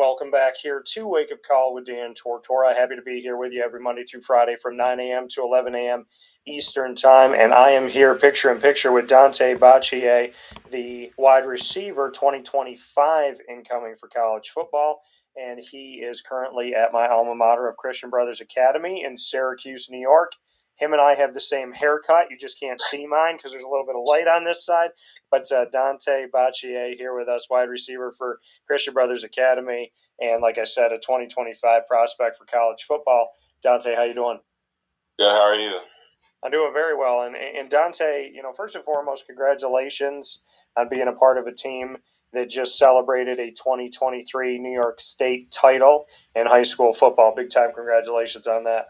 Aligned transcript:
Welcome 0.00 0.30
back 0.30 0.56
here 0.56 0.82
to 0.82 1.06
Wake 1.06 1.30
Up 1.30 1.42
Call 1.46 1.74
with 1.74 1.84
Dan 1.84 2.14
Tortora. 2.14 2.74
Happy 2.74 2.96
to 2.96 3.02
be 3.02 3.20
here 3.20 3.36
with 3.36 3.52
you 3.52 3.62
every 3.62 3.80
Monday 3.80 4.02
through 4.02 4.22
Friday 4.22 4.56
from 4.56 4.74
9 4.74 4.98
a.m. 4.98 5.28
to 5.28 5.42
11 5.42 5.74
a.m. 5.74 6.06
Eastern 6.46 6.94
Time. 6.94 7.34
And 7.34 7.52
I 7.52 7.72
am 7.72 7.86
here 7.86 8.14
picture 8.14 8.50
in 8.50 8.62
picture 8.62 8.92
with 8.92 9.10
Daunte 9.10 9.58
Bacheyie, 9.58 10.32
the 10.70 11.12
wide 11.18 11.44
receiver 11.44 12.10
2025 12.10 13.40
incoming 13.46 13.94
for 14.00 14.08
college 14.08 14.48
football. 14.48 15.02
And 15.38 15.60
he 15.60 15.96
is 15.96 16.22
currently 16.22 16.74
at 16.74 16.94
my 16.94 17.06
alma 17.06 17.34
mater 17.34 17.68
of 17.68 17.76
Christian 17.76 18.08
Brothers 18.08 18.40
Academy 18.40 19.04
in 19.04 19.18
Syracuse, 19.18 19.90
New 19.90 20.00
York. 20.00 20.32
Him 20.80 20.92
and 20.92 21.00
I 21.00 21.14
have 21.14 21.34
the 21.34 21.40
same 21.40 21.72
haircut. 21.72 22.30
You 22.30 22.38
just 22.38 22.58
can't 22.58 22.80
see 22.80 23.06
mine 23.06 23.36
because 23.36 23.52
there's 23.52 23.64
a 23.64 23.68
little 23.68 23.86
bit 23.86 23.96
of 23.96 24.02
light 24.06 24.26
on 24.26 24.44
this 24.44 24.64
side. 24.64 24.90
But 25.30 25.50
uh, 25.52 25.66
Daunte 25.72 26.30
Bacheyie 26.30 26.96
here 26.96 27.14
with 27.14 27.28
us, 27.28 27.48
wide 27.50 27.68
receiver 27.68 28.12
for 28.16 28.40
Christian 28.66 28.94
Brothers 28.94 29.22
Academy, 29.22 29.92
and 30.20 30.40
like 30.40 30.58
I 30.58 30.64
said, 30.64 30.92
a 30.92 30.98
2025 30.98 31.86
prospect 31.86 32.38
for 32.38 32.46
college 32.46 32.84
football. 32.88 33.30
Daunte, 33.64 33.94
how 33.94 34.04
you 34.04 34.14
doing? 34.14 34.38
Good. 35.18 35.30
How 35.30 35.42
are 35.42 35.54
you? 35.54 35.78
I'm 36.42 36.50
doing 36.50 36.72
very 36.72 36.96
well. 36.96 37.22
And, 37.22 37.36
and 37.36 37.70
Daunte, 37.70 38.32
you 38.34 38.42
know, 38.42 38.52
first 38.54 38.74
and 38.74 38.84
foremost, 38.84 39.26
congratulations 39.26 40.42
on 40.76 40.88
being 40.88 41.08
a 41.08 41.12
part 41.12 41.36
of 41.36 41.46
a 41.46 41.52
team 41.52 41.98
that 42.32 42.48
just 42.48 42.78
celebrated 42.78 43.38
a 43.38 43.50
2023 43.50 44.58
New 44.58 44.72
York 44.72 45.00
State 45.00 45.50
title 45.50 46.06
in 46.34 46.46
high 46.46 46.62
school 46.62 46.94
football. 46.94 47.34
Big 47.34 47.50
time 47.50 47.70
congratulations 47.74 48.46
on 48.46 48.64
that. 48.64 48.86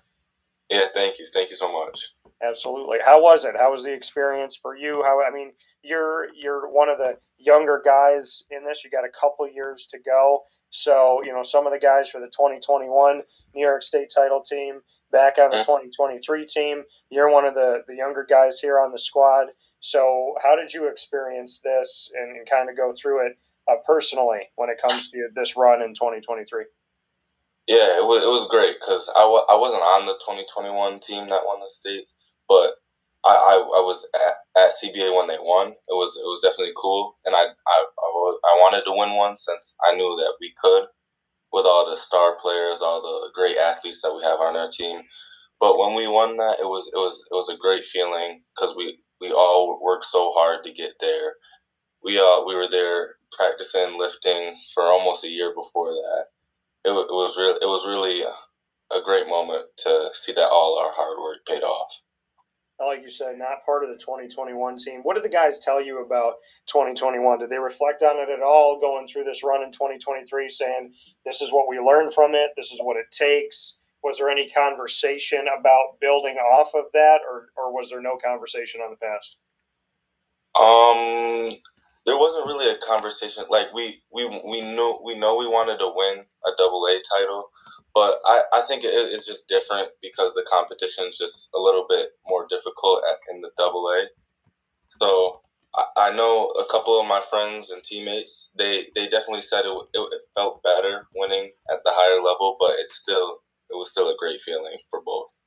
Yeah, 0.71 0.87
thank 0.95 1.19
you. 1.19 1.27
Thank 1.33 1.51
you 1.51 1.57
so 1.57 1.73
much. 1.73 2.11
Absolutely. 2.43 2.99
How 3.05 3.21
was 3.21 3.45
it? 3.45 3.57
How 3.59 3.71
was 3.71 3.83
the 3.83 3.93
experience 3.93 4.57
for 4.57 4.77
you? 4.77 5.03
How 5.03 5.23
I 5.23 5.31
mean, 5.31 5.53
you're 5.83 6.29
you're 6.35 6.71
one 6.71 6.89
of 6.89 6.99
the 6.99 7.19
younger 7.39 7.83
guys 7.85 8.45
in 8.51 8.65
this. 8.65 8.83
You 8.85 8.91
got 8.91 9.05
a 9.05 9.11
couple 9.11 9.49
years 9.49 9.87
to 9.91 9.99
go. 9.99 10.41
So, 10.71 11.21
you 11.25 11.33
know, 11.33 11.43
some 11.43 11.67
of 11.67 11.73
the 11.73 11.79
guys 11.79 12.09
for 12.09 12.21
the 12.21 12.29
2021 12.29 13.23
New 13.55 13.61
York 13.61 13.83
State 13.83 14.13
title 14.15 14.41
team 14.41 14.81
back 15.11 15.39
on 15.39 15.51
the 15.51 15.57
mm-hmm. 15.57 15.73
2023 15.91 16.47
team. 16.47 16.83
You're 17.11 17.31
one 17.31 17.45
of 17.45 17.55
the 17.55 17.83
the 17.87 17.97
younger 17.97 18.25
guys 18.29 18.59
here 18.61 18.79
on 18.79 18.93
the 18.93 18.99
squad. 18.99 19.49
So, 19.81 20.35
how 20.43 20.57
did 20.57 20.73
you 20.73 20.89
experience 20.89 21.61
this 21.61 22.11
and, 22.15 22.37
and 22.37 22.49
kind 22.49 22.71
of 22.71 22.77
go 22.77 22.93
through 22.93 23.27
it 23.27 23.39
uh, 23.71 23.77
personally 23.85 24.49
when 24.57 24.71
it 24.71 24.81
comes 24.81 25.11
to 25.11 25.29
this 25.35 25.57
run 25.57 25.83
in 25.83 25.95
2023? 25.95 26.65
Yeah, 27.71 27.97
it 27.97 28.05
was 28.05 28.21
it 28.23 28.29
was 28.29 28.49
great 28.53 28.77
because 28.81 29.09
I 29.17 29.23
w- 29.25 29.49
I 29.49 29.57
wasn't 29.57 29.85
on 29.89 30.07
the 30.07 30.21
2021 30.21 31.01
team 31.01 31.31
that 31.31 31.47
won 31.49 31.63
the 31.65 31.71
state, 31.73 32.05
but 32.51 32.77
I, 33.25 33.33
I, 33.33 33.55
I 33.57 33.83
was 33.89 34.05
at, 34.15 34.37
at 34.61 34.75
CBA 34.77 35.17
when 35.17 35.29
they 35.29 35.41
won. 35.41 35.71
It 35.73 35.97
was 35.97 36.13
it 36.21 36.29
was 36.29 36.43
definitely 36.45 36.77
cool, 36.77 37.17
and 37.25 37.35
I 37.37 37.41
I, 37.49 37.79
I, 37.89 38.09
was, 38.21 38.41
I 38.45 38.55
wanted 38.61 38.85
to 38.85 38.93
win 38.99 39.17
one 39.17 39.39
since 39.39 39.77
I 39.89 39.97
knew 39.97 40.13
that 40.21 40.37
we 40.43 40.53
could, 40.61 40.89
with 41.53 41.67
all 41.67 41.89
the 41.91 41.97
star 41.97 42.37
players, 42.41 42.83
all 42.83 43.03
the 43.03 43.31
great 43.35 43.59
athletes 43.59 44.03
that 44.03 44.15
we 44.15 44.23
have 44.25 44.41
on 44.41 44.57
our 44.57 44.71
team. 44.71 45.03
But 45.61 45.79
when 45.79 45.95
we 45.97 46.09
won 46.09 46.37
that, 46.39 46.61
it 46.61 46.67
was 46.69 46.89
it 46.95 46.99
was 46.99 47.25
it 47.31 47.35
was 47.35 47.51
a 47.51 47.59
great 47.59 47.87
feeling 47.87 48.43
because 48.57 48.77
we 48.77 48.99
we 49.21 49.33
all 49.33 49.81
worked 49.83 50.07
so 50.07 50.33
hard 50.33 50.65
to 50.65 50.73
get 50.73 50.95
there. 51.01 51.35
We 52.05 52.19
uh 52.19 52.45
we 52.47 52.55
were 52.57 52.69
there 52.71 53.17
practicing 53.33 53.99
lifting 53.99 54.57
for 54.75 54.85
almost 54.85 55.25
a 55.25 55.31
year 55.31 55.55
before 55.55 55.91
that 55.93 56.40
it, 56.85 56.91
it 56.91 57.13
was 57.13 57.37
really 57.37 57.59
it 57.61 57.67
was 57.67 57.87
really 57.87 58.23
a 58.23 59.03
great 59.05 59.29
moment 59.29 59.67
to 59.79 60.09
see 60.15 60.33
that 60.33 60.49
all 60.49 60.79
our 60.79 60.93
hard 60.93 61.19
work 61.19 61.39
paid 61.47 61.63
off. 61.63 61.93
Like 62.81 63.03
you 63.03 63.11
said, 63.11 63.39
not 63.39 63.65
part 63.65 63.85
of 63.85 63.91
the 63.91 63.99
2021 63.99 64.79
team. 64.79 65.01
What 65.03 65.15
did 65.15 65.23
the 65.23 65.29
guys 65.29 65.59
tell 65.61 65.83
you 65.85 66.03
about 66.03 66.37
2021? 66.69 67.39
Did 67.39 67.51
they 67.51 67.59
reflect 67.59 68.03
on 68.03 68.19
it 68.19 68.31
at 68.31 68.43
all 68.43 68.81
going 68.81 69.07
through 69.07 69.25
this 69.25 69.45
run 69.45 69.63
in 69.63 69.71
2023, 69.71 70.49
saying 70.49 70.95
this 71.27 71.43
is 71.43 71.53
what 71.53 71.69
we 71.69 71.79
learned 71.79 72.15
from 72.15 72.35
it, 72.35 72.53
this 72.57 72.73
is 72.73 72.81
what 72.83 72.97
it 72.97 73.11
takes? 73.11 73.79
Was 74.03 74.17
there 74.17 74.31
any 74.31 74.49
conversation 74.49 75.45
about 75.59 76.01
building 76.01 76.37
off 76.37 76.75
of 76.75 76.85
that, 76.95 77.21
or, 77.31 77.49
or 77.55 77.71
was 77.71 77.91
there 77.91 78.01
no 78.01 78.17
conversation 78.17 78.81
on 78.81 78.91
the 78.91 78.97
past? 78.97 79.37
Um, 80.59 81.61
there 82.07 82.17
wasn't 82.19 82.47
really 82.47 82.71
a 82.71 82.79
conversation. 82.79 83.45
Like 83.49 83.73
we 83.75 84.03
we 84.13 84.27
we 84.27 84.61
knew 84.61 84.99
we 85.05 85.19
know 85.19 85.37
we 85.37 85.47
wanted 85.47 85.79
to 85.79 85.93
win 85.95 86.25
a 86.47 86.51
double 86.57 86.87
A 86.87 87.01
title, 87.19 87.51
but 87.95 88.19
I 88.25 88.43
I 88.53 88.63
think 88.63 88.85
it 88.85 88.95
is 88.95 89.27
just 89.27 89.49
different 89.49 89.91
because 90.03 90.33
the 90.35 90.47
competition 90.51 91.07
is 91.09 91.19
just 91.19 91.51
a 91.55 91.61
little 91.61 91.87
bit 91.89 92.11
more 92.27 92.47
difficult 92.49 93.03
at, 93.09 93.19
in 93.35 93.41
the 93.41 93.51
double 93.59 93.89
A. 93.89 94.07
So 95.01 95.43
I, 95.75 96.09
I 96.09 96.17
know 96.17 96.49
a 96.51 96.65
couple 96.71 96.99
of 97.01 97.07
my 97.07 97.21
friends 97.21 97.71
and 97.71 97.83
teammates. 97.83 98.53
They 98.57 98.87
they 98.95 99.09
definitely 99.09 99.43
said 99.43 99.65
it, 99.65 99.77
it, 99.95 100.01
it 100.13 100.23
felt 100.35 100.63
better 100.63 101.07
winning 101.15 101.53
at 101.71 101.81
the 101.85 101.93
higher 101.95 102.23
level, 102.23 102.57
but 102.59 102.79
it's 102.79 102.97
still 102.97 103.39
it 103.71 103.77
was 103.77 103.91
still 103.91 104.09
a 104.09 104.17
great 104.19 104.41
feeling 104.41 104.79
for 104.91 105.01
both. 105.05 105.39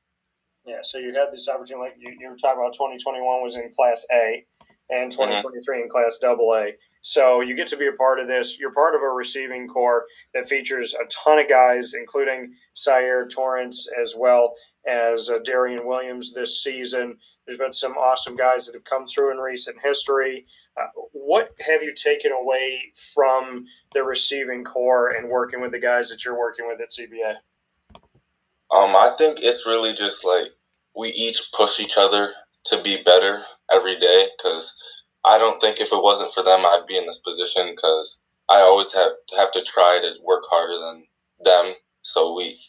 Yeah, 0.66 0.80
so 0.82 0.98
you 0.98 1.14
had 1.14 1.34
this 1.34 1.50
opportunity, 1.50 1.90
like 1.92 1.96
you, 2.00 2.16
you 2.18 2.30
were 2.30 2.38
talking 2.38 2.62
about 2.62 2.72
2021 2.74 3.44
was 3.44 3.58
in 3.58 3.70
Class 3.76 4.06
A 4.14 4.46
and 4.90 5.12
2023 5.12 5.76
mm-hmm. 5.76 5.84
in 5.84 5.90
Class 5.90 6.20
AA. 6.24 6.76
So 7.02 7.42
you 7.42 7.56
get 7.56 7.68
to 7.68 7.78
be 7.78 7.88
a 7.88 7.94
part 7.94 8.20
of 8.20 8.28
this. 8.28 8.60
You're 8.60 8.74
part 8.74 8.96
of 8.96 9.02
a 9.02 9.10
receiving 9.10 9.68
corps 9.68 10.06
that 10.34 10.48
features 10.48 10.94
a 10.94 11.06
ton 11.08 11.40
of 11.40 11.50
guys, 11.50 11.94
including 11.94 12.54
Sire 12.74 13.28
Torrance 13.28 13.88
as 14.02 14.16
well 14.18 14.56
as 14.86 15.30
uh, 15.30 15.40
Darian 15.44 15.86
Williams 15.86 16.34
this 16.34 16.62
season. 16.64 17.18
There's 17.46 17.58
been 17.58 17.74
some 17.74 17.94
awesome 17.94 18.36
guys 18.36 18.66
that 18.66 18.76
have 18.76 18.84
come 18.84 19.06
through 19.08 19.32
in 19.32 19.38
recent 19.38 19.78
history. 19.84 20.46
Uh, 20.80 20.88
what 21.12 21.52
have 21.66 21.84
you 21.84 21.94
taken 21.94 22.32
away 22.32 22.92
from 23.14 23.66
the 23.94 24.04
receiving 24.04 24.64
corps 24.64 25.10
and 25.10 25.30
working 25.30 25.62
with 25.62 25.72
the 25.72 25.80
guys 25.80 26.10
that 26.10 26.24
you're 26.24 26.38
working 26.38 26.68
with 26.68 26.80
at 26.82 26.92
CBA? 26.92 27.36
Um, 28.72 28.96
I 28.96 29.14
think 29.18 29.40
it's 29.42 29.68
really 29.68 29.94
just 29.94 30.26
like 30.26 30.48
we 30.96 31.10
each 31.10 31.52
push 31.54 31.80
each 31.80 31.98
other 31.98 32.32
to 32.66 32.82
be 32.82 33.04
better 33.04 33.44
every 33.72 34.00
day 34.00 34.30
because 34.38 34.76
I 35.26 35.38
don't 35.38 35.60
think 35.62 35.80
if 35.80 35.92
it 35.92 36.04
wasn't 36.04 36.34
for 36.34 36.44
them, 36.44 36.66
I'd 36.66 36.86
be 36.88 36.98
in 36.98 37.06
this 37.06 37.22
position 37.26 37.74
because 37.76 38.20
I 38.50 38.60
always 38.60 38.92
have 38.94 39.12
to 39.30 39.36
have 39.38 39.52
to 39.54 39.64
try 39.64 40.00
to 40.02 40.14
work 40.24 40.44
harder 40.50 40.78
than 40.78 41.06
them. 41.44 41.76
So 42.02 42.36
we, 42.36 42.60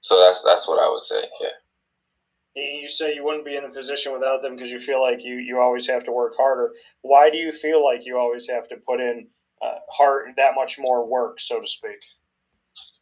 so 0.00 0.18
that's 0.18 0.42
that's 0.42 0.66
what 0.66 0.78
I 0.78 0.88
would 0.88 1.00
say. 1.00 1.22
Yeah. 1.40 1.48
You 2.54 2.88
say 2.88 3.14
you 3.14 3.24
wouldn't 3.24 3.46
be 3.46 3.56
in 3.56 3.62
the 3.62 3.70
position 3.70 4.12
without 4.12 4.42
them 4.42 4.56
because 4.56 4.70
you 4.70 4.78
feel 4.78 5.00
like 5.00 5.24
you, 5.24 5.36
you 5.36 5.58
always 5.58 5.86
have 5.86 6.04
to 6.04 6.12
work 6.12 6.34
harder. 6.36 6.72
Why 7.00 7.30
do 7.30 7.38
you 7.38 7.50
feel 7.50 7.82
like 7.82 8.04
you 8.04 8.18
always 8.18 8.46
have 8.50 8.68
to 8.68 8.76
put 8.76 9.00
in 9.00 9.26
uh, 9.62 9.78
hard 9.90 10.32
that 10.36 10.54
much 10.54 10.78
more 10.78 11.06
work, 11.06 11.40
so 11.40 11.60
to 11.60 11.66
speak? 11.66 11.96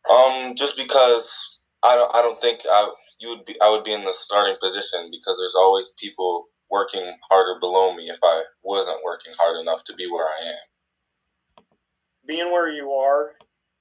Um, 0.08 0.54
just 0.54 0.76
because 0.76 1.60
I 1.82 1.94
don't 1.94 2.14
I 2.14 2.22
don't 2.22 2.40
think 2.40 2.60
I 2.70 2.92
you 3.18 3.28
would 3.28 3.44
be 3.44 3.56
I 3.60 3.70
would 3.70 3.84
be 3.84 3.92
in 3.92 4.04
the 4.04 4.12
starting 4.12 4.56
position 4.60 5.10
because 5.10 5.38
there's 5.38 5.56
always 5.56 5.94
people 5.98 6.46
working 6.70 7.14
harder 7.28 7.58
below 7.60 7.94
me 7.94 8.08
if 8.08 8.18
I 8.22 8.42
wasn't 8.62 9.04
working 9.04 9.32
hard 9.38 9.60
enough 9.60 9.84
to 9.84 9.94
be 9.94 10.08
where 10.10 10.26
I 10.26 10.48
am. 10.50 11.64
Being 12.26 12.50
where 12.50 12.70
you 12.70 12.92
are, 12.92 13.32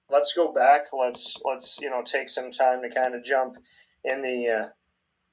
let's 0.09 0.33
go 0.33 0.51
back. 0.51 0.88
Let's 0.94 1.38
let's 1.45 1.77
you 1.79 1.89
know 1.89 2.01
take 2.03 2.29
some 2.29 2.51
time 2.51 2.81
to 2.81 2.89
kind 2.89 3.16
of 3.16 3.23
jump 3.23 3.57
in 4.03 4.22
the 4.22 4.50
uh, 4.50 4.69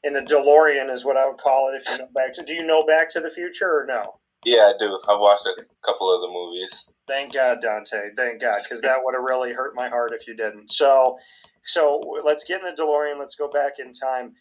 in 0.03 0.12
the 0.12 0.22
DeLorean 0.22 0.91
is 0.91 1.05
what 1.05 1.17
I 1.17 1.27
would 1.27 1.39
call 1.39 1.72
it. 1.72 1.83
If 1.83 1.89
you 1.91 1.99
know 1.99 2.11
back 2.15 2.33
to, 2.34 2.44
do 2.44 2.55
you 2.55 2.65
know 2.65 2.84
Back 2.84 3.11
to 3.11 3.21
the 3.21 3.31
Future 3.31 3.69
or 3.69 3.87
no? 3.87 4.21
Yeah, 4.44 4.71
I 4.71 4.73
do. 4.78 4.99
I've 5.09 5.19
watched 5.19 5.47
a 5.47 5.62
couple 5.84 6.15
of 6.15 6.21
the 6.21 6.28
movies. 6.28 6.87
Thank 7.09 7.34
God, 7.34 7.62
Daunte. 7.62 8.11
Thank 8.17 8.41
God, 8.41 8.59
because 8.62 8.81
that 8.83 8.99
would 9.03 9.15
have 9.15 9.25
really 9.25 9.53
hurt 9.53 9.75
my 9.75 9.88
heart 9.88 10.12
if 10.12 10.28
you 10.28 10.37
didn't. 10.37 10.71
So, 10.71 11.19
so 11.65 12.00
let's 12.25 12.44
get 12.44 12.61
in 12.61 12.65
the 12.65 12.81
DeLorean. 12.81 13.19
Let's 13.19 13.34
go 13.34 13.50
back 13.50 13.81
in 13.81 13.93
time. 13.93 14.34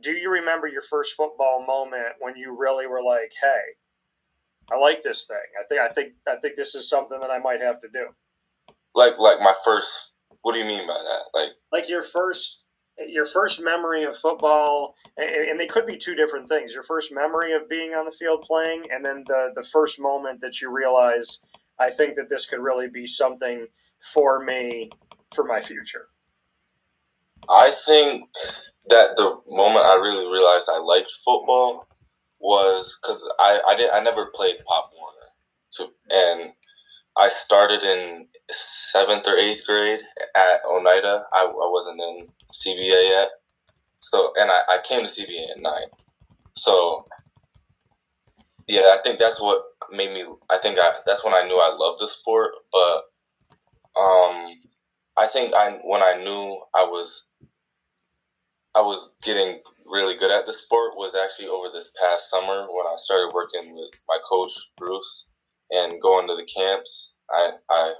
Do 0.00 0.12
you 0.12 0.30
remember 0.30 0.66
your 0.66 0.82
first 0.82 1.14
football 1.14 1.64
moment 1.66 2.14
when 2.20 2.36
you 2.36 2.56
really 2.56 2.86
were 2.86 3.02
like, 3.02 3.32
"Hey, 3.40 3.62
I 4.70 4.76
like 4.76 5.02
this 5.02 5.26
thing. 5.26 5.36
I 5.58 5.64
think, 5.64 5.80
I 5.80 5.88
think, 5.88 6.14
I 6.26 6.36
think 6.36 6.56
this 6.56 6.74
is 6.74 6.88
something 6.88 7.18
that 7.20 7.30
I 7.30 7.38
might 7.38 7.60
have 7.60 7.80
to 7.80 7.88
do." 7.88 8.08
Like, 8.94 9.18
like 9.18 9.40
my 9.40 9.54
first. 9.64 10.12
What 10.42 10.52
do 10.52 10.60
you 10.60 10.64
mean 10.64 10.86
by 10.86 10.98
that? 11.02 11.38
Like, 11.38 11.50
like 11.72 11.88
your 11.88 12.02
first 12.02 12.64
your 13.06 13.26
first 13.26 13.62
memory 13.62 14.04
of 14.04 14.16
football, 14.16 14.96
and 15.16 15.58
they 15.58 15.66
could 15.66 15.86
be 15.86 15.96
two 15.96 16.14
different 16.14 16.48
things. 16.48 16.74
Your 16.74 16.82
first 16.82 17.12
memory 17.12 17.52
of 17.52 17.68
being 17.68 17.94
on 17.94 18.04
the 18.04 18.12
field 18.12 18.42
playing, 18.42 18.84
and 18.90 19.04
then 19.04 19.24
the 19.26 19.52
the 19.54 19.62
first 19.62 20.00
moment 20.00 20.40
that 20.40 20.60
you 20.60 20.70
realize, 20.70 21.38
I 21.78 21.90
think 21.90 22.16
that 22.16 22.28
this 22.28 22.46
could 22.46 22.60
really 22.60 22.88
be 22.88 23.06
something 23.06 23.66
for 24.00 24.44
me 24.44 24.90
for 25.34 25.44
my 25.44 25.60
future. 25.60 26.08
I 27.48 27.70
think 27.70 28.28
that 28.88 29.16
the 29.16 29.40
moment 29.50 29.86
I 29.86 29.94
really 29.96 30.30
realized 30.32 30.68
I 30.72 30.78
liked 30.78 31.12
football 31.24 31.86
was 32.40 32.98
because 33.02 33.28
I 33.38 33.60
I 33.68 33.76
did 33.76 33.90
I 33.90 34.00
never 34.02 34.26
played 34.34 34.56
Pop 34.66 34.90
Warner, 34.96 35.28
to, 35.72 35.86
and 36.10 36.52
I 37.16 37.28
started 37.28 37.82
in 37.82 38.26
seventh 38.50 39.26
or 39.26 39.36
eighth 39.36 39.66
grade 39.66 40.00
at 40.36 40.60
Oneida. 40.70 41.24
I, 41.32 41.44
I 41.44 41.70
wasn't 41.70 42.00
in 42.00 42.28
CBA 42.52 43.10
yet. 43.10 43.28
So, 44.00 44.32
and 44.36 44.50
I, 44.50 44.60
I 44.68 44.78
came 44.84 45.04
to 45.04 45.10
CBA 45.10 45.50
at 45.50 45.60
ninth. 45.60 46.06
So, 46.56 47.06
yeah, 48.68 48.94
I 48.94 48.98
think 49.02 49.18
that's 49.18 49.40
what 49.40 49.62
made 49.90 50.12
me. 50.12 50.24
I 50.50 50.58
think 50.58 50.78
I 50.78 50.92
that's 51.06 51.24
when 51.24 51.34
I 51.34 51.44
knew 51.44 51.56
I 51.56 51.74
loved 51.74 52.00
the 52.00 52.06
sport. 52.06 52.52
But 52.72 52.96
um, 54.00 54.54
I 55.16 55.26
think 55.26 55.54
I 55.54 55.78
when 55.82 56.02
I 56.02 56.14
knew 56.22 56.62
I 56.74 56.84
was 56.84 57.24
I 58.78 58.80
was 58.80 59.10
getting 59.24 59.60
really 59.86 60.16
good 60.16 60.30
at 60.30 60.46
the 60.46 60.52
sport 60.52 60.92
was 60.96 61.16
actually 61.16 61.48
over 61.48 61.66
this 61.72 61.92
past 62.00 62.30
summer 62.30 62.68
when 62.70 62.86
I 62.86 62.94
started 62.96 63.34
working 63.34 63.74
with 63.74 63.90
my 64.08 64.18
coach 64.24 64.52
Bruce 64.76 65.28
and 65.72 66.00
going 66.00 66.28
to 66.28 66.36
the 66.36 66.46
camps. 66.46 67.16
I 67.28 67.50
I 67.68 67.94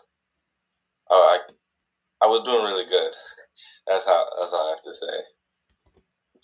oh, 1.11 1.39
I 1.41 2.25
I 2.25 2.29
was 2.29 2.43
doing 2.43 2.65
really 2.65 2.87
good. 2.89 3.13
That's 3.89 4.07
how 4.07 4.27
that's 4.39 4.53
all 4.53 4.69
I 4.69 4.75
have 4.75 4.83
to 4.83 4.93
say. 4.93 5.38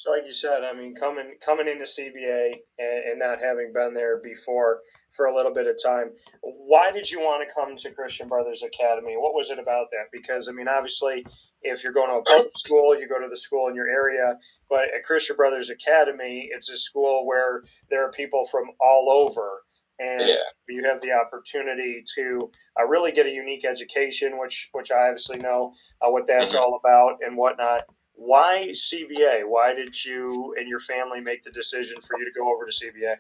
So, 0.04 0.10
like 0.10 0.26
you 0.26 0.32
said, 0.32 0.64
I 0.64 0.74
mean, 0.74 0.94
coming 0.94 1.36
coming 1.42 1.66
into 1.66 1.84
CBA 1.84 2.56
and, 2.78 3.04
and, 3.06 3.18
not 3.18 3.40
having 3.40 3.72
been 3.72 3.94
there 3.94 4.20
before 4.22 4.80
for 5.12 5.24
a 5.24 5.34
little 5.34 5.54
bit 5.54 5.66
of 5.66 5.82
time, 5.82 6.10
why 6.42 6.92
did 6.92 7.10
you 7.10 7.20
want 7.20 7.42
to 7.48 7.54
come 7.54 7.74
to 7.74 7.90
Christian 7.90 8.28
Brothers 8.28 8.62
Academy? 8.62 9.14
What 9.16 9.32
was 9.32 9.48
it 9.48 9.58
about 9.58 9.86
that? 9.92 10.08
Because 10.12 10.46
I 10.46 10.52
mean, 10.52 10.68
obviously, 10.68 11.24
if 11.62 11.82
you're 11.82 11.94
going 11.94 12.10
to 12.10 12.16
a 12.16 12.22
public 12.22 12.52
school, 12.58 12.94
you 13.00 13.08
go 13.08 13.18
to 13.18 13.30
the 13.30 13.36
school 13.38 13.68
in 13.68 13.74
your 13.74 13.88
area. 13.88 14.36
But 14.68 14.94
at 14.94 15.04
Christian 15.04 15.36
Brothers 15.36 15.70
Academy, 15.70 16.50
it's 16.52 16.68
a 16.68 16.76
school 16.76 17.26
where 17.26 17.64
there 17.88 18.06
are 18.06 18.12
people 18.12 18.46
from 18.50 18.64
all 18.82 19.08
over, 19.08 19.62
and 20.00 20.28
yeah. 20.28 20.36
you 20.68 20.84
have 20.84 21.00
the 21.00 21.12
opportunity 21.12 22.04
to 22.14 22.50
uh, 22.78 22.86
really 22.86 23.12
get 23.12 23.24
a 23.24 23.30
unique 23.30 23.64
education, 23.64 24.38
which 24.38 24.68
which 24.72 24.92
I 24.92 25.08
obviously 25.08 25.38
know 25.38 25.72
uh, 26.02 26.10
what 26.10 26.26
that's 26.26 26.52
mm-hmm. 26.52 26.62
all 26.62 26.78
about 26.84 27.20
and 27.26 27.38
whatnot 27.38 27.84
why 28.14 28.68
CBA? 28.72 29.42
Why 29.46 29.74
did 29.74 30.04
you 30.04 30.54
and 30.58 30.68
your 30.68 30.80
family 30.80 31.20
make 31.20 31.42
the 31.42 31.50
decision 31.50 32.00
for 32.00 32.18
you 32.18 32.24
to 32.24 32.38
go 32.38 32.52
over 32.52 32.66
to 32.66 32.72
CBA? 32.72 33.16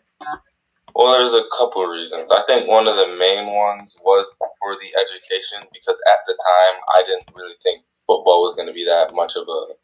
Well, 0.94 1.12
there's 1.12 1.34
a 1.34 1.44
couple 1.56 1.82
of 1.82 1.90
reasons. 1.90 2.30
I 2.30 2.44
think 2.46 2.68
one 2.68 2.86
of 2.86 2.96
the 2.96 3.16
main 3.18 3.52
ones 3.54 3.96
was 4.04 4.26
for 4.60 4.76
the 4.76 4.94
education 5.00 5.66
because 5.72 6.00
at 6.06 6.20
the 6.26 6.34
time 6.34 6.80
I 6.94 7.02
didn't 7.04 7.30
really 7.34 7.56
think 7.62 7.82
football 8.06 8.42
was 8.42 8.54
going 8.54 8.68
to 8.68 8.74
be 8.74 8.84
that 8.84 9.12
much 9.12 9.34
of 9.36 9.48
a 9.48 9.74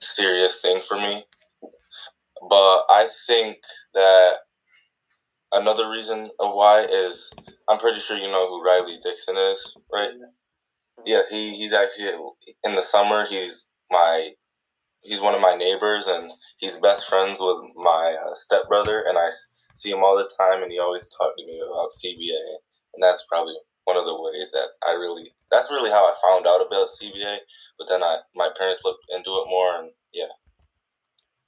serious 0.00 0.60
thing 0.60 0.80
for 0.80 0.96
me. 0.96 1.24
But 2.48 2.84
I 2.88 3.08
think 3.26 3.56
that 3.94 4.34
another 5.52 5.90
reason 5.90 6.30
of 6.38 6.54
why 6.54 6.82
is 6.82 7.32
I'm 7.68 7.78
pretty 7.78 8.00
sure 8.00 8.16
you 8.16 8.28
know 8.28 8.48
who 8.48 8.64
Riley 8.64 8.98
Dixon 9.02 9.36
is, 9.36 9.76
right? 9.92 10.10
Yeah, 11.04 11.22
he, 11.28 11.56
he's 11.56 11.72
actually 11.72 12.12
in 12.62 12.74
the 12.74 12.82
summer 12.82 13.24
he's 13.24 13.66
my 13.90 14.30
he's 15.04 15.20
one 15.20 15.34
of 15.34 15.40
my 15.40 15.54
neighbors 15.54 16.06
and 16.06 16.30
he's 16.58 16.76
best 16.76 17.08
friends 17.08 17.38
with 17.40 17.58
my 17.76 18.16
uh, 18.26 18.34
stepbrother 18.34 19.04
and 19.06 19.16
I 19.16 19.30
see 19.74 19.90
him 19.90 20.02
all 20.02 20.16
the 20.16 20.30
time 20.38 20.62
and 20.62 20.72
he 20.72 20.78
always 20.78 21.08
talked 21.10 21.38
to 21.38 21.46
me 21.46 21.60
about 21.60 21.92
CBA 21.92 22.56
and 22.94 23.02
that's 23.02 23.26
probably 23.28 23.54
one 23.84 23.96
of 23.96 24.06
the 24.06 24.20
ways 24.20 24.50
that 24.52 24.68
I 24.86 24.92
really 24.92 25.30
that's 25.50 25.70
really 25.70 25.90
how 25.90 26.04
I 26.04 26.14
found 26.22 26.46
out 26.46 26.66
about 26.66 26.88
CBA 27.00 27.36
but 27.78 27.86
then 27.88 28.02
I 28.02 28.18
my 28.34 28.48
parents 28.58 28.80
looked 28.84 29.04
into 29.10 29.30
it 29.30 29.48
more 29.48 29.78
and 29.80 29.90
yeah. 30.12 30.32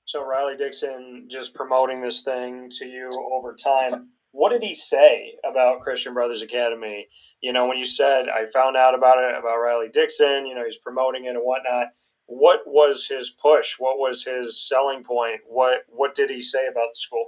So 0.04 0.24
Riley 0.24 0.56
Dixon 0.56 1.26
just 1.28 1.54
promoting 1.54 2.00
this 2.00 2.22
thing 2.22 2.70
to 2.78 2.86
you 2.86 3.10
over 3.32 3.54
time 3.54 4.10
what 4.32 4.50
did 4.50 4.62
he 4.62 4.74
say 4.74 5.34
about 5.50 5.80
Christian 5.80 6.12
Brothers 6.12 6.42
Academy? 6.42 7.08
You 7.40 7.54
know 7.54 7.66
when 7.66 7.78
you 7.78 7.86
said 7.86 8.26
I 8.28 8.44
found 8.52 8.76
out 8.76 8.94
about 8.94 9.24
it 9.24 9.38
about 9.38 9.60
Riley 9.60 9.88
Dixon 9.88 10.46
you 10.46 10.54
know 10.54 10.64
he's 10.64 10.78
promoting 10.78 11.24
it 11.24 11.30
and 11.30 11.38
whatnot 11.38 11.88
what 12.26 12.62
was 12.66 13.06
his 13.06 13.30
push? 13.30 13.76
What 13.78 13.98
was 13.98 14.24
his 14.24 14.60
selling 14.60 15.04
point? 15.04 15.40
What 15.46 15.84
what 15.88 16.14
did 16.14 16.30
he 16.30 16.42
say 16.42 16.66
about 16.66 16.90
the 16.92 16.96
school? 16.96 17.26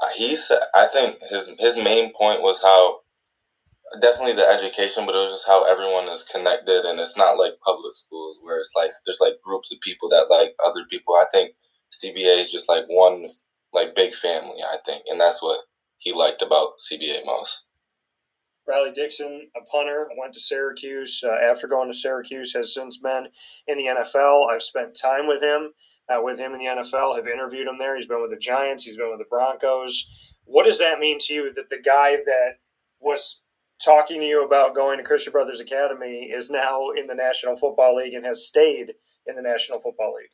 Uh, 0.00 0.08
he 0.14 0.36
said, 0.36 0.60
I 0.74 0.88
think 0.88 1.18
his 1.28 1.52
his 1.58 1.76
main 1.76 2.12
point 2.14 2.42
was 2.42 2.62
how 2.62 3.00
definitely 4.00 4.34
the 4.34 4.48
education, 4.48 5.06
but 5.06 5.14
it 5.14 5.18
was 5.18 5.32
just 5.32 5.46
how 5.46 5.64
everyone 5.64 6.08
is 6.08 6.22
connected, 6.22 6.84
and 6.84 7.00
it's 7.00 7.16
not 7.16 7.38
like 7.38 7.54
public 7.64 7.96
schools 7.96 8.38
where 8.42 8.58
it's 8.58 8.72
like 8.76 8.90
there's 9.04 9.20
like 9.20 9.42
groups 9.44 9.72
of 9.72 9.80
people 9.80 10.08
that 10.10 10.30
like 10.30 10.54
other 10.64 10.84
people. 10.88 11.14
I 11.16 11.26
think 11.32 11.54
CBA 11.92 12.40
is 12.40 12.52
just 12.52 12.68
like 12.68 12.84
one 12.88 13.26
like 13.72 13.96
big 13.96 14.14
family. 14.14 14.62
I 14.62 14.78
think, 14.86 15.04
and 15.08 15.20
that's 15.20 15.42
what 15.42 15.60
he 15.98 16.12
liked 16.12 16.42
about 16.42 16.78
CBA 16.80 17.26
most. 17.26 17.64
Riley 18.70 18.92
Dixon, 18.92 19.48
a 19.56 19.64
punter, 19.64 20.08
went 20.18 20.32
to 20.34 20.40
Syracuse. 20.40 21.22
Uh, 21.24 21.32
after 21.32 21.66
going 21.66 21.90
to 21.90 21.96
Syracuse, 21.96 22.52
has 22.54 22.74
since 22.74 22.98
been 22.98 23.26
in 23.66 23.76
the 23.76 23.86
NFL. 23.86 24.50
I've 24.50 24.62
spent 24.62 24.96
time 25.00 25.26
with 25.26 25.42
him, 25.42 25.72
uh, 26.08 26.22
with 26.22 26.38
him 26.38 26.52
in 26.52 26.58
the 26.58 26.66
NFL. 26.66 27.16
Have 27.16 27.26
interviewed 27.26 27.66
him 27.66 27.78
there. 27.78 27.96
He's 27.96 28.06
been 28.06 28.22
with 28.22 28.30
the 28.30 28.36
Giants. 28.36 28.84
He's 28.84 28.96
been 28.96 29.10
with 29.10 29.18
the 29.18 29.24
Broncos. 29.28 30.08
What 30.44 30.66
does 30.66 30.78
that 30.78 31.00
mean 31.00 31.18
to 31.20 31.34
you 31.34 31.52
that 31.52 31.70
the 31.70 31.80
guy 31.80 32.16
that 32.16 32.58
was 33.00 33.42
talking 33.84 34.20
to 34.20 34.26
you 34.26 34.44
about 34.44 34.74
going 34.74 34.98
to 34.98 35.04
Christian 35.04 35.32
Brothers 35.32 35.60
Academy 35.60 36.30
is 36.32 36.50
now 36.50 36.90
in 36.90 37.06
the 37.06 37.14
National 37.14 37.56
Football 37.56 37.96
League 37.96 38.14
and 38.14 38.26
has 38.26 38.46
stayed 38.46 38.94
in 39.26 39.36
the 39.36 39.42
National 39.42 39.80
Football 39.80 40.14
League? 40.14 40.30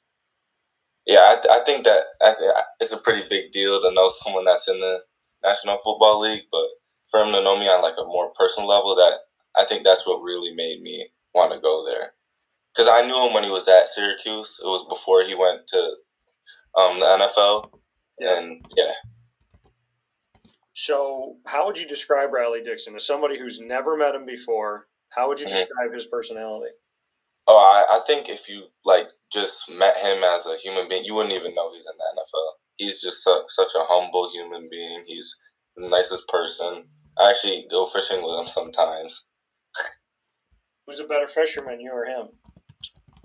Yeah, 1.06 1.20
I, 1.20 1.34
th- 1.34 1.46
I 1.50 1.64
think 1.64 1.84
that 1.84 2.00
I 2.20 2.34
th- 2.34 2.50
it's 2.80 2.92
a 2.92 2.98
pretty 2.98 3.24
big 3.30 3.52
deal 3.52 3.80
to 3.80 3.92
know 3.92 4.10
someone 4.22 4.44
that's 4.44 4.68
in 4.68 4.80
the 4.80 5.00
National 5.44 5.78
Football 5.84 6.20
League, 6.20 6.42
but 6.50 6.66
for 7.11 7.20
him 7.20 7.32
to 7.32 7.43
know 7.43 7.58
me 7.58 7.67
on 7.67 7.82
like 7.82 7.99
a 7.99 8.05
more 8.05 8.32
personal 8.35 8.69
level, 8.69 8.94
that 8.97 9.19
I 9.56 9.67
think 9.67 9.85
that's 9.85 10.06
what 10.06 10.23
really 10.23 10.55
made 10.55 10.82
me 10.82 11.08
want 11.35 11.53
to 11.53 11.61
go 11.61 11.85
there. 11.87 12.12
Because 12.75 12.88
I 12.88 13.06
knew 13.06 13.26
him 13.26 13.32
when 13.32 13.44
he 13.44 13.50
was 13.50 13.69
at 13.69 13.88
Syracuse. 13.88 14.61
It 14.62 14.67
was 14.67 14.87
before 14.88 15.23
he 15.23 15.35
went 15.35 15.67
to 15.69 15.79
um, 16.76 17.00
the 17.00 17.06
NFL, 17.06 17.70
yeah. 18.19 18.38
and 18.38 18.67
yeah. 18.76 18.93
So, 20.75 21.37
how 21.47 21.64
would 21.64 21.79
you 21.79 21.87
describe 21.87 22.35
Riley 22.35 22.62
Dixon 22.62 22.94
as 22.97 23.06
somebody 23.06 23.38
who's 23.38 23.61
never 23.61 23.97
met 23.97 24.14
him 24.14 24.26
before? 24.26 24.88
How 25.08 25.29
would 25.29 25.41
you 25.41 25.47
mm-hmm. 25.47 25.56
describe 25.56 25.94
his 25.94 26.06
personality? 26.06 26.73
Oh, 27.49 27.56
I, 27.56 27.97
I 27.97 28.00
think 28.06 28.29
if 28.29 28.49
you 28.49 28.64
like 28.85 29.08
just 29.32 29.70
met 29.70 29.97
him 29.97 30.23
as 30.23 30.47
a 30.47 30.56
human 30.56 30.88
being, 30.88 31.05
you 31.05 31.14
wouldn't 31.14 31.35
even 31.35 31.55
know 31.55 31.73
he's 31.73 31.87
in 31.87 31.97
the 31.97 32.20
NFL. 32.20 32.50
He's 32.76 33.00
just 33.00 33.25
su- 33.25 33.44
such 33.49 33.73
a 33.75 33.87
humble 33.88 34.31
human 34.32 34.69
being. 34.70 35.05
He's 35.06 35.35
the 35.76 35.88
nicest 35.88 36.29
person. 36.29 36.85
I 37.18 37.30
actually 37.30 37.66
go 37.70 37.86
fishing 37.86 38.22
with 38.22 38.38
him 38.38 38.46
sometimes. 38.46 39.26
Who's 40.86 41.00
a 41.00 41.04
better 41.04 41.28
fisherman, 41.28 41.80
you 41.80 41.90
or 41.92 42.04
him? 42.04 42.28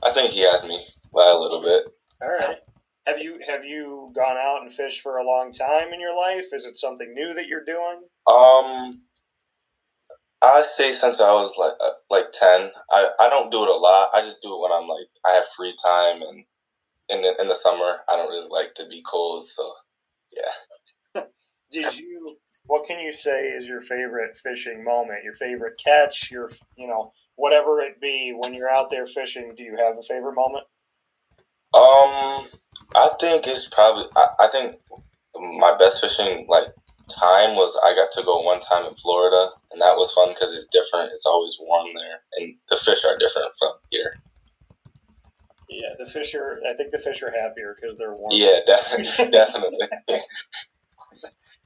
I 0.04 0.12
think 0.12 0.32
he 0.32 0.42
has 0.42 0.66
me 0.66 0.84
by 1.14 1.30
a 1.30 1.38
little 1.38 1.62
bit. 1.62 1.90
All 2.24 2.32
right. 2.32 2.58
Have 3.06 3.20
you 3.20 3.40
have 3.48 3.66
you 3.66 4.12
gone 4.16 4.38
out 4.38 4.62
and 4.62 4.74
fished 4.74 5.02
for 5.02 5.18
a 5.18 5.24
long 5.24 5.52
time 5.52 5.92
in 5.94 6.00
your 6.00 6.16
life? 6.16 6.46
Is 6.54 6.66
it 6.66 6.78
something 6.78 7.14
new 7.14 7.34
that 7.34 7.48
you're 7.48 7.66
doing? 7.66 8.02
Um, 8.28 9.02
I 10.42 10.62
say 10.62 10.92
since 10.92 11.20
I 11.20 11.32
was 11.32 11.56
like 11.58 11.74
uh, 11.80 11.92
like 12.10 12.32
ten. 12.32 12.72
I, 12.92 13.10
I 13.20 13.30
don't 13.30 13.52
do 13.52 13.64
it 13.64 13.70
a 13.70 13.76
lot. 13.76 14.10
I 14.14 14.22
just 14.22 14.42
do 14.42 14.54
it 14.54 14.62
when 14.62 14.72
I'm 14.72 14.88
like 14.88 15.08
I 15.28 15.34
have 15.34 15.46
free 15.58 15.76
time 15.84 16.22
and 16.22 16.44
in 17.10 17.22
the 17.22 17.42
in 17.42 17.48
the 17.48 17.56
summer 17.56 17.98
I 18.08 18.18
don't 18.18 18.30
really 18.30 18.50
like 18.50 18.76
to 18.76 18.88
be 18.88 19.04
cold. 19.10 19.46
So 19.46 19.74
yeah. 20.32 21.24
Did 21.72 21.98
you 21.98 22.36
what 22.66 22.86
can 22.86 23.00
you 23.00 23.12
say 23.12 23.48
is 23.48 23.68
your 23.68 23.82
favorite 23.82 24.38
fishing 24.38 24.84
moment? 24.84 25.24
Your 25.24 25.34
favorite 25.34 25.80
catch? 25.84 26.32
Your 26.32 26.52
you 26.78 26.88
know 26.88 27.12
whatever 27.36 27.82
it 27.82 28.00
be 28.00 28.34
when 28.38 28.54
you're 28.54 28.70
out 28.70 28.90
there 28.90 29.06
fishing. 29.06 29.54
Do 29.56 29.64
you 29.64 29.76
have 29.78 29.98
a 29.98 30.04
favorite 30.04 30.36
moment? 30.36 30.66
Um, 31.74 32.48
I 32.96 33.10
think 33.20 33.48
it's 33.48 33.68
probably. 33.68 34.06
I, 34.16 34.28
I 34.42 34.48
think 34.52 34.76
my 35.60 35.78
best 35.78 36.02
fishing 36.02 36.46
like 36.50 36.68
time 37.10 37.56
was 37.56 37.78
I 37.84 37.96
got 37.96 38.12
to 38.14 38.24
go 38.24 38.42
one 38.42 38.60
time 38.60 38.86
in 38.86 38.96
Florida, 38.96 39.52
and 39.72 39.82
that 39.82 39.98
was 39.98 40.12
fun 40.14 40.30
because 40.30 40.54
it's 40.54 40.68
different. 40.72 41.12
It's 41.12 41.26
always 41.26 41.58
warm 41.60 41.88
there, 41.96 42.22
and 42.38 42.56
the 42.70 42.78
fish 42.78 43.04
are 43.06 43.18
different 43.18 43.52
from 43.58 43.74
here. 43.90 44.14
Yeah, 45.70 45.90
the 45.98 46.06
fish 46.06 46.36
are. 46.36 46.58
I 46.70 46.74
think 46.74 46.92
the 46.92 47.00
fish 47.00 47.24
are 47.24 47.32
happier 47.32 47.76
because 47.80 47.98
they're 47.98 48.14
warm. 48.18 48.32
Yeah, 48.32 48.60
definitely, 48.66 49.32
definitely. 49.32 49.88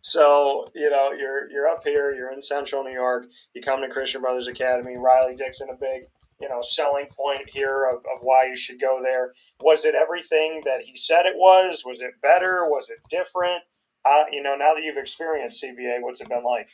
So 0.06 0.68
you 0.76 0.92
know 0.92 1.14
you're 1.18 1.50
you're 1.50 1.68
up 1.68 1.84
here, 1.84 2.14
you're 2.14 2.32
in 2.32 2.40
Central 2.40 2.84
New 2.84 2.92
York. 2.92 3.26
You 3.56 3.62
come 3.64 3.82
to 3.82 3.90
Christian 3.90 4.22
Brothers 4.22 4.48
Academy. 4.48 4.96
Riley 5.00 5.36
Dixon, 5.36 5.68
a 5.72 5.76
big 5.76 6.06
you 6.40 6.48
know 6.48 6.60
selling 6.62 7.08
point 7.08 7.50
here 7.50 7.90
of, 7.92 7.96
of 7.96 8.22
why 8.22 8.46
you 8.46 8.56
should 8.56 8.80
go 8.80 9.02
there. 9.02 9.34
Was 9.62 9.84
it 9.84 9.96
everything 9.96 10.62
that 10.64 10.82
he 10.82 10.96
said 10.96 11.26
it 11.26 11.36
was? 11.36 11.82
Was 11.88 12.02
it 12.02 12.12
better? 12.22 12.68
Was 12.70 12.92
it 12.92 13.00
different? 13.10 13.64
Uh, 14.06 14.26
you 14.32 14.44
know, 14.44 14.56
now 14.56 14.76
that 14.76 14.84
you've 14.84 14.98
experienced 14.98 15.64
CBA, 15.64 16.04
what's 16.04 16.22
it 16.22 16.30
been 16.30 16.44
like? 16.44 16.70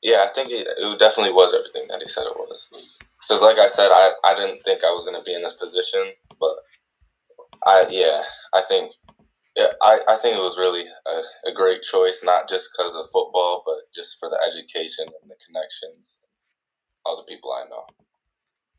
Yeah, 0.00 0.28
I 0.30 0.32
think 0.32 0.50
it, 0.52 0.68
it 0.68 0.98
definitely 1.00 1.32
was 1.32 1.52
everything 1.54 1.88
that 1.88 2.00
he 2.00 2.06
said 2.06 2.26
it 2.26 2.36
was. 2.36 2.96
Because, 3.22 3.42
like 3.42 3.58
I 3.58 3.66
said, 3.66 3.90
I, 3.90 4.12
I 4.22 4.36
didn't 4.36 4.60
think 4.60 4.84
I 4.84 4.92
was 4.92 5.02
going 5.02 5.18
to 5.18 5.24
be 5.24 5.34
in 5.34 5.42
this 5.42 5.54
position, 5.54 6.12
but 6.38 6.54
I 7.66 7.86
yeah, 7.90 8.22
I 8.54 8.62
think 8.62 8.92
yeah, 9.56 9.72
I, 9.82 10.00
I 10.08 10.16
think 10.16 10.36
it 10.36 10.42
was 10.42 10.58
really 10.58 10.84
a, 10.84 11.50
a 11.50 11.54
great 11.54 11.82
choice, 11.82 12.22
not 12.24 12.48
just 12.48 12.70
because 12.72 12.94
of 12.94 13.06
football, 13.12 13.62
but 13.66 13.92
just 13.94 14.18
for 14.18 14.30
the 14.30 14.38
education 14.46 15.06
and 15.06 15.30
the 15.30 15.36
connections, 15.44 16.22
all 17.04 17.16
the 17.16 17.30
people 17.30 17.52
I 17.52 17.68
know. 17.68 17.84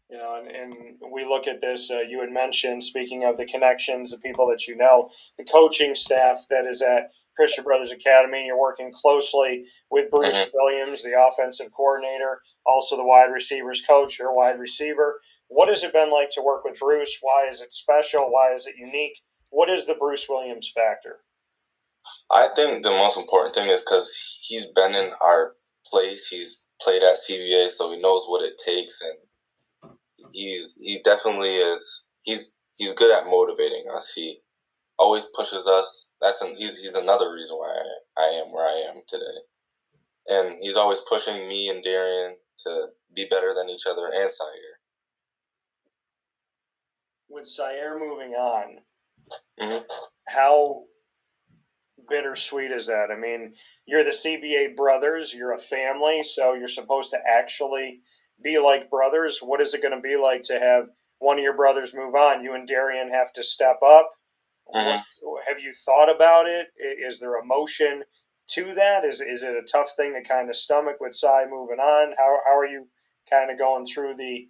You 0.09 0.17
know, 0.17 0.35
and, 0.35 0.47
and 0.47 0.97
we 1.11 1.25
look 1.25 1.47
at 1.47 1.61
this. 1.61 1.89
Uh, 1.89 2.01
you 2.07 2.19
had 2.21 2.31
mentioned, 2.31 2.83
speaking 2.83 3.23
of 3.23 3.37
the 3.37 3.45
connections, 3.45 4.11
the 4.11 4.17
people 4.17 4.47
that 4.47 4.67
you 4.67 4.75
know, 4.75 5.09
the 5.37 5.43
coaching 5.43 5.95
staff 5.95 6.45
that 6.49 6.65
is 6.65 6.81
at 6.81 7.11
Christian 7.35 7.63
Brothers 7.63 7.91
Academy. 7.91 8.45
You're 8.45 8.59
working 8.59 8.91
closely 8.91 9.65
with 9.89 10.11
Bruce 10.11 10.37
mm-hmm. 10.37 10.49
Williams, 10.53 11.03
the 11.03 11.19
offensive 11.19 11.71
coordinator, 11.71 12.41
also 12.65 12.97
the 12.97 13.05
wide 13.05 13.31
receivers 13.31 13.81
coach, 13.85 14.19
your 14.19 14.35
wide 14.35 14.59
receiver. 14.59 15.19
What 15.47 15.69
has 15.69 15.83
it 15.83 15.93
been 15.93 16.11
like 16.11 16.29
to 16.31 16.41
work 16.41 16.63
with 16.63 16.79
Bruce? 16.79 17.17
Why 17.21 17.47
is 17.47 17.61
it 17.61 17.73
special? 17.73 18.31
Why 18.31 18.53
is 18.53 18.65
it 18.67 18.75
unique? 18.77 19.19
What 19.53 19.69
is 19.69 19.85
the 19.85 19.93
Bruce 19.93 20.25
Williams 20.27 20.71
factor? 20.73 21.19
I 22.31 22.47
think 22.55 22.81
the 22.81 22.89
most 22.89 23.17
important 23.17 23.53
thing 23.53 23.69
is 23.69 23.81
because 23.81 24.39
he's 24.41 24.65
been 24.65 24.95
in 24.95 25.11
our 25.21 25.53
place. 25.85 26.27
He's 26.27 26.65
played 26.81 27.03
at 27.03 27.17
CBA, 27.17 27.69
so 27.69 27.91
he 27.91 28.01
knows 28.01 28.25
what 28.27 28.43
it 28.43 28.59
takes, 28.65 28.99
and 29.01 29.93
he's 30.31 30.75
he 30.81 30.99
definitely 31.03 31.53
is. 31.53 32.03
He's 32.23 32.55
he's 32.77 32.93
good 32.93 33.11
at 33.11 33.27
motivating 33.27 33.85
us. 33.95 34.11
He 34.15 34.39
always 34.97 35.25
pushes 35.35 35.67
us. 35.67 36.11
That's 36.19 36.41
an, 36.41 36.55
he's 36.57 36.75
he's 36.79 36.89
another 36.89 37.31
reason 37.31 37.55
why 37.57 37.75
I, 38.17 38.23
I 38.23 38.27
am 38.43 38.51
where 38.51 38.67
I 38.67 38.89
am 38.89 39.03
today, 39.07 39.37
and 40.29 40.57
he's 40.61 40.77
always 40.77 41.01
pushing 41.07 41.47
me 41.47 41.69
and 41.69 41.83
Darian 41.83 42.37
to 42.65 42.87
be 43.15 43.27
better 43.29 43.53
than 43.53 43.69
each 43.69 43.85
other 43.87 44.07
and 44.07 44.31
Sire. 44.31 44.79
With 47.29 47.45
Sire 47.45 47.99
moving 47.99 48.33
on, 48.33 48.79
mm-hmm. 49.59 49.83
how 50.27 50.83
bittersweet 52.09 52.71
is 52.71 52.87
that? 52.87 53.11
I 53.11 53.17
mean, 53.17 53.53
you're 53.85 54.03
the 54.03 54.11
CBA 54.11 54.75
brothers, 54.75 55.33
you're 55.33 55.53
a 55.53 55.57
family, 55.57 56.23
so 56.23 56.53
you're 56.53 56.67
supposed 56.67 57.11
to 57.11 57.19
actually 57.25 58.01
be 58.43 58.59
like 58.59 58.89
brothers. 58.89 59.39
What 59.39 59.61
is 59.61 59.73
it 59.73 59.81
going 59.81 59.95
to 59.95 60.01
be 60.01 60.17
like 60.17 60.41
to 60.43 60.59
have 60.59 60.85
one 61.19 61.37
of 61.37 61.43
your 61.43 61.55
brothers 61.55 61.93
move 61.93 62.15
on? 62.15 62.43
You 62.43 62.53
and 62.53 62.67
Darian 62.67 63.11
have 63.11 63.33
to 63.33 63.43
step 63.43 63.77
up. 63.85 64.11
Mm-hmm. 64.73 64.99
Have 65.47 65.59
you 65.59 65.73
thought 65.73 66.13
about 66.13 66.47
it? 66.47 66.67
Is 66.77 67.19
there 67.19 67.37
emotion 67.37 68.03
to 68.49 68.73
that? 68.73 69.05
Is 69.05 69.21
is 69.21 69.43
it 69.43 69.55
a 69.55 69.61
tough 69.61 69.91
thing 69.95 70.13
to 70.13 70.27
kind 70.27 70.49
of 70.49 70.55
stomach 70.55 70.97
with 70.99 71.15
Cy 71.15 71.45
moving 71.49 71.79
on? 71.79 72.13
How 72.17 72.37
how 72.45 72.57
are 72.57 72.65
you 72.65 72.87
kind 73.29 73.51
of 73.51 73.57
going 73.57 73.85
through 73.85 74.15
the 74.15 74.47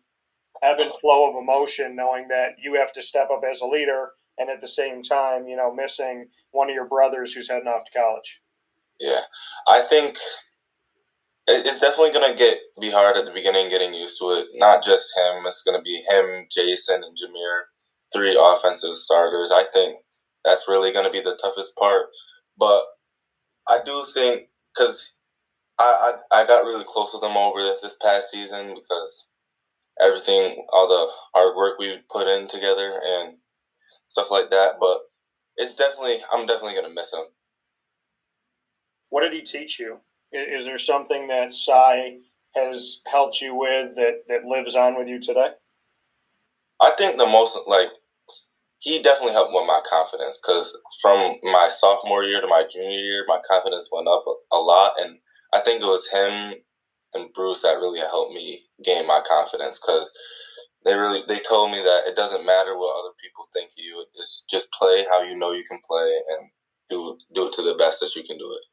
ebb 0.61 0.79
and 0.79 0.93
flow 1.01 1.29
of 1.29 1.35
emotion, 1.35 1.95
knowing 1.95 2.27
that 2.29 2.53
you 2.61 2.75
have 2.75 2.91
to 2.93 3.01
step 3.01 3.29
up 3.31 3.43
as 3.43 3.61
a 3.61 3.67
leader 3.67 4.11
and 4.37 4.49
at 4.49 4.61
the 4.61 4.67
same 4.67 5.03
time, 5.03 5.47
you 5.47 5.55
know, 5.55 5.73
missing 5.73 6.27
one 6.51 6.69
of 6.69 6.75
your 6.75 6.87
brothers 6.87 7.33
who's 7.33 7.49
heading 7.49 7.67
off 7.67 7.85
to 7.85 7.99
college? 7.99 8.41
Yeah, 8.99 9.21
I 9.67 9.81
think 9.81 10.17
it's 11.47 11.79
definitely 11.79 12.13
gonna 12.13 12.35
get 12.35 12.59
be 12.79 12.89
hard 12.89 13.17
at 13.17 13.25
the 13.25 13.31
beginning 13.31 13.69
getting 13.69 13.93
used 13.93 14.19
to 14.19 14.31
it. 14.31 14.47
Not 14.53 14.83
just 14.83 15.11
him; 15.17 15.45
it's 15.45 15.63
gonna 15.63 15.81
be 15.81 16.03
him, 16.07 16.47
Jason, 16.49 17.03
and 17.03 17.17
Jameer, 17.17 17.63
three 18.13 18.37
offensive 18.39 18.95
starters. 18.95 19.51
I 19.51 19.65
think 19.73 19.97
that's 20.45 20.67
really 20.67 20.93
gonna 20.93 21.11
be 21.11 21.21
the 21.21 21.37
toughest 21.41 21.75
part. 21.75 22.05
But 22.57 22.83
I 23.67 23.79
do 23.83 24.05
think 24.13 24.49
because 24.73 25.19
I, 25.79 26.13
I 26.31 26.43
I 26.43 26.47
got 26.47 26.65
really 26.65 26.85
close 26.85 27.13
with 27.13 27.21
them 27.21 27.35
over 27.37 27.75
this 27.81 27.97
past 28.01 28.31
season 28.31 28.75
because 28.75 29.27
everything, 30.01 30.65
all 30.71 30.87
the 30.87 31.11
hard 31.33 31.55
work 31.55 31.77
we 31.77 31.99
put 32.09 32.27
in 32.27 32.47
together, 32.47 33.01
and 33.05 33.35
stuff 34.07 34.31
like 34.31 34.49
that. 34.49 34.73
But 34.79 35.01
it's 35.57 35.75
definitely, 35.75 36.17
I'm 36.31 36.45
definitely 36.45 36.75
gonna 36.75 36.93
miss 36.93 37.13
him. 37.13 37.25
What 39.09 39.21
did 39.21 39.33
he 39.33 39.41
teach 39.41 39.79
you? 39.79 39.99
Is 40.31 40.65
there 40.65 40.79
something 40.79 41.27
that 41.27 41.53
Cy 41.53 42.17
has 42.55 43.01
helped 43.05 43.41
you 43.41 43.55
with 43.55 43.95
that 43.95 44.23
that 44.27 44.45
lives 44.45 44.75
on 44.75 44.97
with 44.97 45.07
you 45.07 45.19
today? 45.19 45.51
I 46.81 46.91
think 46.97 47.17
the 47.17 47.25
most 47.25 47.57
like 47.67 47.89
he 48.79 49.01
definitely 49.01 49.33
helped 49.33 49.53
with 49.53 49.67
my 49.67 49.81
confidence 49.89 50.39
because 50.41 50.77
from 51.01 51.35
my 51.43 51.69
sophomore 51.69 52.23
year 52.23 52.41
to 52.41 52.47
my 52.47 52.65
junior 52.69 52.99
year, 52.99 53.25
my 53.27 53.39
confidence 53.47 53.89
went 53.91 54.07
up 54.07 54.25
a, 54.27 54.55
a 54.55 54.59
lot, 54.59 54.95
and 54.99 55.19
I 55.53 55.61
think 55.61 55.81
it 55.81 55.85
was 55.85 56.09
him 56.09 56.55
and 57.13 57.31
Bruce 57.33 57.61
that 57.61 57.77
really 57.77 57.99
helped 57.99 58.33
me 58.33 58.63
gain 58.83 59.07
my 59.07 59.21
confidence 59.25 59.79
because 59.79 60.09
they 60.85 60.95
really 60.95 61.21
they 61.27 61.39
told 61.39 61.71
me 61.71 61.79
that 61.79 62.07
it 62.07 62.15
doesn't 62.15 62.45
matter 62.45 62.77
what 62.77 62.99
other 62.99 63.13
people 63.21 63.45
think 63.53 63.69
of 63.69 63.77
you. 63.77 64.05
It's 64.15 64.45
just 64.49 64.71
play 64.71 65.05
how 65.11 65.23
you 65.23 65.37
know 65.37 65.51
you 65.51 65.63
can 65.69 65.79
play 65.87 66.11
and 66.29 66.49
do 66.89 67.17
do 67.33 67.47
it 67.47 67.53
to 67.53 67.61
the 67.61 67.75
best 67.75 67.99
that 68.01 68.15
you 68.15 68.23
can 68.23 68.37
do 68.37 68.51
it. 68.51 68.65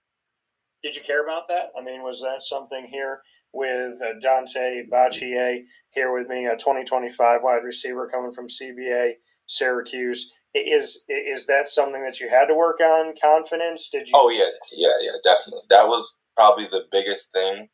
Did 0.83 0.97
you 0.97 1.03
care 1.03 1.23
about 1.23 1.49
that? 1.49 1.71
I 1.79 1.83
mean, 1.83 2.03
was 2.03 2.23
that 2.23 2.43
something 2.43 2.87
here 2.87 3.21
with 3.53 4.01
uh, 4.03 4.15
Daunte 4.25 4.89
Bacheyie 4.89 5.65
here 5.91 6.13
with 6.13 6.29
me, 6.29 6.47
a 6.47 6.57
2025 6.57 7.43
wide 7.43 7.65
receiver 7.65 8.09
coming 8.09 8.33
from 8.33 8.49
CBA 8.49 9.13
Syracuse? 9.47 10.33
Is 10.55 11.05
is 11.09 11.47
that 11.47 11.69
something 11.69 12.03
that 12.03 12.19
you 12.19 12.29
had 12.29 12.47
to 12.47 12.55
work 12.55 12.81
on? 12.81 13.15
Confidence? 13.21 13.89
Did 13.91 14.09
you? 14.09 14.15
Oh 14.17 14.31
yeah, 14.31 14.51
yeah, 14.73 14.95
yeah, 15.01 15.13
definitely. 15.23 15.63
That 15.71 15.87
was 15.87 16.13
probably 16.35 16.65
the 16.65 16.87
biggest 16.91 17.31
thing 17.33 17.69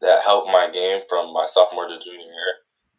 that 0.00 0.22
helped 0.22 0.48
my 0.48 0.70
game 0.70 1.02
from 1.08 1.32
my 1.32 1.46
sophomore 1.46 1.88
to 1.88 1.98
junior 1.98 2.20
year 2.20 2.54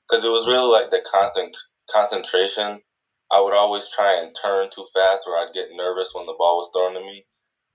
because 0.07 0.23
it 0.23 0.31
was 0.31 0.47
really 0.47 0.71
like 0.71 0.89
the 0.89 1.03
constant 1.05 1.55
concentration. 1.91 2.81
I 3.29 3.41
would 3.41 3.53
always 3.53 3.91
try 3.91 4.21
and 4.21 4.33
turn 4.33 4.69
too 4.71 4.85
fast, 4.93 5.23
or 5.27 5.35
I'd 5.35 5.53
get 5.53 5.67
nervous 5.75 6.11
when 6.13 6.25
the 6.25 6.35
ball 6.37 6.57
was 6.57 6.71
thrown 6.73 6.93
to 6.93 7.01
me. 7.01 7.23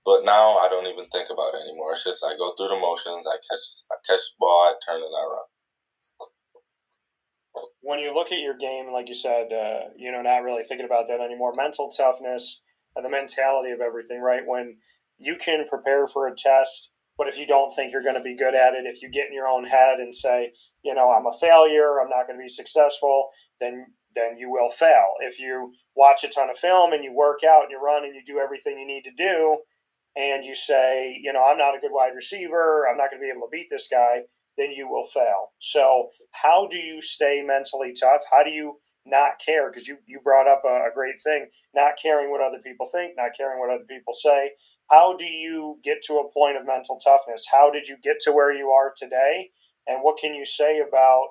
But 0.05 0.25
now 0.25 0.57
I 0.57 0.67
don't 0.67 0.87
even 0.87 1.07
think 1.11 1.29
about 1.31 1.53
it 1.53 1.61
anymore. 1.63 1.91
It's 1.93 2.03
just 2.03 2.25
I 2.25 2.35
go 2.35 2.53
through 2.55 2.69
the 2.69 2.79
motions. 2.81 3.25
I 3.27 3.37
catch, 3.37 3.65
I 3.91 3.95
catch 4.05 4.19
the 4.19 4.39
ball, 4.39 4.61
I 4.67 4.73
turn, 4.85 5.01
and 5.01 5.15
I 5.15 5.23
run. 5.23 5.45
When 7.81 7.99
you 7.99 8.13
look 8.13 8.31
at 8.31 8.39
your 8.39 8.57
game, 8.57 8.91
like 8.91 9.07
you 9.07 9.13
said, 9.13 9.53
uh, 9.53 9.89
you 9.95 10.11
know, 10.11 10.21
not 10.21 10.43
really 10.43 10.63
thinking 10.63 10.87
about 10.87 11.07
that 11.07 11.21
anymore. 11.21 11.53
Mental 11.55 11.89
toughness, 11.89 12.61
and 12.95 13.05
the 13.05 13.09
mentality 13.09 13.71
of 13.71 13.79
everything, 13.79 14.21
right? 14.21 14.41
When 14.45 14.77
you 15.19 15.35
can 15.35 15.65
prepare 15.67 16.07
for 16.07 16.27
a 16.27 16.35
test, 16.35 16.89
but 17.17 17.27
if 17.27 17.37
you 17.37 17.45
don't 17.45 17.71
think 17.71 17.91
you're 17.91 18.03
going 18.03 18.15
to 18.15 18.21
be 18.21 18.35
good 18.35 18.55
at 18.55 18.73
it, 18.73 18.85
if 18.85 19.01
you 19.01 19.09
get 19.09 19.27
in 19.27 19.33
your 19.33 19.47
own 19.47 19.65
head 19.65 19.99
and 19.99 20.13
say, 20.15 20.51
you 20.83 20.93
know, 20.93 21.11
I'm 21.11 21.25
a 21.25 21.37
failure, 21.37 22.01
I'm 22.01 22.09
not 22.09 22.27
going 22.27 22.37
to 22.37 22.43
be 22.43 22.49
successful, 22.49 23.29
then 23.59 23.85
then 24.15 24.37
you 24.37 24.51
will 24.51 24.69
fail. 24.69 25.13
If 25.21 25.39
you 25.39 25.73
watch 25.95 26.23
a 26.23 26.27
ton 26.27 26.49
of 26.49 26.57
film 26.57 26.93
and 26.93 27.03
you 27.03 27.13
work 27.13 27.39
out 27.43 27.63
and 27.63 27.71
you 27.71 27.81
run 27.81 28.05
and 28.05 28.13
you 28.13 28.21
do 28.25 28.39
everything 28.39 28.77
you 28.79 28.85
need 28.85 29.03
to 29.05 29.11
do, 29.11 29.57
and 30.15 30.45
you 30.45 30.53
say, 30.53 31.19
you 31.21 31.33
know, 31.33 31.43
I'm 31.43 31.57
not 31.57 31.75
a 31.75 31.79
good 31.79 31.91
wide 31.91 32.13
receiver, 32.15 32.87
I'm 32.87 32.97
not 32.97 33.09
going 33.09 33.21
to 33.21 33.25
be 33.25 33.31
able 33.31 33.47
to 33.47 33.51
beat 33.51 33.67
this 33.69 33.87
guy, 33.89 34.21
then 34.57 34.71
you 34.71 34.87
will 34.87 35.07
fail. 35.07 35.51
So, 35.59 36.09
how 36.31 36.67
do 36.67 36.77
you 36.77 37.01
stay 37.01 37.41
mentally 37.43 37.93
tough? 37.99 38.21
How 38.31 38.43
do 38.43 38.51
you 38.51 38.77
not 39.05 39.39
care? 39.43 39.69
Because 39.71 39.87
you, 39.87 39.97
you 40.05 40.19
brought 40.23 40.47
up 40.47 40.61
a, 40.65 40.87
a 40.87 40.93
great 40.93 41.19
thing 41.23 41.47
not 41.73 41.93
caring 42.01 42.29
what 42.29 42.41
other 42.41 42.59
people 42.59 42.87
think, 42.91 43.13
not 43.17 43.31
caring 43.35 43.59
what 43.59 43.73
other 43.73 43.85
people 43.89 44.13
say. 44.13 44.51
How 44.91 45.15
do 45.15 45.25
you 45.25 45.79
get 45.83 46.01
to 46.03 46.15
a 46.15 46.31
point 46.31 46.57
of 46.57 46.67
mental 46.67 46.99
toughness? 47.03 47.45
How 47.51 47.71
did 47.71 47.87
you 47.87 47.97
get 48.03 48.17
to 48.21 48.31
where 48.31 48.53
you 48.53 48.69
are 48.69 48.93
today? 48.95 49.49
And 49.87 50.01
what 50.01 50.17
can 50.17 50.33
you 50.33 50.45
say 50.45 50.79
about 50.79 51.29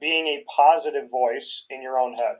being 0.00 0.26
a 0.26 0.44
positive 0.54 1.10
voice 1.10 1.66
in 1.70 1.82
your 1.82 1.98
own 1.98 2.14
head? 2.14 2.36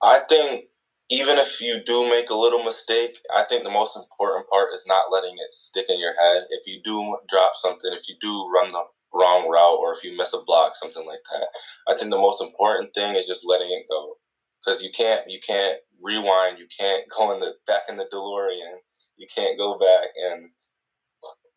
I 0.00 0.20
think 0.28 0.66
even 1.10 1.38
if 1.38 1.60
you 1.60 1.82
do 1.84 2.08
make 2.08 2.30
a 2.30 2.34
little 2.34 2.62
mistake, 2.62 3.18
I 3.34 3.44
think 3.48 3.64
the 3.64 3.70
most 3.70 3.96
important 3.96 4.46
part 4.48 4.74
is 4.74 4.84
not 4.86 5.10
letting 5.10 5.36
it 5.38 5.52
stick 5.52 5.86
in 5.88 5.98
your 5.98 6.14
head. 6.20 6.44
If 6.50 6.66
you 6.66 6.80
do 6.82 7.16
drop 7.28 7.52
something, 7.54 7.90
if 7.92 8.08
you 8.08 8.16
do 8.20 8.50
run 8.54 8.72
the 8.72 8.82
wrong 9.12 9.48
route, 9.48 9.78
or 9.80 9.92
if 9.92 10.04
you 10.04 10.16
miss 10.16 10.34
a 10.34 10.42
block, 10.44 10.76
something 10.76 11.06
like 11.06 11.22
that, 11.32 11.48
I 11.88 11.96
think 11.96 12.10
the 12.10 12.18
most 12.18 12.42
important 12.42 12.92
thing 12.94 13.16
is 13.16 13.26
just 13.26 13.46
letting 13.46 13.70
it 13.70 13.86
go. 13.90 14.16
Because 14.62 14.82
you 14.82 14.90
can't 14.90 15.28
you 15.30 15.38
can't 15.40 15.78
rewind, 16.02 16.58
you 16.58 16.66
can't 16.76 17.04
go 17.16 17.32
in 17.32 17.40
the 17.40 17.54
back 17.66 17.82
in 17.88 17.96
the 17.96 18.06
DeLorean, 18.12 18.76
you 19.16 19.26
can't 19.34 19.58
go 19.58 19.78
back 19.78 20.08
and 20.30 20.50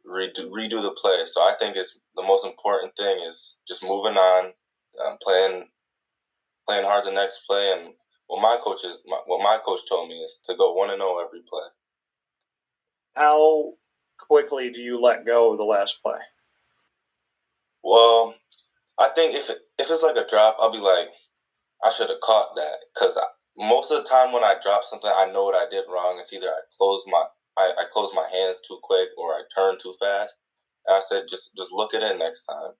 redo, 0.08 0.50
redo 0.50 0.82
the 0.82 0.92
play. 0.92 1.24
So 1.26 1.42
I 1.42 1.54
think 1.60 1.76
it's 1.76 2.00
the 2.16 2.24
most 2.24 2.46
important 2.46 2.96
thing 2.96 3.20
is 3.28 3.58
just 3.68 3.84
moving 3.84 4.18
on, 4.18 4.54
um, 5.06 5.18
playing 5.22 5.68
playing 6.68 6.86
hard 6.86 7.06
the 7.06 7.12
next 7.12 7.46
play, 7.48 7.74
and 7.74 7.94
what 8.28 8.42
my 8.42 8.58
coach 8.62 8.86
is 8.86 8.98
what 9.06 9.44
my 9.44 9.60
coach 9.66 9.82
told 9.90 10.10
me 10.10 10.16
is 10.16 10.42
to 10.46 10.56
go 10.56 10.74
one 10.74 10.90
and 10.90 11.00
zero 11.00 11.16
oh 11.18 11.26
every 11.26 11.42
play. 11.48 11.64
How 13.16 13.74
quickly 14.20 14.70
do 14.70 14.82
you 14.82 15.02
let 15.02 15.26
go 15.26 15.52
of 15.52 15.58
the 15.58 15.64
last 15.64 16.02
play? 16.02 16.20
Well, 17.84 18.36
I 18.98 19.10
think 19.16 19.36
if 19.36 19.50
it, 19.50 19.58
if 19.80 19.90
it's 19.90 20.04
like 20.04 20.16
a 20.16 20.28
drop, 20.28 20.58
I'll 20.60 20.72
be 20.72 20.78
like, 20.78 21.08
I 21.84 21.90
should 21.90 22.10
have 22.10 22.22
caught 22.22 22.56
that 22.56 22.78
because 22.94 23.20
most 23.58 23.92
of 23.92 24.04
the 24.04 24.10
time 24.10 24.32
when 24.32 24.44
I 24.44 24.56
drop 24.62 24.84
something, 24.84 25.12
I 25.14 25.32
know 25.32 25.46
what 25.46 25.56
I 25.56 25.68
did 25.70 25.86
wrong. 25.90 26.18
It's 26.20 26.32
either 26.32 26.48
I 26.48 26.60
close 26.78 27.04
my 27.08 27.26
I, 27.58 27.72
I 27.78 27.84
closed 27.92 28.16
my 28.16 28.28
hands 28.32 28.62
too 28.68 28.80
quick 28.84 29.10
or 29.18 29.32
I 29.32 29.44
turn 29.54 29.78
too 29.78 29.94
fast. 30.00 30.36
And 30.88 30.96
I 30.96 31.00
said, 31.00 31.26
just 31.30 31.56
just 31.56 31.72
look 31.72 31.94
it 31.94 32.02
next 32.18 32.46
time. 32.46 32.72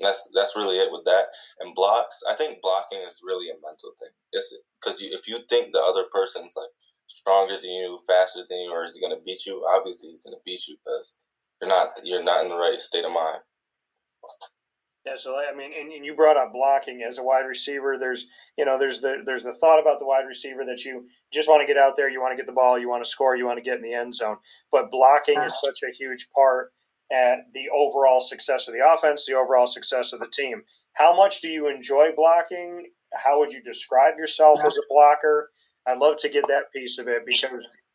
And 0.00 0.06
that's 0.06 0.28
that's 0.34 0.56
really 0.56 0.78
it 0.78 0.92
with 0.92 1.04
that. 1.06 1.26
And 1.60 1.74
blocks, 1.74 2.20
I 2.28 2.34
think 2.34 2.60
blocking 2.62 3.00
is 3.06 3.22
really 3.24 3.50
a 3.50 3.54
mental 3.64 3.92
thing. 3.98 4.12
It's 4.32 4.56
because 4.80 5.00
you, 5.00 5.10
if 5.12 5.28
you 5.28 5.40
think 5.48 5.72
the 5.72 5.82
other 5.82 6.04
person's 6.12 6.54
like 6.56 6.70
stronger 7.06 7.58
than 7.60 7.70
you, 7.70 7.98
faster 8.06 8.42
than 8.48 8.58
you, 8.60 8.70
or 8.72 8.84
is 8.84 8.94
he 8.96 9.00
gonna 9.00 9.20
beat 9.24 9.46
you? 9.46 9.64
Obviously, 9.68 10.10
he's 10.10 10.20
gonna 10.20 10.42
beat 10.44 10.66
you 10.68 10.76
because 10.84 11.16
you're 11.60 11.68
not 11.68 11.90
you're 12.04 12.24
not 12.24 12.44
in 12.44 12.50
the 12.50 12.56
right 12.56 12.80
state 12.80 13.04
of 13.04 13.12
mind. 13.12 13.40
Yeah, 15.06 15.16
so 15.16 15.38
I 15.38 15.54
mean, 15.54 15.70
and, 15.78 15.90
and 15.90 16.04
you 16.04 16.14
brought 16.14 16.36
up 16.36 16.52
blocking 16.52 17.02
as 17.02 17.18
a 17.18 17.22
wide 17.22 17.46
receiver. 17.46 17.96
There's, 17.98 18.26
you 18.58 18.64
know, 18.64 18.78
there's 18.78 19.00
the 19.00 19.22
there's 19.24 19.44
the 19.44 19.54
thought 19.54 19.80
about 19.80 19.98
the 19.98 20.06
wide 20.06 20.26
receiver 20.26 20.64
that 20.66 20.84
you 20.84 21.06
just 21.32 21.48
want 21.48 21.62
to 21.62 21.66
get 21.66 21.78
out 21.78 21.96
there, 21.96 22.10
you 22.10 22.20
want 22.20 22.32
to 22.32 22.36
get 22.36 22.46
the 22.46 22.52
ball, 22.52 22.78
you 22.78 22.88
want 22.88 23.02
to 23.02 23.08
score, 23.08 23.36
you 23.36 23.46
want 23.46 23.56
to 23.58 23.62
get 23.62 23.76
in 23.76 23.82
the 23.82 23.94
end 23.94 24.14
zone. 24.14 24.36
But 24.70 24.90
blocking 24.90 25.38
is 25.38 25.54
such 25.64 25.80
a 25.82 25.96
huge 25.96 26.28
part 26.34 26.72
at 27.10 27.52
the 27.54 27.68
overall 27.74 28.20
success 28.20 28.68
of 28.68 28.74
the 28.74 28.86
offense, 28.86 29.24
the 29.24 29.34
overall 29.34 29.66
success 29.66 30.12
of 30.12 30.20
the 30.20 30.28
team. 30.28 30.62
How 30.92 31.16
much 31.16 31.40
do 31.40 31.48
you 31.48 31.68
enjoy 31.68 32.10
blocking? 32.14 32.90
How 33.14 33.38
would 33.38 33.52
you 33.52 33.62
describe 33.62 34.18
yourself 34.18 34.60
as 34.64 34.76
a 34.76 34.82
blocker? 34.90 35.50
I'd 35.86 35.98
love 35.98 36.16
to 36.18 36.28
get 36.28 36.46
that 36.48 36.72
piece 36.74 36.98
of 36.98 37.08
it 37.08 37.24
because 37.24 37.86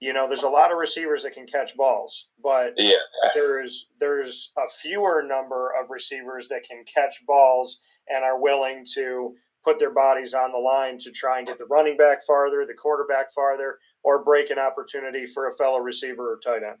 you 0.00 0.12
know 0.12 0.28
there's 0.28 0.42
a 0.42 0.48
lot 0.48 0.70
of 0.70 0.78
receivers 0.78 1.22
that 1.22 1.32
can 1.32 1.46
catch 1.46 1.76
balls, 1.76 2.28
but 2.42 2.74
yeah. 2.76 2.94
there's 3.34 3.88
there's 4.00 4.52
a 4.58 4.68
fewer 4.68 5.22
number 5.22 5.72
of 5.80 5.90
receivers 5.90 6.48
that 6.48 6.64
can 6.68 6.84
catch 6.92 7.24
balls 7.26 7.80
and 8.08 8.24
are 8.24 8.40
willing 8.40 8.84
to 8.94 9.34
put 9.64 9.78
their 9.78 9.92
bodies 9.92 10.34
on 10.34 10.52
the 10.52 10.58
line 10.58 10.98
to 10.98 11.10
try 11.12 11.38
and 11.38 11.46
get 11.46 11.58
the 11.58 11.66
running 11.66 11.96
back 11.96 12.24
farther, 12.26 12.66
the 12.66 12.74
quarterback 12.74 13.32
farther, 13.32 13.78
or 14.02 14.24
break 14.24 14.50
an 14.50 14.58
opportunity 14.58 15.26
for 15.26 15.48
a 15.48 15.52
fellow 15.54 15.78
receiver 15.78 16.32
or 16.32 16.40
tight 16.44 16.62
end. 16.66 16.78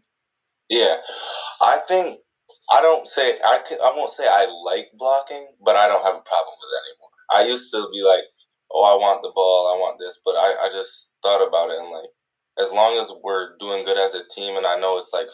Yeah, 0.68 0.96
I 1.60 1.78
think 1.86 2.18
I 2.70 2.82
don't 2.82 3.06
say 3.06 3.38
I 3.44 3.60
can, 3.66 3.78
I 3.82 3.92
won't 3.96 4.10
say 4.10 4.26
I 4.26 4.46
like 4.64 4.88
blocking, 4.98 5.46
but 5.64 5.76
I 5.76 5.86
don't 5.88 6.04
have 6.04 6.16
a 6.16 6.26
problem 6.26 6.54
with 6.60 6.70
it 6.70 6.82
anymore. 6.82 7.10
I 7.30 7.50
used 7.50 7.72
to 7.72 7.88
be 7.92 8.02
like, 8.02 8.24
oh, 8.72 8.82
I 8.82 8.94
want 8.98 9.22
the 9.22 9.32
ball, 9.34 9.74
I 9.74 9.78
want 9.78 9.98
this, 9.98 10.20
but 10.24 10.32
I, 10.32 10.66
I 10.66 10.70
just 10.72 11.12
thought 11.22 11.46
about 11.46 11.70
it 11.70 11.78
and 11.78 11.90
like, 11.90 12.10
as 12.58 12.72
long 12.72 12.98
as 12.98 13.12
we're 13.22 13.56
doing 13.58 13.84
good 13.84 13.96
as 13.96 14.14
a 14.14 14.28
team, 14.28 14.56
and 14.56 14.66
I 14.66 14.78
know 14.78 14.96
it's 14.96 15.12
like 15.12 15.28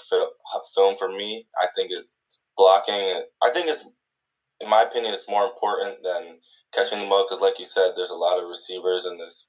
film 0.75 0.97
for 0.97 1.09
me, 1.09 1.47
I 1.61 1.67
think 1.75 1.91
it's 1.91 2.19
blocking. 2.57 3.23
I 3.43 3.51
think 3.51 3.67
it's, 3.67 3.91
in 4.61 4.69
my 4.69 4.83
opinion, 4.83 5.13
it's 5.13 5.29
more 5.29 5.45
important 5.45 5.99
than 6.03 6.39
catching 6.73 7.01
the 7.01 7.07
ball 7.07 7.25
because, 7.27 7.41
like 7.41 7.59
you 7.59 7.65
said, 7.65 7.93
there's 7.97 8.11
a 8.11 8.17
lot 8.17 8.43
of 8.43 8.49
receivers 8.49 9.07
in 9.07 9.19
this 9.19 9.49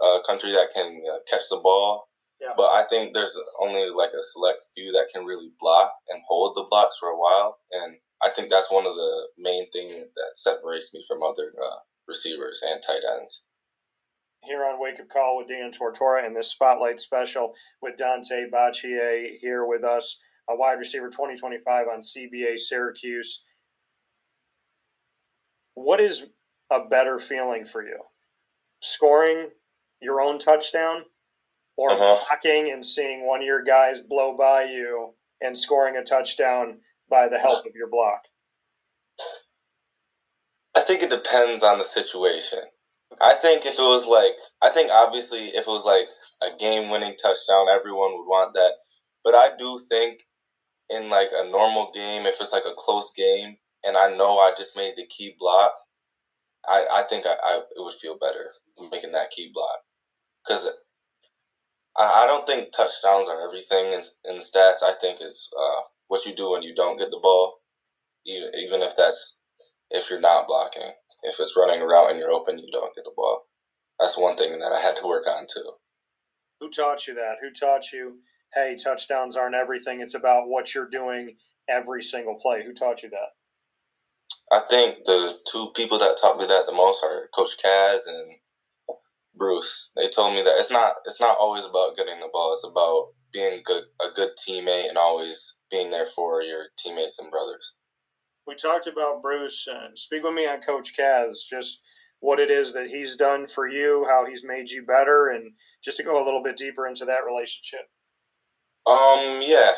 uh, 0.00 0.18
country 0.26 0.52
that 0.52 0.72
can 0.74 1.00
uh, 1.12 1.18
catch 1.30 1.42
the 1.50 1.60
ball. 1.62 2.08
Yeah. 2.40 2.54
But 2.56 2.70
I 2.72 2.86
think 2.88 3.12
there's 3.12 3.38
only 3.60 3.90
like 3.90 4.10
a 4.10 4.22
select 4.22 4.64
few 4.74 4.90
that 4.92 5.10
can 5.12 5.26
really 5.26 5.50
block 5.60 5.92
and 6.08 6.22
hold 6.26 6.56
the 6.56 6.66
blocks 6.70 6.96
for 6.98 7.10
a 7.10 7.18
while, 7.18 7.58
and 7.72 7.96
I 8.24 8.30
think 8.30 8.48
that's 8.48 8.72
one 8.72 8.86
of 8.86 8.94
the 8.94 9.28
main 9.38 9.70
things 9.70 9.92
that 9.92 10.30
separates 10.34 10.92
me 10.94 11.04
from 11.06 11.22
other 11.22 11.50
uh, 11.62 11.76
receivers 12.08 12.62
and 12.66 12.82
tight 12.82 13.02
ends. 13.16 13.44
Here 14.42 14.64
on 14.64 14.80
Wake 14.80 14.98
Up 14.98 15.08
Call 15.08 15.36
with 15.36 15.48
Dan 15.48 15.70
Tortora 15.70 16.24
and 16.24 16.34
this 16.34 16.50
Spotlight 16.50 16.98
special 16.98 17.54
with 17.82 17.98
Daunte 17.98 18.50
Bacheyie 18.50 19.38
here 19.38 19.66
with 19.66 19.84
us, 19.84 20.18
a 20.48 20.56
wide 20.56 20.78
receiver 20.78 21.08
2025 21.08 21.88
on 21.88 22.00
CBA 22.00 22.58
Syracuse. 22.58 23.44
What 25.74 26.00
is 26.00 26.26
a 26.70 26.84
better 26.86 27.18
feeling 27.18 27.64
for 27.66 27.82
you? 27.82 27.98
Scoring 28.80 29.50
your 30.00 30.22
own 30.22 30.38
touchdown 30.38 31.04
or 31.76 31.90
uh-huh. 31.90 32.24
blocking 32.28 32.72
and 32.72 32.84
seeing 32.84 33.26
one 33.26 33.40
of 33.40 33.46
your 33.46 33.62
guys 33.62 34.00
blow 34.00 34.36
by 34.36 34.64
you 34.64 35.14
and 35.42 35.58
scoring 35.58 35.96
a 35.96 36.02
touchdown 36.02 36.78
by 37.10 37.28
the 37.28 37.38
help 37.38 37.66
of 37.66 37.74
your 37.74 37.88
block? 37.90 38.22
I 40.74 40.80
think 40.80 41.02
it 41.02 41.10
depends 41.10 41.62
on 41.62 41.78
the 41.78 41.84
situation. 41.84 42.60
I 43.18 43.34
think 43.34 43.66
if 43.66 43.78
it 43.78 43.82
was 43.82 44.06
like, 44.06 44.34
I 44.62 44.70
think 44.72 44.90
obviously 44.92 45.48
if 45.48 45.66
it 45.66 45.70
was 45.70 45.84
like 45.84 46.08
a 46.42 46.56
game 46.56 46.90
winning 46.90 47.16
touchdown, 47.20 47.68
everyone 47.68 48.12
would 48.12 48.26
want 48.26 48.54
that. 48.54 48.74
But 49.24 49.34
I 49.34 49.56
do 49.56 49.78
think 49.90 50.22
in 50.90 51.08
like 51.10 51.28
a 51.34 51.48
normal 51.48 51.92
game, 51.94 52.26
if 52.26 52.40
it's 52.40 52.52
like 52.52 52.66
a 52.66 52.74
close 52.76 53.12
game 53.14 53.56
and 53.84 53.96
I 53.96 54.14
know 54.16 54.38
I 54.38 54.52
just 54.56 54.76
made 54.76 54.94
the 54.96 55.06
key 55.06 55.34
block, 55.38 55.72
I, 56.68 56.86
I 56.92 57.02
think 57.08 57.26
I, 57.26 57.34
I 57.42 57.56
it 57.58 57.78
would 57.78 57.94
feel 57.94 58.18
better 58.18 58.52
making 58.90 59.12
that 59.12 59.30
key 59.30 59.50
block. 59.52 59.78
Because 60.46 60.68
I, 61.96 62.24
I 62.24 62.26
don't 62.26 62.46
think 62.46 62.72
touchdowns 62.72 63.28
are 63.28 63.46
everything 63.46 63.92
in, 63.92 64.02
in 64.24 64.40
stats. 64.40 64.82
I 64.82 64.94
think 65.00 65.20
it's 65.20 65.50
uh, 65.58 65.82
what 66.08 66.26
you 66.26 66.34
do 66.34 66.50
when 66.50 66.62
you 66.62 66.74
don't 66.74 66.98
get 66.98 67.10
the 67.10 67.20
ball, 67.22 67.58
even 68.26 68.82
if 68.82 68.96
that's 68.96 69.39
if 69.90 70.10
you're 70.10 70.20
not 70.20 70.46
blocking. 70.46 70.92
If 71.22 71.36
it's 71.38 71.56
running 71.56 71.82
a 71.82 71.86
route 71.86 72.10
and 72.10 72.18
you're 72.18 72.32
open, 72.32 72.58
you 72.58 72.68
don't 72.72 72.94
get 72.94 73.04
the 73.04 73.12
ball. 73.16 73.42
That's 73.98 74.18
one 74.18 74.36
thing 74.36 74.58
that 74.58 74.72
I 74.72 74.80
had 74.80 74.96
to 74.96 75.06
work 75.06 75.26
on 75.26 75.46
too. 75.52 75.72
Who 76.60 76.70
taught 76.70 77.06
you 77.06 77.14
that? 77.14 77.36
Who 77.40 77.50
taught 77.50 77.92
you, 77.92 78.18
hey, 78.54 78.76
touchdowns 78.82 79.36
aren't 79.36 79.54
everything. 79.54 80.00
It's 80.00 80.14
about 80.14 80.48
what 80.48 80.74
you're 80.74 80.88
doing 80.88 81.36
every 81.68 82.02
single 82.02 82.36
play. 82.36 82.64
Who 82.64 82.72
taught 82.72 83.02
you 83.02 83.10
that? 83.10 83.28
I 84.52 84.62
think 84.68 85.04
the 85.04 85.32
two 85.50 85.70
people 85.76 85.98
that 85.98 86.18
taught 86.20 86.38
me 86.38 86.46
that 86.46 86.66
the 86.66 86.72
most 86.72 87.04
are 87.04 87.28
Coach 87.34 87.56
Kaz 87.64 88.00
and 88.08 88.34
Bruce. 89.34 89.90
They 89.96 90.08
told 90.08 90.34
me 90.34 90.42
that 90.42 90.58
it's 90.58 90.70
not 90.70 90.96
it's 91.04 91.20
not 91.20 91.38
always 91.38 91.64
about 91.64 91.96
getting 91.96 92.18
the 92.20 92.28
ball. 92.32 92.52
It's 92.52 92.66
about 92.66 93.08
being 93.32 93.62
good 93.64 93.84
a 94.04 94.12
good 94.14 94.30
teammate 94.36 94.88
and 94.88 94.98
always 94.98 95.58
being 95.70 95.90
there 95.90 96.06
for 96.06 96.42
your 96.42 96.66
teammates 96.76 97.18
and 97.20 97.30
brothers. 97.30 97.74
We 98.50 98.56
talked 98.56 98.88
about 98.88 99.22
Bruce. 99.22 99.68
Uh, 99.68 99.90
speak 99.94 100.24
with 100.24 100.34
me 100.34 100.44
on 100.44 100.60
Coach 100.60 100.96
Kaz. 100.98 101.36
Just 101.48 101.82
what 102.18 102.40
it 102.40 102.50
is 102.50 102.72
that 102.72 102.88
he's 102.88 103.14
done 103.14 103.46
for 103.46 103.68
you, 103.68 104.04
how 104.10 104.26
he's 104.26 104.44
made 104.44 104.68
you 104.68 104.84
better, 104.84 105.28
and 105.28 105.52
just 105.84 105.98
to 105.98 106.02
go 106.02 106.20
a 106.20 106.24
little 106.24 106.42
bit 106.42 106.56
deeper 106.56 106.88
into 106.88 107.04
that 107.04 107.24
relationship. 107.24 107.88
Um, 108.88 109.40
yeah, 109.40 109.70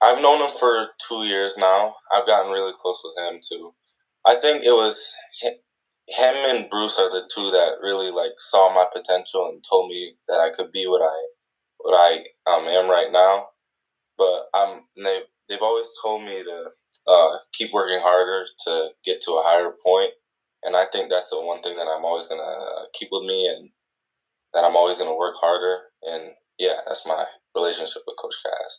I've 0.00 0.22
known 0.22 0.40
him 0.40 0.56
for 0.60 0.86
two 1.08 1.24
years 1.24 1.58
now. 1.58 1.96
I've 2.12 2.28
gotten 2.28 2.52
really 2.52 2.74
close 2.80 3.02
with 3.02 3.26
him 3.26 3.40
too. 3.42 3.74
I 4.24 4.36
think 4.36 4.62
it 4.62 4.70
was 4.70 5.12
him 5.42 6.36
and 6.36 6.70
Bruce 6.70 7.00
are 7.00 7.10
the 7.10 7.28
two 7.34 7.50
that 7.50 7.80
really 7.82 8.12
like 8.12 8.34
saw 8.38 8.72
my 8.72 8.86
potential 8.92 9.48
and 9.48 9.64
told 9.68 9.90
me 9.90 10.14
that 10.28 10.38
I 10.38 10.50
could 10.50 10.70
be 10.70 10.86
what 10.86 11.02
I 11.02 11.26
what 11.78 11.94
I 11.98 12.52
um, 12.52 12.68
am 12.68 12.88
right 12.88 13.10
now. 13.10 13.48
But 14.16 14.44
I'm 14.54 14.82
they 14.96 15.22
they've 15.48 15.58
always 15.60 15.88
told 16.00 16.22
me 16.22 16.44
to 16.44 16.70
uh, 17.06 17.38
keep 17.52 17.72
working 17.72 18.00
harder 18.00 18.46
to 18.64 18.88
get 19.04 19.20
to 19.22 19.32
a 19.32 19.42
higher 19.42 19.72
point, 19.84 20.10
and 20.62 20.76
I 20.76 20.86
think 20.92 21.10
that's 21.10 21.30
the 21.30 21.40
one 21.40 21.60
thing 21.60 21.76
that 21.76 21.88
I'm 21.88 22.04
always 22.04 22.26
gonna 22.26 22.86
keep 22.92 23.08
with 23.12 23.24
me, 23.24 23.48
and 23.48 23.70
that 24.54 24.64
I'm 24.64 24.76
always 24.76 24.98
gonna 24.98 25.16
work 25.16 25.36
harder. 25.36 25.80
And 26.02 26.32
yeah, 26.58 26.80
that's 26.86 27.06
my 27.06 27.24
relationship 27.54 28.02
with 28.06 28.16
Coach 28.20 28.36
Kaz 28.44 28.78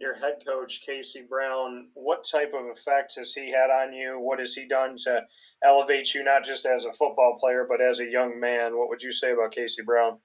your 0.00 0.14
head 0.14 0.42
coach 0.46 0.80
Casey 0.80 1.26
Brown, 1.28 1.88
what 1.92 2.24
type 2.24 2.54
of 2.54 2.66
effect 2.72 3.14
has 3.16 3.34
he 3.34 3.50
had 3.50 3.68
on 3.68 3.92
you? 3.92 4.18
What 4.18 4.38
has 4.38 4.54
he 4.54 4.66
done 4.66 4.96
to 5.04 5.22
elevate 5.62 6.14
you 6.14 6.24
not 6.24 6.42
just 6.42 6.64
as 6.64 6.86
a 6.86 6.92
football 6.92 7.36
player 7.38 7.66
but 7.68 7.82
as 7.82 8.00
a 8.00 8.10
young 8.10 8.40
man? 8.40 8.78
What 8.78 8.88
would 8.88 9.02
you 9.02 9.12
say 9.12 9.32
about 9.32 9.52
Casey 9.52 9.82
Brown? 9.82 10.18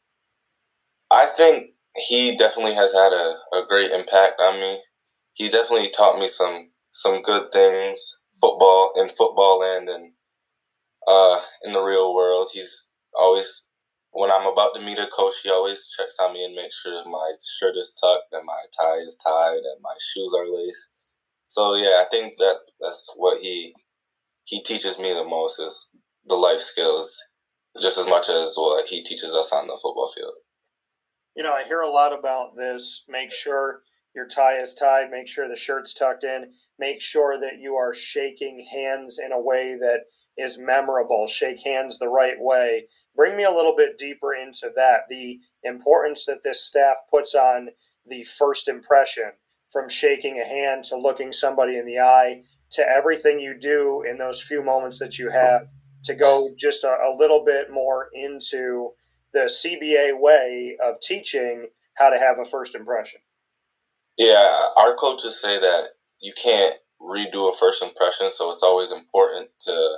I 1.12 1.27
think 1.27 1.71
he 1.97 2.38
definitely 2.38 2.73
has 2.73 2.93
had 2.93 3.12
a, 3.12 3.36
a 3.53 3.65
great 3.67 3.91
impact 3.91 4.39
on 4.39 4.60
me. 4.62 4.79
He 5.34 5.49
definitely 5.49 5.89
taught 5.89 6.19
me 6.19 6.27
some 6.27 6.69
some 6.95 7.21
good 7.21 7.51
things, 7.51 8.19
football 8.39 8.93
in 8.95 9.10
football 9.10 9.63
and 9.63 9.89
uh, 11.05 11.39
in 11.63 11.73
the 11.73 11.81
real 11.81 12.15
world. 12.15 12.49
He's 12.53 12.91
always 13.13 13.67
when 14.12 14.31
I'm 14.31 14.47
about 14.47 14.73
to 14.75 14.81
meet 14.81 14.97
a 14.97 15.08
coach, 15.08 15.34
he 15.43 15.49
always 15.49 15.89
checks 15.89 16.15
on 16.21 16.34
me 16.34 16.45
and 16.45 16.55
makes 16.55 16.81
sure 16.81 17.03
my 17.05 17.34
shirt 17.60 17.75
is 17.77 17.99
tucked 17.99 18.31
and 18.31 18.45
my 18.45 18.62
tie 18.79 18.99
is 18.99 19.19
tied 19.25 19.58
and 19.58 19.81
my 19.81 19.93
shoes 19.99 20.34
are 20.34 20.47
laced. 20.47 20.93
So 21.49 21.75
yeah, 21.75 22.01
I 22.01 22.05
think 22.10 22.38
that 22.38 22.60
that's 22.79 23.13
what 23.17 23.41
he 23.41 23.75
he 24.45 24.62
teaches 24.62 24.97
me 24.97 25.12
the 25.12 25.25
most 25.25 25.60
is 25.60 25.91
the 26.27 26.36
life 26.36 26.62
skills, 26.62 27.21
just 27.81 27.97
as 27.97 28.08
much 28.08 28.29
as 28.29 28.55
what 28.55 28.88
he 28.88 29.03
teaches 29.03 29.36
us 29.36 29.51
on 29.51 29.67
the 29.67 29.77
football 29.81 30.12
field. 30.15 30.34
You 31.36 31.43
know, 31.43 31.53
I 31.53 31.63
hear 31.63 31.81
a 31.81 31.89
lot 31.89 32.17
about 32.17 32.55
this. 32.55 33.03
Make 33.10 33.34
sure 33.34 33.81
your 34.15 34.28
tie 34.28 34.58
is 34.58 34.73
tied. 34.73 35.12
Make 35.12 35.28
sure 35.28 35.47
the 35.47 35.56
shirt's 35.56 35.93
tucked 35.93 36.23
in. 36.23 36.51
Make 36.80 37.01
sure 37.01 37.39
that 37.39 37.60
you 37.60 37.75
are 37.75 37.93
shaking 37.93 38.60
hands 38.60 39.19
in 39.19 39.32
a 39.32 39.41
way 39.41 39.75
that 39.75 40.01
is 40.38 40.58
memorable. 40.58 41.28
Shake 41.28 41.62
hands 41.63 41.97
the 41.97 42.10
right 42.10 42.39
way. 42.39 42.88
Bring 43.15 43.38
me 43.38 43.43
a 43.43 43.51
little 43.51 43.75
bit 43.75 43.97
deeper 43.97 44.34
into 44.34 44.71
that. 44.75 45.04
The 45.10 45.39
importance 45.63 46.25
that 46.25 46.43
this 46.43 46.63
staff 46.63 46.97
puts 47.10 47.36
on 47.36 47.69
the 48.06 48.23
first 48.23 48.67
impression 48.67 49.32
from 49.71 49.89
shaking 49.89 50.39
a 50.39 50.45
hand 50.45 50.86
to 50.86 50.97
looking 50.97 51.32
somebody 51.32 51.78
in 51.78 51.86
the 51.86 51.99
eye 51.99 52.43
to 52.71 52.88
everything 52.88 53.39
you 53.39 53.58
do 53.58 54.04
in 54.04 54.17
those 54.17 54.41
few 54.41 54.63
moments 54.63 54.99
that 54.99 55.17
you 55.17 55.30
have 55.30 55.67
to 56.04 56.15
go 56.15 56.49
just 56.58 56.84
a, 56.84 56.97
a 57.04 57.15
little 57.17 57.43
bit 57.43 57.71
more 57.71 58.10
into 58.13 58.91
the 59.34 59.41
CBA 59.41 60.19
way 60.19 60.78
of 60.84 60.99
teaching 61.01 61.67
how 61.95 62.10
to 62.10 62.17
have 62.17 62.39
a 62.39 62.45
first 62.45 62.75
impression. 62.75 63.19
Yeah, 64.17 64.67
our 64.78 64.95
coaches 64.95 65.41
say 65.41 65.60
that 65.60 65.89
you 66.21 66.34
can't 66.41 66.75
redo 67.01 67.51
a 67.51 67.56
first 67.56 67.84
impression, 67.84 68.30
so 68.30 68.49
it's 68.51 68.63
always 68.63 68.91
important 68.91 69.49
to 69.62 69.97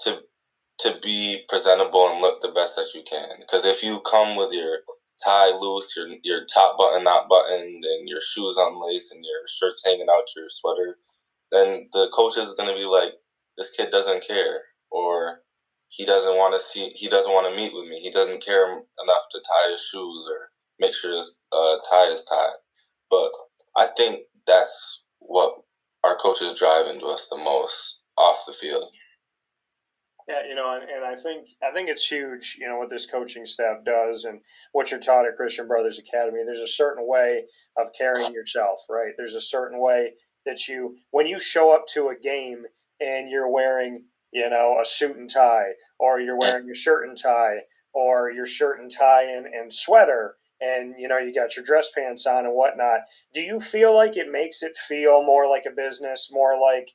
to 0.00 0.20
to 0.80 0.98
be 1.02 1.42
presentable 1.48 2.08
and 2.08 2.20
look 2.20 2.40
the 2.42 2.50
best 2.52 2.76
that 2.76 2.92
you 2.94 3.02
can. 3.08 3.40
Because 3.40 3.64
if 3.64 3.82
you 3.82 4.00
come 4.00 4.36
with 4.36 4.52
your 4.52 4.78
tie 5.24 5.50
loose, 5.50 5.96
your 5.96 6.08
your 6.24 6.44
top 6.46 6.78
button 6.78 7.04
not 7.04 7.28
buttoned, 7.28 7.84
and 7.84 8.08
your 8.08 8.20
shoes 8.22 8.58
unlaced, 8.58 9.14
and 9.14 9.24
your 9.24 9.46
shirt's 9.48 9.82
hanging 9.84 10.08
out 10.10 10.24
your 10.36 10.46
sweater, 10.48 10.98
then 11.52 11.88
the 11.92 12.10
coach 12.14 12.38
is 12.38 12.54
gonna 12.54 12.76
be 12.76 12.86
like, 12.86 13.14
"This 13.58 13.70
kid 13.72 13.90
doesn't 13.90 14.26
care," 14.26 14.62
or 14.90 15.42
he 15.88 16.04
doesn't 16.06 16.36
want 16.36 16.54
to 16.54 16.60
see, 16.60 16.90
he 16.90 17.08
doesn't 17.08 17.32
want 17.32 17.48
to 17.48 17.56
meet 17.56 17.74
with 17.74 17.86
me. 17.86 18.00
He 18.00 18.10
doesn't 18.10 18.42
care 18.44 18.66
enough 19.02 19.28
to 19.30 19.40
tie 19.40 19.70
his 19.70 19.82
shoes 19.82 20.28
or 20.30 20.50
make 20.80 20.94
sure 20.94 21.16
his 21.16 21.38
uh, 21.52 21.78
tie 21.90 22.06
is 22.08 22.24
tied. 22.24 22.54
But 23.10 23.32
I 23.76 23.88
think 23.96 24.22
that's 24.46 25.04
what 25.18 25.54
our 26.02 26.16
coaches 26.16 26.58
drive 26.58 26.86
into 26.86 27.06
us 27.06 27.28
the 27.28 27.36
most 27.36 28.00
off 28.16 28.44
the 28.46 28.52
field. 28.52 28.90
Yeah, 30.28 30.46
you 30.48 30.54
know, 30.54 30.74
and, 30.74 30.88
and 30.88 31.04
I 31.04 31.16
think 31.16 31.48
I 31.62 31.70
think 31.70 31.90
it's 31.90 32.06
huge, 32.06 32.56
you 32.58 32.66
know, 32.66 32.78
what 32.78 32.88
this 32.88 33.04
coaching 33.04 33.44
staff 33.44 33.84
does 33.84 34.24
and 34.24 34.40
what 34.72 34.90
you're 34.90 35.00
taught 35.00 35.26
at 35.26 35.36
Christian 35.36 35.68
Brothers 35.68 35.98
Academy. 35.98 36.40
There's 36.44 36.60
a 36.60 36.66
certain 36.66 37.06
way 37.06 37.44
of 37.76 37.90
carrying 37.98 38.32
yourself, 38.32 38.80
right? 38.88 39.12
There's 39.18 39.34
a 39.34 39.40
certain 39.40 39.80
way 39.80 40.14
that 40.46 40.66
you 40.66 40.96
when 41.10 41.26
you 41.26 41.38
show 41.38 41.74
up 41.74 41.86
to 41.88 42.08
a 42.08 42.18
game 42.18 42.64
and 43.00 43.28
you're 43.28 43.50
wearing, 43.50 44.04
you 44.32 44.48
know, 44.48 44.78
a 44.80 44.84
suit 44.84 45.16
and 45.16 45.28
tie, 45.28 45.72
or 45.98 46.20
you're 46.20 46.38
wearing 46.38 46.64
your 46.64 46.74
shirt 46.74 47.06
and 47.06 47.20
tie, 47.20 47.60
or 47.92 48.30
your 48.30 48.46
shirt 48.46 48.80
and 48.80 48.90
tie 48.90 49.24
and, 49.24 49.46
and 49.46 49.70
sweater, 49.70 50.36
and 50.64 50.94
you 50.98 51.08
know, 51.08 51.18
you 51.18 51.34
got 51.34 51.56
your 51.56 51.64
dress 51.64 51.90
pants 51.90 52.26
on 52.26 52.46
and 52.46 52.54
whatnot. 52.54 53.00
Do 53.32 53.42
you 53.42 53.60
feel 53.60 53.94
like 53.94 54.16
it 54.16 54.30
makes 54.30 54.62
it 54.62 54.76
feel 54.76 55.22
more 55.22 55.48
like 55.48 55.64
a 55.66 55.74
business, 55.74 56.30
more 56.32 56.58
like 56.58 56.88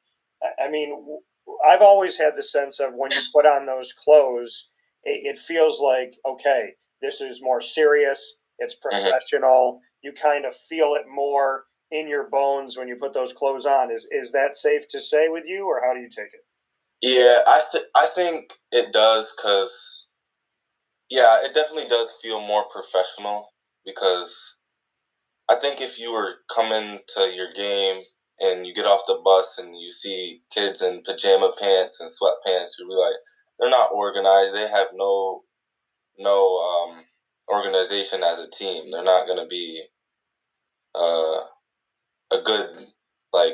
I 0.61 0.69
mean, 0.69 1.19
I've 1.67 1.81
always 1.81 2.17
had 2.17 2.35
the 2.35 2.43
sense 2.43 2.79
of 2.79 2.93
when 2.95 3.11
you 3.11 3.21
put 3.33 3.45
on 3.45 3.65
those 3.65 3.93
clothes, 3.93 4.69
it, 5.03 5.35
it 5.35 5.37
feels 5.37 5.79
like 5.79 6.15
okay, 6.25 6.73
this 7.01 7.21
is 7.21 7.41
more 7.41 7.61
serious. 7.61 8.35
It's 8.57 8.75
mm-hmm. 8.75 8.89
professional. 8.89 9.73
Mm-hmm. 9.73 9.85
You 10.01 10.13
kind 10.13 10.45
of 10.45 10.55
feel 10.55 10.95
it 10.95 11.05
more 11.13 11.65
in 11.91 12.07
your 12.07 12.29
bones 12.29 12.77
when 12.77 12.87
you 12.87 12.95
put 12.95 13.13
those 13.13 13.33
clothes 13.33 13.65
on. 13.65 13.91
Is 13.91 14.07
is 14.11 14.31
that 14.31 14.55
safe 14.55 14.87
to 14.89 14.99
say 14.99 15.29
with 15.29 15.45
you, 15.45 15.65
or 15.65 15.81
how 15.85 15.93
do 15.93 15.99
you 15.99 16.09
take 16.09 16.33
it? 16.33 16.45
Yeah, 17.01 17.41
I 17.47 17.61
th- 17.71 17.85
I 17.95 18.07
think 18.07 18.53
it 18.71 18.91
does 18.91 19.33
because 19.35 20.07
yeah, 21.09 21.43
it 21.43 21.53
definitely 21.53 21.87
does 21.87 22.13
feel 22.21 22.39
more 22.39 22.65
professional 22.69 23.49
because 23.85 24.55
I 25.49 25.55
think 25.55 25.81
if 25.81 25.99
you 25.99 26.11
were 26.11 26.35
coming 26.53 26.99
to 27.15 27.31
your 27.33 27.51
game 27.53 28.03
and 28.39 28.65
you 28.65 28.73
get 28.73 28.85
off 28.85 29.01
the 29.07 29.21
bus 29.23 29.57
and 29.57 29.75
you 29.77 29.91
see 29.91 30.41
kids 30.53 30.81
in 30.81 31.01
pajama 31.03 31.51
pants 31.59 31.99
and 31.99 32.09
sweatpants, 32.09 32.71
you'll 32.77 32.89
be 32.89 32.95
like, 32.95 33.15
they're 33.59 33.69
not 33.69 33.91
organized. 33.93 34.53
They 34.53 34.69
have 34.69 34.87
no 34.93 35.43
no 36.17 36.57
um, 36.57 37.03
organization 37.49 38.23
as 38.23 38.39
a 38.39 38.49
team. 38.49 38.91
They're 38.91 39.03
not 39.03 39.25
going 39.25 39.41
to 39.41 39.47
be 39.47 39.83
uh, 40.95 41.39
a 42.31 42.41
good 42.45 42.85
like 43.33 43.53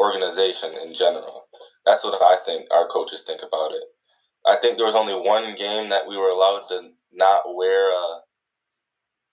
organization 0.00 0.72
in 0.84 0.94
general. 0.94 1.44
That's 1.86 2.04
what 2.04 2.20
I 2.22 2.36
think 2.44 2.66
our 2.70 2.88
coaches 2.88 3.24
think 3.26 3.42
about 3.42 3.72
it. 3.72 3.82
I 4.46 4.56
think 4.60 4.76
there 4.76 4.86
was 4.86 4.94
only 4.94 5.14
one 5.14 5.54
game 5.54 5.90
that 5.90 6.06
we 6.08 6.16
were 6.16 6.28
allowed 6.28 6.62
to 6.68 6.90
not 7.12 7.42
wear 7.54 7.90
a, 7.90 8.20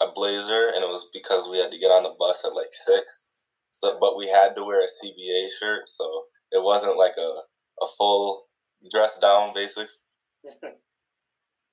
a 0.01 0.07
blazer, 0.13 0.71
and 0.73 0.83
it 0.83 0.89
was 0.89 1.09
because 1.13 1.49
we 1.49 1.57
had 1.57 1.71
to 1.71 1.79
get 1.79 1.91
on 1.91 2.03
the 2.03 2.15
bus 2.19 2.43
at 2.45 2.53
like 2.53 2.71
six. 2.71 3.31
So, 3.71 3.97
but 3.99 4.17
we 4.17 4.27
had 4.27 4.55
to 4.55 4.63
wear 4.63 4.81
a 4.81 5.05
CBA 5.05 5.49
shirt, 5.59 5.89
so 5.89 6.23
it 6.51 6.63
wasn't 6.63 6.97
like 6.97 7.17
a 7.17 7.33
a 7.81 7.87
full 7.97 8.47
dress 8.91 9.19
down, 9.19 9.53
basically. 9.53 9.87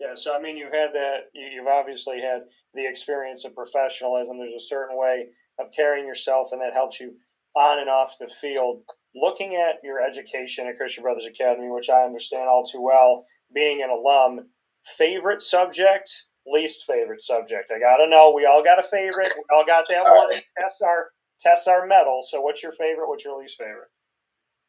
yeah, 0.00 0.14
so 0.14 0.35
I 0.35 0.40
mean, 0.40 0.56
you've 0.56 0.72
had 0.72 0.94
that. 0.94 1.24
You've 1.35 1.66
obviously 1.66 2.20
had 2.20 2.42
the 2.74 2.87
experience 2.87 3.44
of 3.44 3.54
professionalism. 3.54 4.38
There's 4.38 4.52
a 4.52 4.66
certain 4.66 4.98
way 4.98 5.28
of 5.58 5.66
carrying 5.74 6.06
yourself, 6.06 6.48
and 6.52 6.61
that 6.61 6.74
helps 6.74 7.00
you 7.00 7.14
on 7.54 7.78
and 7.78 7.90
off 7.90 8.16
the 8.18 8.28
field. 8.28 8.82
Looking 9.14 9.56
at 9.56 9.76
your 9.85 10.00
education 10.00 10.66
at 10.66 10.78
Christian 10.78 11.02
Brothers 11.02 11.26
Academy, 11.26 11.68
which 11.70 11.90
I 11.90 12.04
understand 12.04 12.48
all 12.48 12.64
too 12.64 12.80
well, 12.80 13.26
being 13.54 13.82
an 13.82 13.90
alum, 13.90 14.48
favorite 14.85 15.42
subject, 15.42 16.11
least 16.46 16.85
favorite 16.87 17.22
subject. 17.22 17.70
I 17.74 17.78
gotta 17.78 18.09
know. 18.09 18.33
We 18.35 18.46
all 18.46 18.62
got 18.62 18.78
a 18.78 18.83
favorite. 18.83 19.33
We 19.37 19.44
all 19.57 19.64
got 19.64 19.85
that 19.88 20.07
all 20.07 20.16
one 20.16 20.31
right. 20.31 20.44
tests 20.59 20.83
our 20.83 21.11
tests 21.40 21.68
our 21.68 21.87
mettle. 21.87 22.22
So, 22.22 22.40
what's 22.40 22.62
your 22.62 22.72
favorite? 22.72 23.09
What's 23.09 23.24
your 23.24 23.38
least 23.38 23.59
favorite? 23.59 23.90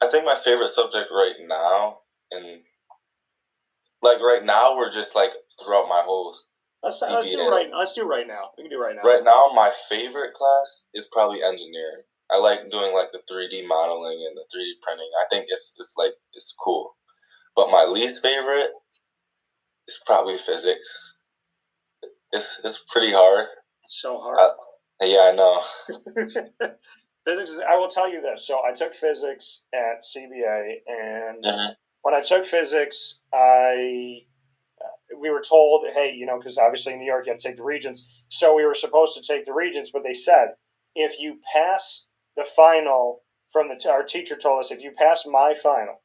I 0.01 0.09
think 0.09 0.25
my 0.25 0.35
favorite 0.35 0.69
subject 0.69 1.09
right 1.11 1.35
now, 1.47 1.99
and 2.31 2.61
like 4.01 4.19
right 4.19 4.43
now, 4.43 4.75
we're 4.75 4.91
just 4.91 5.15
like 5.15 5.31
throughout 5.63 5.87
my 5.87 6.01
whole 6.03 6.35
Let's, 6.83 7.01
let's 7.01 7.29
do 7.29 7.47
right. 7.47 7.69
Let's 7.71 7.93
do 7.93 8.05
right 8.05 8.27
now. 8.27 8.51
We 8.57 8.65
can 8.65 8.71
do 8.71 8.81
right 8.81 8.93
now. 8.93 9.09
Right 9.09 9.23
now, 9.23 9.51
my 9.55 9.71
favorite 9.87 10.33
class 10.33 10.87
is 10.93 11.07
probably 11.13 11.41
engineering. 11.41 12.03
I 12.29 12.37
like 12.37 12.69
doing 12.69 12.93
like 12.93 13.13
the 13.13 13.21
three 13.29 13.47
D 13.47 13.65
modeling 13.65 14.25
and 14.27 14.35
the 14.35 14.43
three 14.51 14.65
D 14.65 14.75
printing. 14.81 15.09
I 15.21 15.25
think 15.29 15.45
it's 15.47 15.77
it's 15.79 15.95
like 15.97 16.11
it's 16.33 16.53
cool. 16.61 16.97
But 17.55 17.71
my 17.71 17.85
least 17.85 18.21
favorite 18.21 18.71
is 19.87 20.01
probably 20.05 20.35
physics. 20.35 21.12
It's 22.33 22.59
it's 22.63 22.83
pretty 22.89 23.11
hard. 23.11 23.47
so 23.87 24.19
hard. 24.19 24.39
I, 25.01 25.05
yeah, 25.05 25.31
I 25.31 25.35
know. 25.35 25.61
physics. 27.25 27.49
Is, 27.51 27.59
I 27.59 27.75
will 27.75 27.87
tell 27.87 28.11
you 28.11 28.21
this. 28.21 28.45
So 28.45 28.61
I 28.67 28.73
took 28.73 28.95
physics 28.95 29.65
at 29.73 30.03
CBA, 30.03 30.77
and 30.87 31.43
mm-hmm. 31.43 31.73
when 32.01 32.13
I 32.13 32.21
took 32.21 32.45
physics, 32.45 33.21
I 33.33 34.23
we 35.19 35.29
were 35.29 35.41
told, 35.41 35.85
hey, 35.93 36.13
you 36.13 36.25
know, 36.25 36.37
because 36.37 36.57
obviously 36.57 36.93
in 36.93 36.99
New 36.99 37.05
York 37.05 37.25
you 37.25 37.31
have 37.31 37.39
to 37.39 37.47
take 37.47 37.57
the 37.57 37.63
regents. 37.63 38.11
So 38.29 38.55
we 38.55 38.65
were 38.65 38.73
supposed 38.73 39.15
to 39.15 39.21
take 39.21 39.45
the 39.45 39.53
regents, 39.53 39.91
but 39.91 40.03
they 40.03 40.13
said 40.13 40.49
if 40.95 41.19
you 41.19 41.39
pass 41.51 42.07
the 42.35 42.45
final 42.45 43.21
from 43.51 43.67
the 43.69 43.75
t- 43.75 43.89
our 43.89 44.03
teacher 44.03 44.35
told 44.35 44.59
us 44.59 44.71
if 44.71 44.81
you 44.81 44.91
pass 44.91 45.25
my 45.27 45.53
final, 45.53 46.01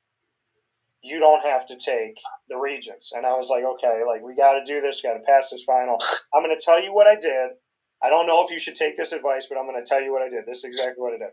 you 1.02 1.18
don't 1.20 1.42
have 1.42 1.66
to 1.66 1.76
take 1.76 2.18
the 2.48 2.58
regents. 2.58 3.12
And 3.12 3.24
I 3.24 3.32
was 3.32 3.50
like, 3.50 3.64
okay, 3.64 4.02
like 4.06 4.22
we 4.22 4.34
got 4.34 4.54
to 4.54 4.64
do 4.64 4.80
this, 4.80 5.02
got 5.02 5.14
to 5.14 5.20
pass 5.20 5.50
this 5.50 5.64
final. 5.64 5.98
I'm 6.34 6.42
going 6.42 6.56
to 6.56 6.64
tell 6.64 6.82
you 6.82 6.92
what 6.92 7.06
I 7.06 7.14
did. 7.14 7.50
I 8.02 8.10
don't 8.10 8.26
know 8.26 8.44
if 8.44 8.50
you 8.50 8.58
should 8.58 8.76
take 8.76 8.96
this 8.96 9.12
advice, 9.12 9.46
but 9.48 9.58
I'm 9.58 9.66
going 9.66 9.82
to 9.82 9.88
tell 9.88 10.02
you 10.02 10.12
what 10.12 10.22
I 10.22 10.28
did. 10.28 10.46
This 10.46 10.58
is 10.58 10.64
exactly 10.64 11.02
what 11.02 11.14
I 11.14 11.18
did. 11.18 11.30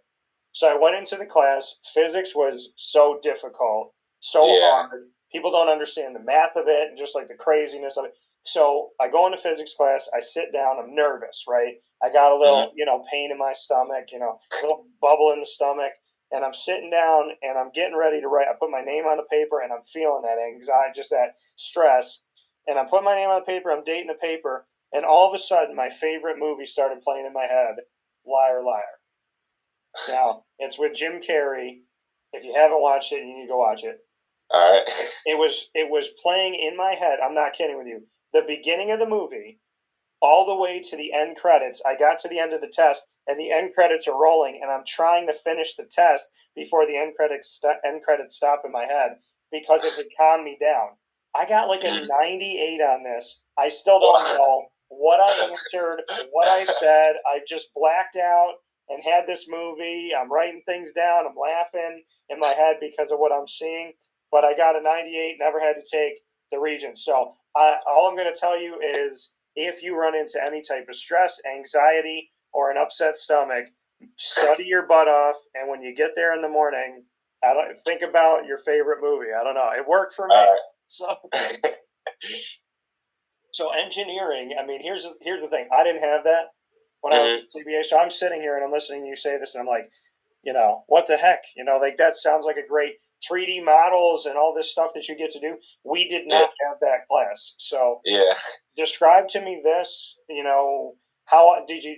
So 0.52 0.68
I 0.68 0.80
went 0.80 0.96
into 0.96 1.16
the 1.16 1.26
class. 1.26 1.80
Physics 1.94 2.36
was 2.36 2.74
so 2.78 3.20
difficult, 3.22 3.94
so 4.20 4.48
yeah. 4.48 4.88
hard 4.88 5.10
people 5.36 5.52
don't 5.52 5.68
understand 5.68 6.16
the 6.16 6.24
math 6.24 6.56
of 6.56 6.64
it 6.68 6.90
and 6.90 6.98
just 6.98 7.14
like 7.14 7.28
the 7.28 7.36
craziness 7.36 7.98
of 7.98 8.06
it. 8.06 8.18
So 8.44 8.92
I 9.02 9.10
go 9.10 9.26
into 9.26 9.38
physics 9.38 9.74
class, 9.74 10.10
I 10.16 10.22
sit 10.22 10.54
down, 10.54 10.78
I'm 10.80 10.96
nervous, 10.96 11.44
right? 11.48 11.76
I 12.02 12.10
got 12.10 12.32
a 12.32 12.38
little, 12.38 12.68
mm-hmm. 12.68 12.78
you 12.78 12.86
know, 12.86 13.04
pain 13.12 13.32
in 13.32 13.38
my 13.38 13.52
stomach, 13.54 14.06
you 14.12 14.20
know, 14.20 14.38
a 14.54 14.62
little 14.62 14.86
bubble 15.02 15.34
in 15.34 15.42
the 15.42 15.46
stomach, 15.46 15.92
and 16.36 16.44
I'm 16.44 16.54
sitting 16.54 16.90
down 16.90 17.32
and 17.42 17.58
I'm 17.58 17.72
getting 17.72 17.98
ready 17.98 18.20
to 18.20 18.28
write. 18.28 18.48
I 18.48 18.54
put 18.60 18.70
my 18.70 18.82
name 18.82 19.06
on 19.06 19.18
the 19.18 19.24
paper 19.24 19.62
and 19.62 19.72
I'm 19.72 19.82
feeling 19.82 20.24
that 20.24 20.38
anxiety, 20.38 20.92
just 20.94 21.10
that 21.12 21.36
stress. 21.56 22.22
And 22.68 22.78
I'm 22.78 22.88
putting 22.88 23.06
my 23.06 23.16
name 23.16 23.30
on 23.30 23.40
the 23.40 23.46
paper, 23.46 23.72
I'm 23.72 23.84
dating 23.84 24.08
the 24.08 24.16
paper, 24.16 24.68
and 24.92 25.06
all 25.06 25.30
of 25.30 25.36
a 25.36 25.40
sudden 25.40 25.76
my 25.76 25.90
favorite 25.90 26.38
movie 26.38 26.66
started 26.66 27.02
playing 27.02 27.26
in 27.26 27.34
my 27.34 27.46
head, 27.46 27.76
Liar 28.26 28.62
Liar. 28.62 28.84
Now, 30.10 30.44
it's 30.60 30.78
with 30.78 30.94
Jim 30.94 31.22
Carrey. 31.22 31.82
If 32.34 32.44
you 32.44 32.54
haven't 32.54 32.82
watched 32.82 33.14
it, 33.14 33.20
you 33.20 33.34
need 33.34 33.44
to 33.44 33.54
go 33.54 33.60
watch 33.60 33.84
it. 33.84 34.00
All 34.52 34.72
right. 34.74 34.84
It 35.26 35.38
was 35.38 35.70
it 35.74 35.90
was 35.90 36.10
playing 36.22 36.56
in 36.56 36.76
my 36.76 36.92
head. 36.92 37.20
I'm 37.24 37.34
not 37.34 37.54
kidding 37.54 37.78
with 37.78 37.88
you. 37.88 38.06
The 38.34 38.44
beginning 38.48 38.92
of 38.92 39.00
the 39.00 39.08
movie, 39.08 39.60
all 40.22 40.46
the 40.46 40.62
way 40.62 40.82
to 40.82 40.98
the 40.98 41.14
end 41.14 41.38
credits. 41.38 41.82
I 41.86 41.96
got 41.96 42.18
to 42.20 42.28
the 42.28 42.40
end 42.40 42.54
of 42.54 42.62
the 42.62 42.68
test, 42.68 43.08
and 43.28 43.40
the 43.40 43.52
end 43.52 43.74
credits 43.74 44.08
are 44.08 44.20
rolling, 44.20 44.60
and 44.62 44.72
I'm 44.72 44.84
trying 44.86 45.28
to 45.28 45.34
finish 45.34 45.76
the 45.76 45.86
test 45.86 46.30
before 46.56 46.86
the 46.86 46.98
end 46.98 47.16
credits 47.16 47.60
st- 47.62 47.80
end 47.86 48.04
credits 48.04 48.36
stop 48.36 48.62
in 48.66 48.72
my 48.72 48.86
head 48.86 49.18
because 49.52 49.84
it 49.84 49.94
had 49.94 50.06
calmed 50.18 50.44
me 50.44 50.58
down. 50.60 50.90
I 51.36 51.46
got 51.46 51.70
like 51.70 51.84
a 51.84 51.88
mm. 51.88 52.08
98 52.08 52.82
on 52.82 53.04
this. 53.04 53.44
I 53.58 53.70
still 53.70 54.00
don't 54.00 54.24
know 54.38 54.68
what 54.90 55.20
I 55.20 55.52
answered, 55.52 56.04
what 56.32 56.48
I 56.48 56.66
said. 56.66 57.16
I 57.28 57.42
just 57.48 57.74
blacked 57.74 58.16
out 58.16 58.54
and 58.90 59.04
had 59.04 59.28
this 59.28 59.48
movie. 59.50 60.14
I'm 60.16 60.32
writing 60.32 60.62
things 60.66 60.94
down. 60.94 61.26
I'm 61.26 61.36
laughing 61.36 62.04
in 62.30 62.40
my 62.40 62.54
head 62.54 62.78
because 62.80 63.12
of 63.12 63.20
what 63.20 63.34
I'm 63.34 63.48
seeing 63.48 63.94
but 64.36 64.44
I 64.44 64.54
got 64.54 64.76
a 64.76 64.82
98, 64.82 65.38
never 65.40 65.62
had 65.62 65.78
to 65.78 65.86
take 65.90 66.16
the 66.52 66.60
region. 66.60 66.96
So 66.98 67.34
uh, 67.58 67.76
all 67.88 68.10
I'm 68.10 68.18
going 68.18 68.32
to 68.32 68.38
tell 68.38 68.60
you 68.60 68.78
is 68.82 69.34
if 69.56 69.82
you 69.82 69.98
run 69.98 70.14
into 70.14 70.44
any 70.44 70.62
type 70.62 70.88
of 70.90 70.96
stress, 70.96 71.40
anxiety, 71.50 72.32
or 72.56 72.72
an 72.72 72.78
upset 72.78 73.18
stomach, 73.18 73.66
study 74.16 74.64
your 74.66 74.88
butt 74.88 75.10
off, 75.10 75.36
and 75.54 75.70
when 75.70 75.82
you 75.82 75.94
get 75.94 76.12
there 76.16 76.34
in 76.34 76.42
the 76.42 76.50
morning, 76.50 77.04
I 77.44 77.54
don't 77.54 77.78
think 77.86 78.02
about 78.02 78.46
your 78.46 78.58
favorite 78.60 79.00
movie. 79.02 79.34
I 79.38 79.44
don't 79.44 79.56
know. 79.56 79.72
It 79.76 79.86
worked 79.88 80.14
for 80.16 80.28
me. 80.28 80.36
Right. 80.36 80.60
So, 80.88 81.16
so 83.52 83.72
engineering. 83.74 84.54
I 84.60 84.66
mean, 84.66 84.82
here's 84.82 85.08
here's 85.22 85.42
the 85.42 85.50
thing. 85.50 85.68
I 85.76 85.84
didn't 85.84 86.04
have 86.04 86.24
that 86.24 86.46
when 87.02 87.14
mm-hmm. 87.14 87.38
I 87.38 87.40
was 87.42 87.56
at 87.56 87.68
CBA. 87.68 87.84
So 87.84 88.00
I'm 88.00 88.10
sitting 88.10 88.42
here 88.42 88.56
and 88.56 88.64
I'm 88.64 88.72
listening 88.72 89.04
to 89.04 89.10
you 89.10 89.16
say 89.16 89.38
this, 89.38 89.54
and 89.54 89.62
I'm 89.62 89.68
like, 89.68 89.92
you 90.44 90.54
know, 90.54 90.84
what 90.88 91.08
the 91.08 91.18
heck? 91.18 91.44
You 91.58 91.66
know, 91.66 91.78
like 91.78 91.98
that 91.98 92.16
sounds 92.16 92.46
like 92.46 92.58
a 92.58 92.68
great 92.68 92.94
3D 93.30 93.64
models 93.64 94.26
and 94.26 94.38
all 94.38 94.54
this 94.54 94.72
stuff 94.72 94.92
that 94.94 95.08
you 95.10 95.18
get 95.18 95.32
to 95.32 95.40
do. 95.40 95.58
We 95.84 96.08
did 96.08 96.28
not 96.28 96.52
yeah. 96.62 96.70
have 96.70 96.78
that 96.82 97.06
class. 97.10 97.56
So 97.58 98.00
yeah, 98.06 98.36
describe 98.78 99.28
to 99.30 99.42
me 99.42 99.62
this. 99.64 100.18
You 100.30 100.44
know, 100.44 100.94
how 101.26 101.64
did 101.68 101.84
you? 101.84 101.96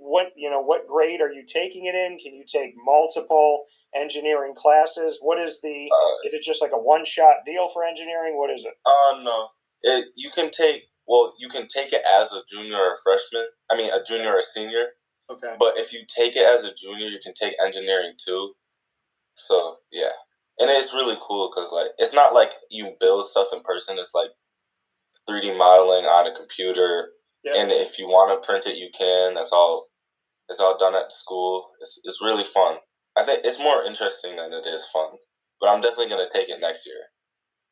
What 0.00 0.32
you 0.36 0.50
know? 0.50 0.60
What 0.60 0.88
grade 0.88 1.20
are 1.20 1.32
you 1.32 1.44
taking 1.46 1.86
it 1.86 1.94
in? 1.94 2.18
Can 2.18 2.34
you 2.34 2.44
take 2.46 2.74
multiple 2.84 3.64
engineering 3.94 4.54
classes? 4.54 5.18
What 5.20 5.38
is 5.38 5.60
the? 5.60 5.90
Uh, 5.92 6.26
is 6.26 6.34
it 6.34 6.42
just 6.42 6.62
like 6.62 6.72
a 6.72 6.78
one 6.78 7.04
shot 7.04 7.36
deal 7.46 7.68
for 7.68 7.84
engineering? 7.84 8.36
What 8.36 8.50
is 8.50 8.64
it? 8.64 8.74
Uh 8.84 9.22
no. 9.22 9.48
It 9.82 10.06
you 10.16 10.30
can 10.30 10.50
take 10.50 10.84
well 11.06 11.34
you 11.38 11.48
can 11.48 11.68
take 11.68 11.92
it 11.92 12.02
as 12.18 12.32
a 12.32 12.42
junior 12.48 12.76
or 12.76 12.94
a 12.94 12.98
freshman. 13.02 13.46
I 13.70 13.76
mean 13.76 13.90
a 13.92 14.02
junior 14.02 14.34
or 14.34 14.38
a 14.38 14.42
senior. 14.42 14.86
Okay. 15.30 15.54
But 15.58 15.78
if 15.78 15.92
you 15.92 16.00
take 16.08 16.34
it 16.36 16.44
as 16.44 16.64
a 16.64 16.74
junior, 16.74 17.06
you 17.06 17.20
can 17.22 17.34
take 17.34 17.54
engineering 17.64 18.14
too. 18.18 18.54
So 19.36 19.76
yeah 19.92 20.10
and 20.60 20.70
it's 20.70 20.92
really 20.92 21.16
cool 21.22 21.50
because 21.50 21.72
like 21.72 21.88
it's 21.98 22.14
not 22.14 22.34
like 22.34 22.52
you 22.70 22.92
build 23.00 23.26
stuff 23.26 23.48
in 23.52 23.62
person. 23.62 23.98
It's 23.98 24.14
like 24.14 24.30
3D 25.28 25.56
modeling 25.56 26.04
on 26.04 26.26
a 26.26 26.36
computer, 26.36 27.08
yeah. 27.44 27.60
and 27.60 27.70
if 27.70 27.98
you 27.98 28.06
want 28.06 28.30
to 28.30 28.46
print 28.46 28.66
it, 28.66 28.76
you 28.76 28.88
can. 28.96 29.34
That's 29.34 29.52
all. 29.52 29.86
It's 30.48 30.60
all 30.60 30.76
done 30.78 30.94
at 30.94 31.12
school. 31.12 31.70
It's 31.80 32.00
it's 32.04 32.22
really 32.22 32.44
fun. 32.44 32.76
I 33.16 33.24
think 33.24 33.40
it's 33.44 33.58
more 33.58 33.84
interesting 33.84 34.36
than 34.36 34.52
it 34.52 34.66
is 34.66 34.88
fun, 34.92 35.10
but 35.60 35.68
I'm 35.68 35.80
definitely 35.80 36.08
gonna 36.08 36.28
take 36.32 36.48
it 36.48 36.60
next 36.60 36.86
year. 36.86 37.02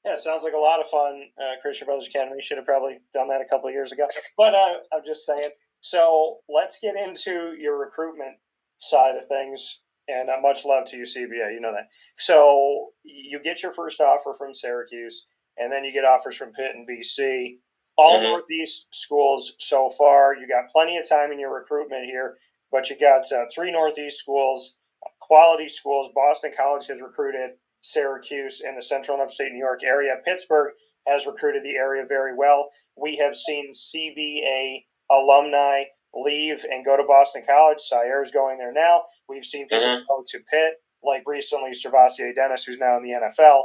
Yeah, 0.04 0.14
it 0.14 0.20
sounds 0.20 0.44
like 0.44 0.54
a 0.54 0.59
lot 0.59 0.81
of 0.81 0.88
fun. 0.88 1.22
Uh, 1.40 1.54
Christian 1.61 1.87
Brothers 1.87 2.09
Academy 2.09 2.40
should 2.40 2.57
have 2.57 2.66
probably 2.66 2.98
done 3.14 3.28
that 3.28 3.40
a 3.40 3.44
couple 3.44 3.68
of 3.68 3.74
years 3.74 3.92
ago, 3.92 4.07
but 4.37 4.54
uh, 4.54 4.78
I'm 4.92 5.04
just 5.04 5.26
saying. 5.26 5.50
So 5.81 6.38
let's 6.48 6.81
get 6.81 6.96
into 6.96 7.54
your 7.59 7.78
recruitment 7.78 8.37
side 8.78 9.16
of 9.16 9.26
things. 9.28 9.81
And 10.09 10.31
uh, 10.31 10.38
much 10.40 10.64
love 10.64 10.87
to 10.87 10.96
you, 10.96 11.02
CBA. 11.02 11.52
You 11.52 11.61
know 11.61 11.72
that. 11.72 11.88
So 12.16 12.88
you 13.04 13.40
get 13.40 13.62
your 13.62 13.72
first 13.72 14.00
offer 14.00 14.35
from 14.37 14.54
Syracuse, 14.54 15.26
and 15.59 15.70
then 15.70 15.85
you 15.85 15.92
get 15.92 16.07
offers 16.07 16.37
from 16.37 16.52
Pitt 16.52 16.74
and 16.74 16.88
BC. 16.88 17.59
All 17.98 18.18
mm-hmm. 18.18 18.30
Northeast 18.30 18.87
schools 18.92 19.54
so 19.58 19.90
far. 19.90 20.34
You 20.34 20.48
got 20.48 20.70
plenty 20.70 20.96
of 20.96 21.08
time 21.08 21.32
in 21.32 21.38
your 21.38 21.52
recruitment 21.52 22.06
here, 22.06 22.38
but 22.72 22.88
you 22.88 22.96
got 22.98 23.30
uh, 23.32 23.44
three 23.54 23.72
Northeast 23.72 24.18
schools, 24.18 24.76
quality 25.20 25.68
schools. 25.68 26.11
Boston 26.14 26.52
College 26.56 26.87
has 26.87 27.02
recruited 27.02 27.50
Syracuse 27.82 28.62
in 28.62 28.74
the 28.74 28.82
central 28.82 29.16
and 29.16 29.24
upstate 29.24 29.52
New 29.52 29.58
York 29.58 29.82
area. 29.84 30.16
Pittsburgh 30.24 30.72
has 31.06 31.26
recruited 31.26 31.64
the 31.64 31.76
area 31.76 32.06
very 32.06 32.34
well. 32.34 32.70
We 32.96 33.16
have 33.16 33.34
seen 33.34 33.72
CBA 33.72 34.84
alumni 35.11 35.84
leave 36.14 36.64
and 36.70 36.84
go 36.84 36.96
to 36.96 37.04
Boston 37.04 37.42
College. 37.46 37.80
Sire 37.80 38.22
is 38.22 38.30
going 38.30 38.58
there 38.58 38.72
now. 38.72 39.02
We've 39.28 39.44
seen 39.44 39.68
people 39.68 39.84
mm-hmm. 39.84 40.04
go 40.08 40.22
to 40.26 40.38
Pitt, 40.50 40.74
like 41.02 41.22
recently 41.26 41.70
SirVocea 41.70 42.34
Dennis, 42.34 42.64
who's 42.64 42.78
now 42.78 42.96
in 42.96 43.02
the 43.02 43.11
NFL. 43.11 43.64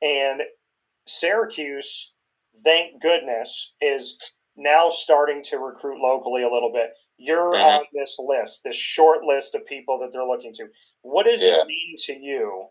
And 0.00 0.42
Syracuse, 1.06 2.12
thank 2.64 3.00
goodness, 3.00 3.74
is 3.80 4.18
now 4.56 4.90
starting 4.90 5.42
to 5.42 5.58
recruit 5.58 6.00
locally 6.00 6.42
a 6.42 6.50
little 6.50 6.72
bit. 6.72 6.90
You're 7.16 7.54
mm-hmm. 7.54 7.80
on 7.80 7.84
this 7.92 8.18
list, 8.18 8.62
this 8.64 8.76
short 8.76 9.24
list 9.24 9.54
of 9.54 9.64
people 9.66 9.98
that 9.98 10.12
they're 10.12 10.24
looking 10.24 10.52
to. 10.54 10.66
What 11.02 11.26
does 11.26 11.44
yeah. 11.44 11.60
it 11.60 11.66
mean 11.66 11.96
to 12.04 12.18
you 12.18 12.66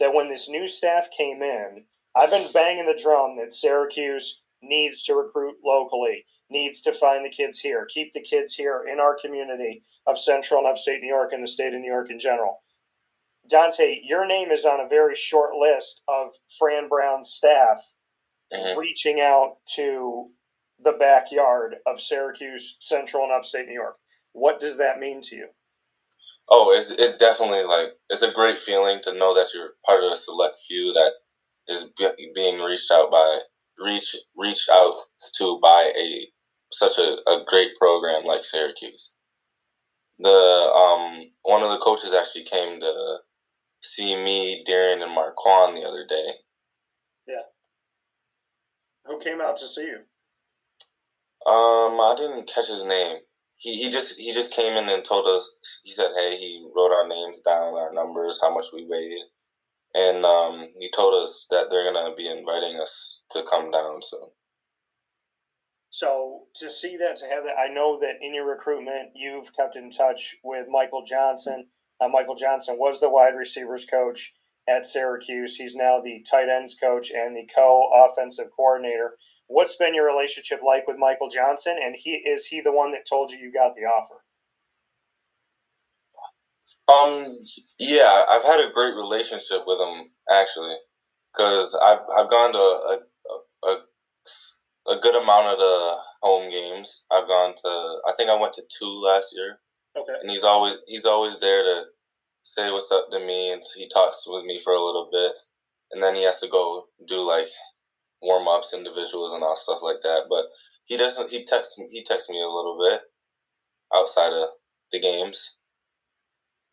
that 0.00 0.14
when 0.14 0.28
this 0.28 0.48
new 0.48 0.68
staff 0.68 1.08
came 1.16 1.42
in, 1.42 1.84
I've 2.14 2.30
been 2.30 2.52
banging 2.52 2.86
the 2.86 3.00
drum 3.00 3.36
that 3.38 3.52
Syracuse 3.52 4.42
needs 4.62 5.02
to 5.04 5.14
recruit 5.14 5.56
locally 5.64 6.24
needs 6.50 6.80
to 6.82 6.92
find 6.92 7.24
the 7.24 7.30
kids 7.30 7.58
here, 7.58 7.86
keep 7.86 8.12
the 8.12 8.20
kids 8.20 8.54
here 8.54 8.84
in 8.90 9.00
our 9.00 9.16
community 9.16 9.82
of 10.06 10.18
Central 10.18 10.60
and 10.60 10.68
Upstate 10.68 11.00
New 11.00 11.08
York 11.08 11.32
and 11.32 11.42
the 11.42 11.48
state 11.48 11.74
of 11.74 11.80
New 11.80 11.90
York 11.90 12.10
in 12.10 12.18
general. 12.18 12.62
Daunte, 13.50 14.00
your 14.04 14.26
name 14.26 14.50
is 14.50 14.64
on 14.64 14.80
a 14.80 14.88
very 14.88 15.16
short 15.16 15.54
list 15.54 16.02
of 16.06 16.34
Fran 16.58 16.88
Brown's 16.88 17.30
staff 17.30 17.78
mm-hmm. 18.52 18.78
reaching 18.78 19.20
out 19.20 19.56
to 19.76 20.28
the 20.82 20.92
backyard 20.92 21.76
of 21.86 22.00
Syracuse, 22.00 22.76
Central, 22.80 23.24
and 23.24 23.32
Upstate 23.32 23.66
New 23.66 23.74
York. 23.74 23.96
What 24.32 24.60
does 24.60 24.78
that 24.78 24.98
mean 24.98 25.20
to 25.22 25.36
you? 25.36 25.48
Oh, 26.48 26.72
it's, 26.76 26.92
it's 26.92 27.16
definitely 27.18 27.62
like 27.64 27.88
it's 28.10 28.22
a 28.22 28.32
great 28.32 28.58
feeling 28.58 29.00
to 29.04 29.14
know 29.14 29.34
that 29.34 29.48
you're 29.54 29.74
part 29.86 30.02
of 30.02 30.10
a 30.10 30.16
select 30.16 30.58
few 30.66 30.92
that 30.92 31.12
is 31.68 31.90
being 32.34 32.60
reached 32.60 32.90
out 32.90 33.10
by 33.10 33.38
reach 33.78 34.16
reached 34.36 34.68
out 34.70 34.94
to 35.38 35.58
by 35.62 35.92
a 35.96 36.28
such 36.72 36.98
a, 36.98 37.16
a 37.30 37.44
great 37.46 37.76
program 37.76 38.24
like 38.24 38.44
Syracuse. 38.44 39.14
The 40.18 40.28
um 40.28 41.30
one 41.42 41.62
of 41.62 41.70
the 41.70 41.78
coaches 41.78 42.12
actually 42.12 42.44
came 42.44 42.80
to 42.80 43.16
see 43.82 44.16
me, 44.16 44.64
Darren, 44.68 45.02
and 45.02 45.14
Marquand 45.14 45.76
the 45.76 45.84
other 45.84 46.04
day. 46.08 46.32
Yeah. 47.26 47.42
Who 49.06 49.18
came 49.18 49.40
out 49.40 49.56
to 49.58 49.66
see 49.66 49.86
you? 49.86 49.98
Um, 51.44 52.00
I 52.00 52.14
didn't 52.16 52.46
catch 52.46 52.68
his 52.68 52.84
name. 52.84 53.18
He 53.56 53.74
he 53.76 53.90
just 53.90 54.18
he 54.18 54.32
just 54.32 54.52
came 54.52 54.76
in 54.76 54.88
and 54.88 55.04
told 55.04 55.26
us. 55.26 55.50
He 55.82 55.90
said, 55.90 56.12
"Hey," 56.16 56.36
he 56.36 56.68
wrote 56.74 56.92
our 56.92 57.06
names 57.06 57.40
down, 57.40 57.74
our 57.74 57.92
numbers, 57.92 58.40
how 58.40 58.54
much 58.54 58.66
we 58.72 58.86
weighed, 58.86 59.22
and 59.94 60.24
um, 60.24 60.68
he 60.78 60.90
told 60.90 61.14
us 61.22 61.46
that 61.50 61.70
they're 61.70 61.90
gonna 61.90 62.14
be 62.14 62.28
inviting 62.28 62.80
us 62.80 63.24
to 63.30 63.42
come 63.44 63.70
down 63.70 64.02
soon. 64.02 64.28
So 65.90 66.46
to 66.54 66.70
see 66.70 66.96
that, 66.98 67.16
to 67.16 67.26
have 67.26 67.44
that, 67.44 67.58
I 67.58 67.68
know 67.68 67.98
that 68.00 68.16
in 68.22 68.34
your 68.34 68.46
recruitment, 68.48 69.10
you've 69.14 69.52
kept 69.52 69.76
in 69.76 69.90
touch 69.90 70.36
with 70.42 70.66
Michael 70.68 71.04
Johnson. 71.04 71.66
Uh, 72.00 72.08
Michael 72.08 72.34
Johnson 72.34 72.78
was 72.78 72.98
the 72.98 73.10
wide 73.10 73.36
receivers 73.36 73.84
coach 73.84 74.32
at 74.68 74.86
Syracuse. 74.86 75.56
He's 75.56 75.76
now 75.76 76.00
the 76.00 76.24
tight 76.30 76.48
ends 76.48 76.74
coach 76.74 77.10
and 77.10 77.36
the 77.36 77.48
co-offensive 77.54 78.48
coordinator. 78.56 79.16
What's 79.48 79.76
been 79.76 79.94
your 79.94 80.06
relationship 80.06 80.60
like 80.62 80.86
with 80.86 80.96
Michael 80.98 81.28
Johnson? 81.28 81.76
And 81.82 81.94
he 81.96 82.12
is 82.12 82.46
he 82.46 82.60
the 82.60 82.72
one 82.72 82.92
that 82.92 83.06
told 83.08 83.30
you 83.30 83.38
you 83.38 83.52
got 83.52 83.74
the 83.74 83.82
offer? 83.82 84.22
Um, 86.88 87.26
yeah, 87.78 88.24
I've 88.28 88.44
had 88.44 88.60
a 88.60 88.72
great 88.72 88.94
relationship 88.94 89.62
with 89.66 89.78
him 89.80 90.10
actually, 90.30 90.76
because 91.32 91.78
I've 91.80 92.00
I've 92.16 92.30
gone 92.30 92.52
to 92.52 92.58
a, 92.58 92.98
a, 93.30 93.68
a 93.68 93.76
a 94.88 95.00
good 95.00 95.14
amount 95.14 95.46
of 95.46 95.58
the 95.58 95.96
home 96.22 96.50
games. 96.50 97.06
I've 97.10 97.28
gone 97.28 97.54
to. 97.54 97.68
I 98.06 98.12
think 98.16 98.30
I 98.30 98.40
went 98.40 98.52
to 98.54 98.62
two 98.78 99.00
last 99.00 99.34
year. 99.36 99.58
Okay. 99.96 100.12
And 100.20 100.30
he's 100.30 100.44
always 100.44 100.76
he's 100.86 101.04
always 101.04 101.38
there 101.38 101.62
to 101.62 101.84
say 102.42 102.70
what's 102.70 102.92
up 102.92 103.10
to 103.10 103.18
me, 103.18 103.52
and 103.52 103.62
he 103.76 103.88
talks 103.88 104.24
with 104.26 104.44
me 104.44 104.60
for 104.62 104.72
a 104.72 104.84
little 104.84 105.08
bit, 105.12 105.32
and 105.92 106.02
then 106.02 106.14
he 106.14 106.24
has 106.24 106.40
to 106.40 106.48
go 106.48 106.86
do 107.06 107.20
like 107.20 107.48
warm 108.20 108.48
ups, 108.48 108.74
individuals, 108.74 109.32
and 109.34 109.42
all 109.42 109.56
stuff 109.56 109.82
like 109.82 110.02
that. 110.02 110.24
But 110.28 110.46
he 110.84 110.96
doesn't. 110.96 111.30
He 111.30 111.44
texts 111.44 111.80
he 111.90 112.02
texts 112.02 112.30
me 112.30 112.40
a 112.40 112.48
little 112.48 112.78
bit 112.82 113.00
outside 113.94 114.32
of 114.32 114.48
the 114.90 115.00
games. 115.00 115.56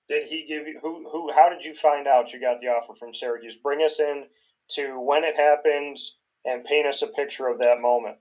Did 0.08 0.23
he 0.23 0.45
give 0.45 0.67
you 0.67 0.79
who 0.82 1.08
who? 1.10 1.32
How 1.32 1.49
did 1.49 1.63
you 1.63 1.73
find 1.73 2.08
out 2.08 2.34
you 2.34 2.41
got 2.41 2.60
the 2.60 2.69
offer 2.69 2.95
from 2.95 3.13
Syracuse? 3.13 3.55
Bring 3.55 3.84
us 3.84 3.99
in 3.99 4.25
to 4.71 4.99
when 4.99 5.23
it 5.23 5.38
happens 5.38 6.17
and 6.45 6.63
paint 6.63 6.88
us 6.88 7.01
a 7.01 7.08
picture 7.08 7.47
of 7.47 7.60
that 7.60 7.79
moment. 7.79 8.17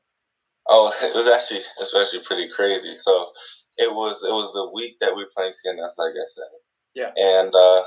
Oh, 0.69 0.93
it 1.03 1.15
was 1.15 1.29
actually 1.29 1.63
it's 1.79 1.95
actually 1.95 2.25
pretty 2.25 2.49
crazy. 2.55 2.95
So 2.95 3.31
it 3.79 3.93
was 3.93 4.23
it 4.23 4.33
was 4.33 4.53
the 4.53 4.71
week 4.75 4.97
that 5.01 5.15
we 5.17 5.25
were 5.25 5.31
playing 5.35 5.53
CNS, 5.53 5.93
like 5.99 6.13
I 6.13 6.27
said. 6.27 6.45
Yeah. 6.95 7.13
And 7.17 7.55
uh, 7.55 7.85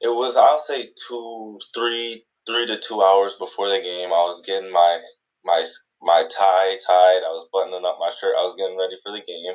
it 0.00 0.08
was 0.08 0.36
I'll 0.36 0.58
say 0.58 0.84
two, 1.08 1.58
three, 1.74 2.24
three 2.46 2.66
to 2.66 2.78
two 2.78 3.02
hours 3.02 3.34
before 3.34 3.68
the 3.68 3.80
game. 3.80 4.08
I 4.08 4.24
was 4.26 4.42
getting 4.46 4.72
my 4.72 5.00
my 5.44 5.64
my 6.02 6.22
tie 6.24 6.78
tied. 6.86 7.22
I 7.24 7.32
was 7.32 7.48
buttoning 7.52 7.84
up 7.86 7.98
my 8.00 8.10
shirt. 8.10 8.34
I 8.38 8.44
was 8.44 8.56
getting 8.56 8.78
ready 8.78 8.96
for 9.02 9.12
the 9.12 9.22
game. 9.26 9.54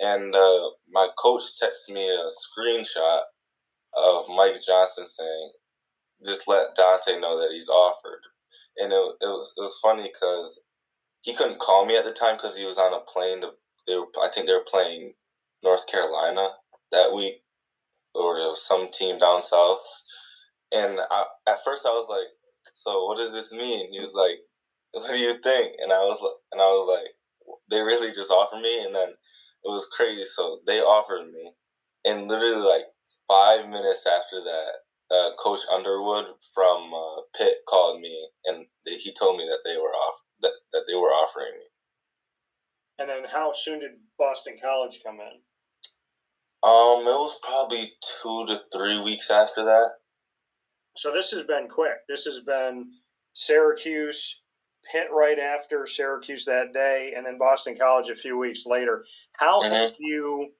And 0.00 0.34
uh, 0.34 0.70
my 0.90 1.08
coach 1.18 1.42
texted 1.62 1.94
me 1.94 2.08
a 2.08 2.28
screenshot 2.28 3.22
of 3.94 4.26
Mike 4.28 4.56
Johnson 4.66 5.06
saying, 5.06 5.52
"Just 6.26 6.48
let 6.48 6.76
Daunte 6.76 7.20
know 7.20 7.40
that 7.40 7.52
he's 7.52 7.68
offered." 7.68 8.20
and 8.78 8.92
it, 8.92 8.96
it 9.22 9.26
was 9.26 9.54
it 9.56 9.60
was 9.62 9.78
funny 9.82 10.04
because 10.12 10.60
he 11.22 11.34
couldn't 11.34 11.60
call 11.60 11.86
me 11.86 11.96
at 11.96 12.04
the 12.04 12.12
time 12.12 12.36
because 12.36 12.56
he 12.56 12.66
was 12.66 12.78
on 12.78 12.94
a 12.94 13.00
plane. 13.00 13.42
To, 13.42 13.50
they 13.88 13.96
were, 13.96 14.06
I 14.22 14.30
think 14.34 14.46
they 14.46 14.54
were 14.54 14.66
playing 14.70 15.14
North 15.64 15.86
Carolina 15.88 16.48
that 16.92 17.14
week, 17.14 17.42
or 18.14 18.38
it 18.38 18.46
was 18.48 18.66
some 18.66 18.90
team 18.90 19.18
down 19.18 19.42
south. 19.42 19.82
And 20.72 20.98
I, 21.10 21.24
at 21.48 21.64
first, 21.64 21.86
I 21.86 21.90
was 21.90 22.08
like, 22.08 22.28
"So 22.74 23.06
what 23.06 23.18
does 23.18 23.32
this 23.32 23.52
mean?" 23.52 23.92
He 23.92 24.00
was 24.00 24.14
like, 24.14 24.38
"What 24.92 25.12
do 25.12 25.18
you 25.18 25.34
think?" 25.34 25.76
And 25.80 25.92
I 25.92 26.02
was 26.04 26.20
and 26.52 26.60
I 26.60 26.70
was 26.72 26.86
like, 26.88 27.56
"They 27.70 27.80
really 27.80 28.12
just 28.12 28.30
offered 28.30 28.60
me." 28.60 28.84
And 28.84 28.94
then 28.94 29.08
it 29.08 29.68
was 29.68 29.90
crazy. 29.96 30.24
So 30.24 30.60
they 30.66 30.80
offered 30.80 31.26
me, 31.32 31.52
and 32.04 32.28
literally 32.28 32.56
like 32.56 32.86
five 33.28 33.68
minutes 33.68 34.06
after 34.06 34.42
that, 34.42 34.72
uh, 35.10 35.30
Coach 35.38 35.60
Underwood 35.72 36.26
from 36.54 36.92
uh, 36.92 37.22
Pitt 37.36 37.58
called 37.68 38.00
me 38.00 38.28
and 38.46 38.66
they, 38.84 38.96
he 38.96 39.12
told 39.12 39.38
me 39.38 39.46
that 39.48 39.60
they 39.64 39.76
were 39.76 39.92
off 39.92 40.20
that, 40.40 40.52
that 40.72 40.82
they 40.88 40.94
were 40.94 41.08
offering 41.08 41.52
me. 41.54 41.64
And 42.98 43.08
then, 43.08 43.24
how 43.24 43.52
soon 43.52 43.80
did 43.80 43.90
Boston 44.18 44.56
College 44.60 45.00
come 45.04 45.18
in? 45.20 45.40
Um, 46.64 47.00
it 47.00 47.18
was 47.18 47.38
probably 47.42 47.92
two 48.22 48.46
to 48.46 48.62
three 48.72 48.98
weeks 49.02 49.30
after 49.30 49.64
that. 49.64 49.90
So 50.96 51.12
this 51.12 51.30
has 51.32 51.42
been 51.42 51.68
quick. 51.68 51.98
This 52.08 52.24
has 52.24 52.40
been 52.40 52.86
Syracuse, 53.34 54.40
Pitt 54.90 55.08
right 55.12 55.38
after 55.38 55.86
Syracuse 55.86 56.46
that 56.46 56.72
day, 56.72 57.12
and 57.14 57.26
then 57.26 57.36
Boston 57.36 57.76
College 57.76 58.08
a 58.08 58.14
few 58.14 58.38
weeks 58.38 58.64
later. 58.64 59.04
How 59.32 59.62
mm-hmm. 59.62 59.74
have 59.74 59.92
you 59.98 60.52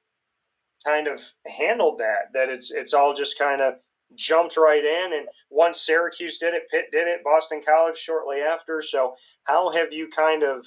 kind 0.84 1.08
of 1.08 1.22
handled 1.46 2.00
that? 2.00 2.34
That 2.34 2.50
it's 2.50 2.70
it's 2.70 2.92
all 2.92 3.14
just 3.14 3.38
kind 3.38 3.62
of 3.62 3.76
jumped 4.14 4.58
right 4.58 4.84
in. 4.84 5.14
And 5.14 5.26
once 5.48 5.80
Syracuse 5.80 6.36
did 6.36 6.52
it, 6.52 6.68
Pitt 6.70 6.86
did 6.92 7.08
it, 7.08 7.24
Boston 7.24 7.62
College 7.66 7.96
shortly 7.96 8.40
after. 8.40 8.82
So, 8.82 9.14
how 9.44 9.70
have 9.70 9.90
you 9.90 10.08
kind 10.08 10.42
of, 10.42 10.66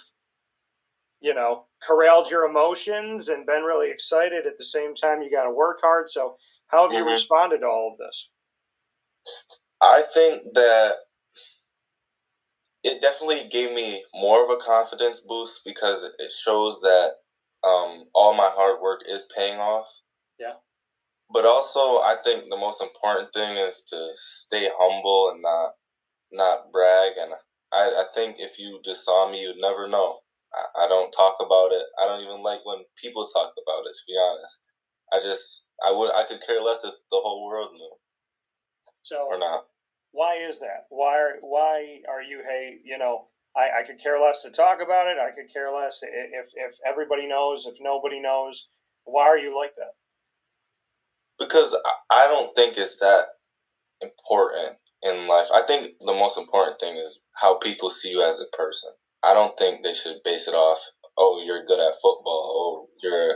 you 1.21 1.35
know, 1.35 1.66
corralled 1.81 2.29
your 2.29 2.45
emotions 2.45 3.29
and 3.29 3.45
been 3.45 3.63
really 3.63 3.91
excited 3.91 4.45
at 4.45 4.57
the 4.57 4.65
same 4.65 4.95
time? 4.95 5.21
You 5.21 5.31
got 5.31 5.43
to 5.43 5.51
work 5.51 5.79
hard. 5.81 6.09
So, 6.09 6.37
how 6.67 6.83
have 6.83 6.91
mm-hmm. 6.91 7.07
you 7.07 7.11
responded 7.11 7.59
to 7.59 7.67
all 7.67 7.91
of 7.91 7.97
this? 7.97 8.29
I 9.81 10.03
think 10.13 10.53
that 10.53 10.95
it 12.83 13.01
definitely 13.01 13.49
gave 13.49 13.73
me 13.73 14.03
more 14.13 14.43
of 14.43 14.49
a 14.49 14.61
confidence 14.61 15.19
boost 15.19 15.61
because 15.65 16.09
it 16.19 16.31
shows 16.31 16.81
that 16.81 17.15
um, 17.63 18.05
all 18.13 18.33
my 18.33 18.49
hard 18.53 18.81
work 18.81 19.01
is 19.07 19.27
paying 19.35 19.59
off. 19.59 19.87
Yeah. 20.39 20.53
But 21.31 21.45
also, 21.45 21.99
I 21.99 22.15
think 22.23 22.45
the 22.49 22.57
most 22.57 22.81
important 22.81 23.33
thing 23.33 23.57
is 23.57 23.83
to 23.89 24.11
stay 24.15 24.69
humble 24.77 25.31
and 25.33 25.41
not 25.41 25.73
not 26.31 26.71
brag. 26.71 27.13
And 27.19 27.33
I, 27.71 28.03
I 28.03 28.05
think 28.13 28.37
if 28.39 28.59
you 28.59 28.79
just 28.83 29.03
saw 29.03 29.29
me, 29.29 29.41
you'd 29.41 29.59
never 29.59 29.87
know. 29.87 30.19
I, 30.53 30.85
I 30.85 30.87
don't 30.87 31.11
talk 31.11 31.37
about 31.39 31.71
it. 31.71 31.85
I 32.01 32.07
don't 32.07 32.23
even 32.23 32.41
like 32.41 32.65
when 32.65 32.79
people 33.01 33.27
talk 33.27 33.53
about 33.53 33.85
it. 33.85 33.93
To 33.93 34.03
be 34.07 34.17
honest, 34.19 34.59
I 35.11 35.19
just 35.21 35.65
I 35.85 35.91
would 35.91 36.11
I 36.13 36.25
could 36.27 36.41
care 36.45 36.61
less 36.61 36.83
if 36.83 36.93
the 37.11 37.19
whole 37.21 37.45
world 37.47 37.71
knew. 37.73 37.91
So 39.03 39.27
or 39.27 39.39
not. 39.39 39.65
Why 40.11 40.35
is 40.35 40.59
that? 40.59 40.85
Why 40.89 41.17
are 41.17 41.35
why 41.41 42.01
are 42.09 42.21
you 42.21 42.41
hey 42.47 42.77
you 42.83 42.97
know 42.97 43.27
I, 43.55 43.79
I 43.79 43.83
could 43.83 43.99
care 43.99 44.19
less 44.19 44.41
to 44.43 44.51
talk 44.51 44.81
about 44.81 45.07
it. 45.07 45.17
I 45.17 45.31
could 45.31 45.51
care 45.51 45.71
less 45.71 46.01
if 46.03 46.53
if 46.55 46.75
everybody 46.85 47.27
knows 47.27 47.65
if 47.65 47.75
nobody 47.79 48.19
knows. 48.19 48.69
Why 49.05 49.23
are 49.23 49.37
you 49.37 49.57
like 49.57 49.75
that? 49.77 49.95
Because 51.39 51.75
I 52.11 52.27
don't 52.27 52.53
think 52.55 52.77
it's 52.77 52.97
that 52.97 53.27
important 54.01 54.77
in 55.03 55.27
life. 55.27 55.47
I 55.53 55.61
think 55.65 55.93
the 55.99 56.13
most 56.13 56.37
important 56.37 56.79
thing 56.79 56.97
is 56.97 57.21
how 57.33 57.57
people 57.57 57.89
see 57.89 58.09
you 58.09 58.21
as 58.21 58.41
a 58.41 58.57
person. 58.57 58.91
I 59.27 59.33
don't 59.33 59.57
think 59.57 59.83
they 59.83 59.93
should 59.93 60.23
base 60.23 60.47
it 60.47 60.53
off. 60.53 60.79
Oh, 61.17 61.43
you're 61.45 61.65
good 61.65 61.79
at 61.79 61.95
football. 61.95 62.23
Oh, 62.55 62.89
you're 63.03 63.35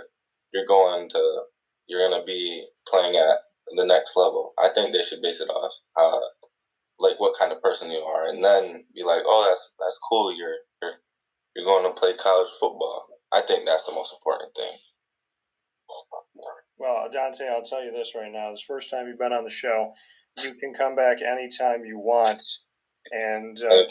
you're 0.54 0.66
going 0.66 1.10
to 1.10 1.42
you're 1.88 2.08
gonna 2.08 2.24
be 2.24 2.66
playing 2.88 3.18
at 3.18 3.40
the 3.76 3.86
next 3.86 4.16
level. 4.16 4.54
I 4.58 4.70
think 4.74 4.94
they 4.94 5.02
should 5.02 5.22
base 5.22 5.42
it 5.42 5.50
off 5.50 5.74
uh, 5.98 6.20
like 7.00 7.20
what 7.20 7.38
kind 7.38 7.52
of 7.52 7.62
person 7.62 7.92
you 7.92 8.00
are, 8.00 8.30
and 8.30 8.44
then 8.44 8.86
be 8.96 9.04
like, 9.04 9.24
oh, 9.26 9.46
that's 9.50 9.74
that's 9.80 10.00
cool. 10.10 10.34
You're 10.36 10.56
you're 10.82 10.94
you're 11.56 11.66
going 11.66 11.84
to 11.84 12.00
play 12.00 12.16
college 12.16 12.50
football. 12.60 13.08
I 13.34 13.42
think 13.42 13.66
that's 13.66 13.86
the 13.86 13.94
most 13.94 14.14
important 14.14 14.56
thing. 14.56 14.78
Well, 16.78 17.10
Daunte, 17.14 17.50
I'll 17.50 17.64
tell 17.64 17.84
you 17.84 17.92
this 17.92 18.14
right 18.16 18.32
now. 18.32 18.52
This 18.52 18.64
first 18.66 18.90
time 18.90 19.08
you've 19.08 19.20
been 19.20 19.34
on 19.34 19.44
the 19.44 19.50
show, 19.50 19.94
you 20.42 20.54
can 20.56 20.74
come 20.74 20.96
back 20.96 21.22
anytime 21.22 21.84
you 21.86 22.00
want, 22.00 22.42
and 23.12 23.58
uh, 23.62 23.84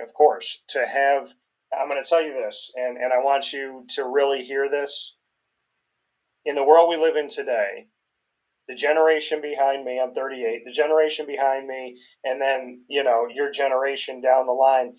of 0.00 0.14
course, 0.14 0.62
to 0.68 0.86
have. 0.86 1.28
I'm 1.76 1.88
going 1.88 2.02
to 2.02 2.08
tell 2.08 2.22
you 2.22 2.34
this, 2.34 2.70
and, 2.76 2.98
and 2.98 3.12
I 3.12 3.18
want 3.18 3.52
you 3.52 3.86
to 3.90 4.04
really 4.04 4.44
hear 4.44 4.68
this. 4.68 5.16
In 6.44 6.54
the 6.54 6.64
world 6.64 6.90
we 6.90 6.96
live 6.96 7.16
in 7.16 7.28
today, 7.28 7.86
the 8.68 8.74
generation 8.74 9.40
behind 9.40 9.84
me, 9.84 10.00
I'm 10.00 10.12
38, 10.12 10.64
the 10.64 10.70
generation 10.70 11.26
behind 11.26 11.66
me, 11.66 11.98
and 12.24 12.40
then, 12.40 12.84
you 12.88 13.02
know, 13.02 13.26
your 13.32 13.50
generation 13.50 14.20
down 14.20 14.46
the 14.46 14.52
line, 14.52 14.94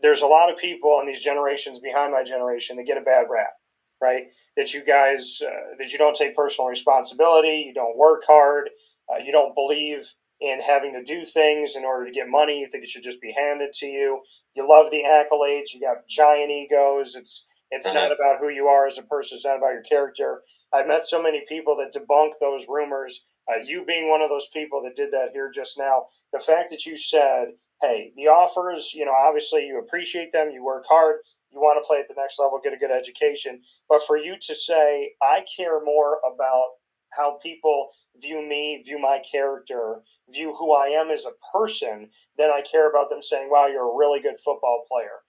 there's 0.00 0.22
a 0.22 0.26
lot 0.26 0.50
of 0.50 0.58
people 0.58 1.00
in 1.00 1.06
these 1.06 1.22
generations 1.22 1.78
behind 1.80 2.12
my 2.12 2.22
generation 2.22 2.76
that 2.76 2.86
get 2.86 2.98
a 2.98 3.02
bad 3.02 3.26
rap, 3.30 3.52
right? 4.00 4.24
That 4.56 4.72
you 4.72 4.84
guys, 4.84 5.40
uh, 5.44 5.76
that 5.78 5.92
you 5.92 5.98
don't 5.98 6.16
take 6.16 6.36
personal 6.36 6.68
responsibility, 6.68 7.64
you 7.66 7.74
don't 7.74 7.96
work 7.96 8.22
hard, 8.26 8.70
uh, 9.12 9.18
you 9.18 9.32
don't 9.32 9.54
believe 9.54 10.12
in 10.40 10.60
having 10.60 10.94
to 10.94 11.02
do 11.02 11.24
things 11.24 11.76
in 11.76 11.84
order 11.84 12.06
to 12.06 12.12
get 12.12 12.28
money. 12.28 12.60
You 12.60 12.68
think 12.68 12.84
it 12.84 12.90
should 12.90 13.02
just 13.02 13.20
be 13.20 13.32
handed 13.32 13.72
to 13.74 13.86
you. 13.86 14.22
You 14.54 14.68
love 14.68 14.90
the 14.90 15.04
accolades. 15.04 15.74
You 15.74 15.80
got 15.80 16.08
giant 16.08 16.50
egos. 16.50 17.14
It's 17.14 17.46
it's 17.70 17.86
mm-hmm. 17.86 17.96
not 17.96 18.12
about 18.12 18.38
who 18.40 18.48
you 18.48 18.66
are 18.66 18.86
as 18.86 18.98
a 18.98 19.02
person. 19.02 19.36
It's 19.36 19.44
not 19.44 19.58
about 19.58 19.74
your 19.74 19.82
character. 19.82 20.42
I've 20.72 20.88
met 20.88 21.04
so 21.04 21.22
many 21.22 21.44
people 21.48 21.76
that 21.76 21.92
debunk 21.92 22.32
those 22.40 22.66
rumors. 22.68 23.26
Uh, 23.50 23.58
you 23.64 23.84
being 23.84 24.08
one 24.08 24.22
of 24.22 24.28
those 24.28 24.48
people 24.48 24.82
that 24.82 24.96
did 24.96 25.12
that 25.12 25.30
here 25.32 25.50
just 25.52 25.78
now. 25.78 26.04
The 26.32 26.40
fact 26.40 26.70
that 26.70 26.86
you 26.86 26.96
said, 26.96 27.48
"Hey, 27.80 28.12
the 28.16 28.28
offers. 28.28 28.92
You 28.94 29.04
know, 29.04 29.14
obviously 29.16 29.66
you 29.66 29.78
appreciate 29.78 30.32
them. 30.32 30.50
You 30.50 30.64
work 30.64 30.84
hard. 30.88 31.16
You 31.52 31.60
want 31.60 31.82
to 31.82 31.86
play 31.86 31.98
at 31.98 32.06
the 32.06 32.14
next 32.16 32.38
level, 32.38 32.60
get 32.62 32.72
a 32.72 32.76
good 32.76 32.92
education. 32.92 33.62
But 33.88 34.02
for 34.06 34.16
you 34.16 34.36
to 34.40 34.54
say, 34.54 35.14
I 35.20 35.44
care 35.56 35.80
more 35.84 36.20
about 36.24 36.68
how 37.16 37.38
people 37.42 37.90
view 38.20 38.46
me, 38.46 38.82
view 38.84 38.98
my 38.98 39.20
character, 39.30 40.02
view 40.28 40.54
who 40.54 40.72
I 40.72 40.88
am 40.88 41.10
as 41.10 41.26
a 41.26 41.56
person, 41.56 42.08
then 42.36 42.50
I 42.50 42.62
care 42.62 42.88
about 42.88 43.10
them 43.10 43.22
saying, 43.22 43.50
wow, 43.50 43.66
you're 43.66 43.90
a 43.90 43.96
really 43.96 44.20
good 44.20 44.38
football 44.44 44.84
player. 44.90 45.20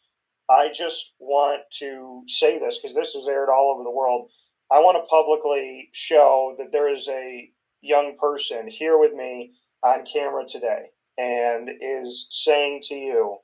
I 0.49 0.69
just 0.69 1.13
want 1.19 1.61
to 1.79 2.23
say 2.27 2.59
this 2.59 2.77
because 2.77 2.95
this 2.95 3.15
is 3.15 3.27
aired 3.27 3.49
all 3.49 3.71
over 3.73 3.83
the 3.83 3.91
world. 3.91 4.29
I 4.69 4.79
want 4.79 4.97
to 4.97 5.09
publicly 5.09 5.89
show 5.93 6.55
that 6.57 6.71
there 6.71 6.91
is 6.91 7.07
a 7.07 7.49
young 7.81 8.17
person 8.17 8.67
here 8.67 8.97
with 8.97 9.13
me 9.13 9.53
on 9.83 10.05
camera 10.05 10.45
today 10.45 10.87
and 11.17 11.69
is 11.81 12.27
saying 12.29 12.81
to 12.83 12.95
you, 12.95 13.37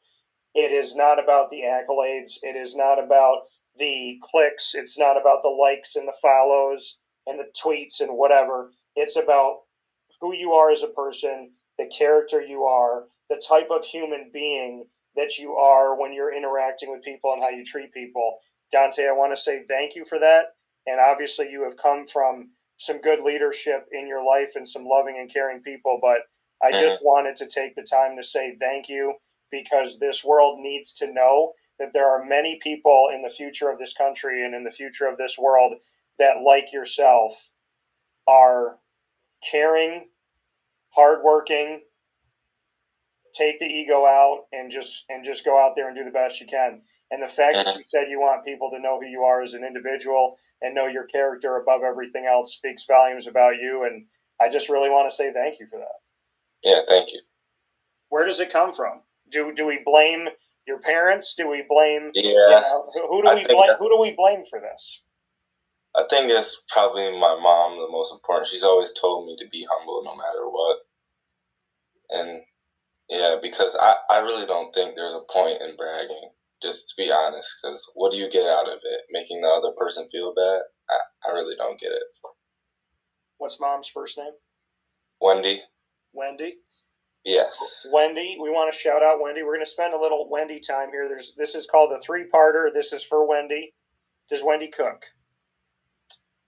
it 0.54 0.71
is 0.71 0.95
not 0.95 1.21
about 1.21 1.50
the 1.50 1.62
accolades. 1.62 2.39
It 2.43 2.56
is 2.56 2.76
not 2.76 3.04
about 3.04 3.43
the 3.78 4.19
clicks. 4.21 4.73
It's 4.73 4.97
not 4.97 5.19
about 5.19 5.43
the 5.43 5.50
likes 5.50 5.95
and 5.95 6.08
the 6.08 6.15
follows 6.21 7.00
and 7.27 7.37
the 7.37 7.51
tweets 7.61 7.99
and 7.99 8.17
whatever. 8.17 8.71
It's 8.95 9.15
about 9.15 9.59
who 10.19 10.33
you 10.33 10.53
are 10.53 10.71
as 10.71 10.83
a 10.83 10.87
person, 10.87 11.51
the 11.77 11.87
character 11.87 12.41
you 12.41 12.63
are, 12.63 13.05
the 13.29 13.41
type 13.47 13.69
of 13.69 13.85
human 13.85 14.31
being 14.33 14.85
that 15.15 15.37
you 15.37 15.55
are 15.55 15.99
when 15.99 16.13
you're 16.13 16.33
interacting 16.33 16.89
with 16.89 17.03
people 17.03 17.33
and 17.33 17.41
how 17.41 17.49
you 17.49 17.63
treat 17.63 17.91
people. 17.93 18.37
Daunte, 18.73 19.07
I 19.07 19.11
want 19.11 19.33
to 19.33 19.37
say 19.37 19.63
thank 19.67 19.95
you 19.95 20.05
for 20.05 20.19
that. 20.19 20.47
And 20.85 20.99
obviously, 20.99 21.51
you 21.51 21.63
have 21.63 21.77
come 21.77 22.07
from 22.07 22.51
some 22.77 23.01
good 23.01 23.21
leadership 23.21 23.87
in 23.91 24.07
your 24.07 24.23
life 24.23 24.53
and 24.55 24.67
some 24.67 24.85
loving 24.85 25.17
and 25.19 25.31
caring 25.31 25.61
people. 25.61 25.99
But 26.01 26.21
I 26.63 26.71
mm-hmm. 26.71 26.79
just 26.79 27.03
wanted 27.03 27.35
to 27.37 27.47
take 27.47 27.75
the 27.75 27.83
time 27.83 28.15
to 28.15 28.23
say 28.23 28.55
thank 28.59 28.87
you 28.87 29.15
because 29.51 29.99
this 29.99 30.23
world 30.23 30.59
needs 30.59 30.93
to 30.95 31.11
know 31.11 31.53
that 31.79 31.93
there 31.93 32.07
are 32.07 32.25
many 32.25 32.59
people 32.61 33.09
in 33.13 33.21
the 33.21 33.29
future 33.29 33.69
of 33.69 33.79
this 33.79 33.93
country 33.93 34.43
and 34.43 34.55
in 34.55 34.63
the 34.63 34.71
future 34.71 35.05
of 35.05 35.17
this 35.17 35.37
world 35.37 35.75
that, 36.19 36.41
like 36.43 36.73
yourself, 36.73 37.51
are 38.27 38.80
caring, 39.49 40.08
hardworking, 40.89 41.82
take 43.34 43.60
the 43.60 43.65
ego 43.65 44.06
out, 44.06 44.45
and 44.51 44.71
just 44.71 45.06
and 45.10 45.23
just 45.23 45.45
go 45.45 45.60
out 45.60 45.75
there 45.75 45.88
and 45.88 45.97
do 45.97 46.03
the 46.03 46.12
best 46.12 46.41
you 46.41 46.47
can. 46.47 46.82
And 47.12 47.21
the 47.21 47.27
fact 47.27 47.56
that 47.56 47.75
you 47.75 47.82
said 47.82 48.10
you 48.10 48.19
want 48.19 48.43
people 48.43 48.69
to 48.71 48.80
know 48.80 48.99
who 48.99 49.08
you 49.08 49.23
are 49.23 49.41
as 49.41 49.53
an 49.53 49.63
individual 49.63 50.38
and 50.62 50.75
know 50.75 50.88
your 50.88 51.06
character 51.06 51.58
above 51.58 51.82
everything 51.84 52.25
else 52.25 52.53
speaks 52.53 52.86
volumes 52.86 53.27
about 53.27 53.58
you. 53.58 53.86
And 53.86 54.06
I 54.41 54.49
just 54.49 54.69
really 54.69 54.89
want 54.89 55.10
to 55.10 55.15
say 55.15 55.32
thank 55.32 55.60
you 55.60 55.67
for 55.67 55.80
that. 55.80 55.86
Yeah, 56.63 56.82
thank 56.88 57.13
you. 57.13 57.19
Where 58.10 58.25
does 58.25 58.39
it 58.39 58.51
come 58.51 58.73
from? 58.73 59.01
Do 59.30 59.53
do 59.53 59.65
we 59.65 59.82
blame 59.86 60.27
your 60.67 60.80
parents? 60.80 61.34
Do 61.34 61.49
we 61.49 61.63
blame? 61.67 62.12
Yeah. 62.13 62.32
You 62.32 62.49
know, 62.49 62.89
who, 62.93 63.08
who, 63.08 63.21
do 63.21 63.27
I 63.30 63.36
we 63.36 63.45
blame? 63.45 63.69
Who 63.80 63.89
do 63.89 63.99
we 63.99 64.12
blame 64.12 64.43
for 64.49 64.60
this? 64.60 65.01
I 65.97 66.05
think 66.10 66.31
it's 66.31 66.63
probably 66.69 67.12
my 67.12 67.39
mom 67.41 67.77
the 67.79 67.91
most 67.91 68.13
important. 68.13 68.47
She's 68.47 68.63
always 68.63 68.93
told 68.93 69.27
me 69.27 69.36
to 69.38 69.49
be 69.51 69.67
humble 69.69 70.03
no 70.03 70.15
matter 70.15 70.47
what. 70.47 70.77
And 72.12 72.41
yeah, 73.10 73.38
because 73.41 73.75
I, 73.79 73.95
I 74.10 74.19
really 74.19 74.45
don't 74.45 74.73
think 74.73 74.95
there's 74.95 75.15
a 75.15 75.21
point 75.31 75.62
in 75.62 75.75
bragging, 75.75 76.29
just 76.62 76.89
to 76.89 76.95
be 76.97 77.12
honest, 77.12 77.55
because 77.62 77.89
what 77.95 78.12
do 78.12 78.17
you 78.17 78.29
get 78.29 78.47
out 78.47 78.67
of 78.69 78.79
it? 78.83 79.01
Making 79.12 79.41
the 79.41 79.47
other 79.47 79.71
person 79.77 80.07
feel 80.10 80.33
bad? 80.36 80.62
I, 80.89 81.29
I 81.29 81.33
really 81.33 81.55
don't 81.57 81.79
get 81.79 81.91
it. 81.91 82.03
What's 83.38 83.60
mom's 83.60 83.88
first 83.88 84.17
name? 84.17 84.33
Wendy. 85.21 85.62
Wendy? 86.13 86.57
Yes. 87.25 87.88
Wendy, 87.91 88.38
we 88.41 88.49
want 88.49 88.71
to 88.71 88.77
shout 88.77 89.03
out 89.03 89.21
Wendy. 89.21 89.43
We're 89.43 89.55
going 89.55 89.65
to 89.65 89.71
spend 89.71 89.93
a 89.93 89.99
little 89.99 90.29
Wendy 90.29 90.60
time 90.60 90.89
here. 90.91 91.10
There's 91.10 91.33
this 91.36 91.55
is 91.55 91.67
called 91.67 91.91
a 91.91 91.99
three-parter. 91.99 92.73
This 92.73 92.93
is 92.93 93.03
for 93.03 93.27
Wendy. 93.27 93.73
Does 94.29 94.43
Wendy 94.43 94.67
cook? 94.67 95.03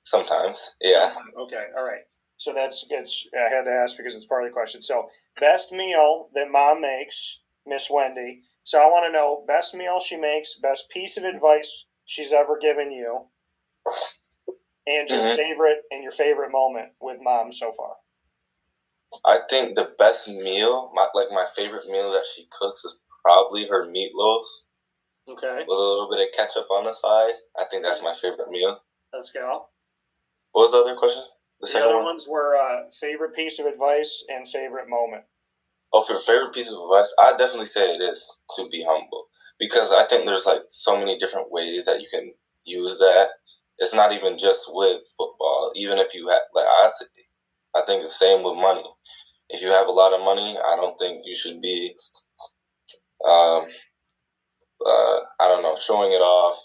Sometimes, 0.10 0.76
yeah. 0.82 1.14
Okay, 1.38 1.66
all 1.78 1.86
right. 1.86 2.02
So 2.38 2.52
that's 2.52 2.84
it's. 2.90 3.28
I 3.38 3.48
had 3.48 3.66
to 3.66 3.72
ask 3.72 3.96
because 3.96 4.16
it's 4.16 4.26
part 4.26 4.44
of 4.44 4.50
the 4.50 4.54
question. 4.54 4.82
So 4.82 5.08
best 5.40 5.72
meal 5.72 6.30
that 6.34 6.50
mom 6.50 6.82
makes, 6.82 7.42
Miss 7.68 7.92
Wendy. 7.92 8.42
So 8.64 8.80
I 8.80 8.88
want 8.88 9.06
to 9.06 9.12
know 9.12 9.44
best 9.48 9.76
meal 9.76 10.00
she 10.00 10.18
makes, 10.18 10.56
best 10.56 10.90
piece 10.90 11.18
of 11.18 11.26
advice 11.26 11.86
she's 12.06 12.34
ever 12.34 12.58
given 12.58 12.92
you, 12.92 13.26
and 14.88 15.08
your 15.08 15.20
mm-hmm. 15.20 15.38
favorite 15.38 15.84
and 15.92 16.02
your 16.02 16.12
favorite 16.12 16.52
moment 16.52 16.90
with 17.00 17.20
mom 17.22 17.52
so 17.52 17.72
far. 17.72 17.94
I 19.26 19.42
think 19.48 19.76
the 19.76 19.94
best 20.00 20.28
meal, 20.28 20.92
my 20.96 21.08
like 21.14 21.30
my 21.30 21.46
favorite 21.56 21.88
meal 21.88 22.12
that 22.14 22.26
she 22.26 22.48
cooks 22.50 22.84
is 22.84 23.00
probably 23.24 23.68
her 23.68 23.86
meatloaf. 23.86 24.46
Okay. 25.30 25.66
With 25.68 25.78
a 25.78 25.80
little 25.80 26.10
bit 26.10 26.28
of 26.28 26.34
ketchup 26.36 26.66
on 26.72 26.86
the 26.86 26.94
side. 26.94 27.34
I 27.60 27.66
think 27.70 27.84
that's 27.84 28.02
my 28.02 28.16
favorite 28.16 28.50
meal. 28.50 28.82
Let's 29.14 29.30
go. 29.30 29.68
What 30.52 30.64
was 30.64 30.72
the 30.72 30.78
other 30.80 30.98
question? 30.98 31.24
The, 31.62 31.68
the 31.68 31.86
other 31.86 31.96
one? 31.96 32.06
ones 32.06 32.28
were 32.28 32.56
uh, 32.56 32.90
favorite 32.92 33.36
piece 33.36 33.60
of 33.60 33.66
advice 33.66 34.26
and 34.30 34.48
favorite 34.48 34.90
moment. 34.90 35.24
Oh, 35.94 36.02
for 36.04 36.16
favorite 36.20 36.54
piece 36.54 36.72
of 36.72 36.80
advice, 36.80 37.14
I 37.20 37.36
definitely 37.38 37.66
say 37.66 37.96
it 37.96 38.02
is 38.02 38.40
to 38.56 38.68
be 38.70 38.86
humble 38.88 39.26
because 39.60 39.92
I 39.92 40.08
think 40.08 40.26
there's 40.26 40.46
like 40.46 40.62
so 40.70 40.98
many 40.98 41.18
different 41.18 41.52
ways 41.52 41.86
that 41.86 42.02
you 42.02 42.08
can 42.12 42.34
use 42.64 43.00
that. 43.00 43.30
It's 43.80 43.94
not 43.94 44.14
even 44.14 44.38
just 44.38 44.70
with 44.74 45.02
football. 45.18 45.72
Even 45.76 45.98
if 46.00 46.14
you 46.14 46.28
have 46.28 46.42
like 46.54 46.66
I, 46.66 46.90
said, 46.98 47.08
I 47.76 47.82
think 47.86 48.04
the 48.04 48.08
same 48.08 48.44
with 48.44 48.56
money. 48.56 48.84
if 49.50 49.62
you 49.62 49.70
have 49.70 49.88
a 49.88 49.92
lot 49.92 50.14
of 50.14 50.22
money, 50.24 50.58
I 50.64 50.76
don't 50.76 50.98
think 51.00 51.22
you 51.26 51.36
should 51.36 51.62
be, 51.62 51.96
um, 53.28 53.66
uh, 54.86 55.20
I 55.40 55.48
don't 55.48 55.64
know, 55.64 55.76
showing 55.76 56.12
it 56.12 56.22
off. 56.22 56.58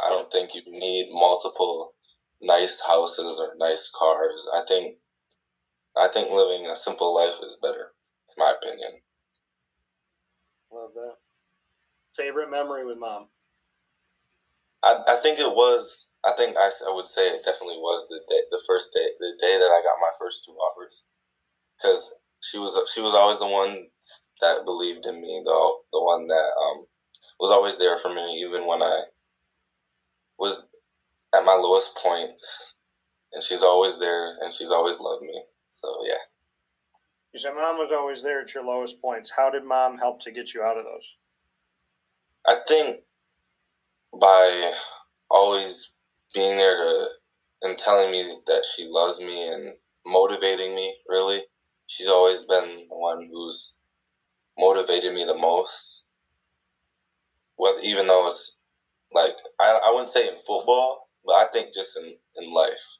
I 0.00 0.10
don't 0.10 0.30
think 0.30 0.54
you 0.54 0.62
need 0.66 1.08
multiple 1.12 1.94
nice 2.40 2.82
houses 2.86 3.40
or 3.40 3.54
nice 3.56 3.90
cars. 3.94 4.48
I 4.54 4.62
think, 4.66 4.96
I 5.96 6.08
think 6.08 6.30
living 6.30 6.66
a 6.66 6.76
simple 6.76 7.14
life 7.14 7.34
is 7.46 7.58
better. 7.60 7.92
It's 8.26 8.38
my 8.38 8.52
opinion. 8.52 9.00
Love 10.72 10.90
that. 10.94 11.14
Favorite 12.14 12.50
memory 12.50 12.84
with 12.84 12.98
mom? 12.98 13.26
I, 14.82 15.02
I 15.08 15.16
think 15.22 15.38
it 15.38 15.50
was. 15.54 16.06
I 16.24 16.32
think 16.36 16.56
I, 16.56 16.70
I 16.88 16.94
would 16.94 17.06
say 17.06 17.28
it 17.28 17.44
definitely 17.44 17.78
was 17.78 18.06
the 18.08 18.20
day, 18.28 18.40
the 18.50 18.62
first 18.66 18.92
day, 18.92 19.08
the 19.18 19.32
day 19.38 19.58
that 19.58 19.70
I 19.70 19.82
got 19.82 20.00
my 20.00 20.10
first 20.18 20.44
two 20.44 20.52
offers, 20.52 21.04
because 21.76 22.14
she 22.40 22.58
was 22.58 22.78
she 22.92 23.00
was 23.00 23.14
always 23.14 23.38
the 23.38 23.46
one 23.46 23.86
that 24.40 24.64
believed 24.64 25.06
in 25.06 25.20
me, 25.20 25.42
the 25.44 25.74
the 25.92 26.02
one 26.02 26.26
that 26.26 26.50
um, 26.62 26.86
was 27.38 27.50
always 27.52 27.78
there 27.78 27.96
for 27.98 28.12
me, 28.12 28.44
even 28.46 28.66
when 28.66 28.82
I 28.82 29.02
was 30.38 30.64
at 31.34 31.44
my 31.44 31.54
lowest 31.54 31.96
points, 31.96 32.74
and 33.32 33.42
she's 33.42 33.62
always 33.62 33.98
there, 33.98 34.36
and 34.40 34.52
she's 34.52 34.70
always 34.70 35.00
loved 35.00 35.22
me. 35.22 35.42
So 35.70 35.88
yeah. 36.04 36.14
You 37.32 37.38
said 37.38 37.54
mom 37.54 37.78
was 37.78 37.92
always 37.92 38.22
there 38.22 38.40
at 38.40 38.54
your 38.54 38.64
lowest 38.64 39.00
points. 39.00 39.30
How 39.30 39.50
did 39.50 39.64
mom 39.64 39.98
help 39.98 40.20
to 40.22 40.32
get 40.32 40.52
you 40.52 40.62
out 40.62 40.76
of 40.76 40.84
those? 40.84 41.16
I 42.46 42.56
think 42.66 42.98
by 44.18 44.72
always 45.30 45.94
being 46.34 46.56
there 46.56 46.76
to 46.76 47.06
and 47.62 47.78
telling 47.78 48.10
me 48.10 48.36
that 48.46 48.64
she 48.64 48.86
loves 48.86 49.20
me 49.20 49.48
and 49.48 49.74
motivating 50.06 50.74
me 50.74 50.96
really 51.08 51.42
she's 51.86 52.06
always 52.06 52.40
been 52.40 52.86
the 52.88 52.96
one 52.96 53.28
who's 53.30 53.74
motivated 54.58 55.12
me 55.12 55.24
the 55.24 55.36
most 55.36 56.04
well 57.58 57.76
even 57.82 58.06
though 58.06 58.26
it's 58.26 58.56
like 59.12 59.34
I, 59.60 59.78
I 59.84 59.90
wouldn't 59.90 60.08
say 60.08 60.26
in 60.26 60.36
football 60.38 61.09
but 61.24 61.32
i 61.32 61.46
think 61.52 61.74
just 61.74 61.96
in, 61.98 62.14
in 62.36 62.50
life 62.50 62.98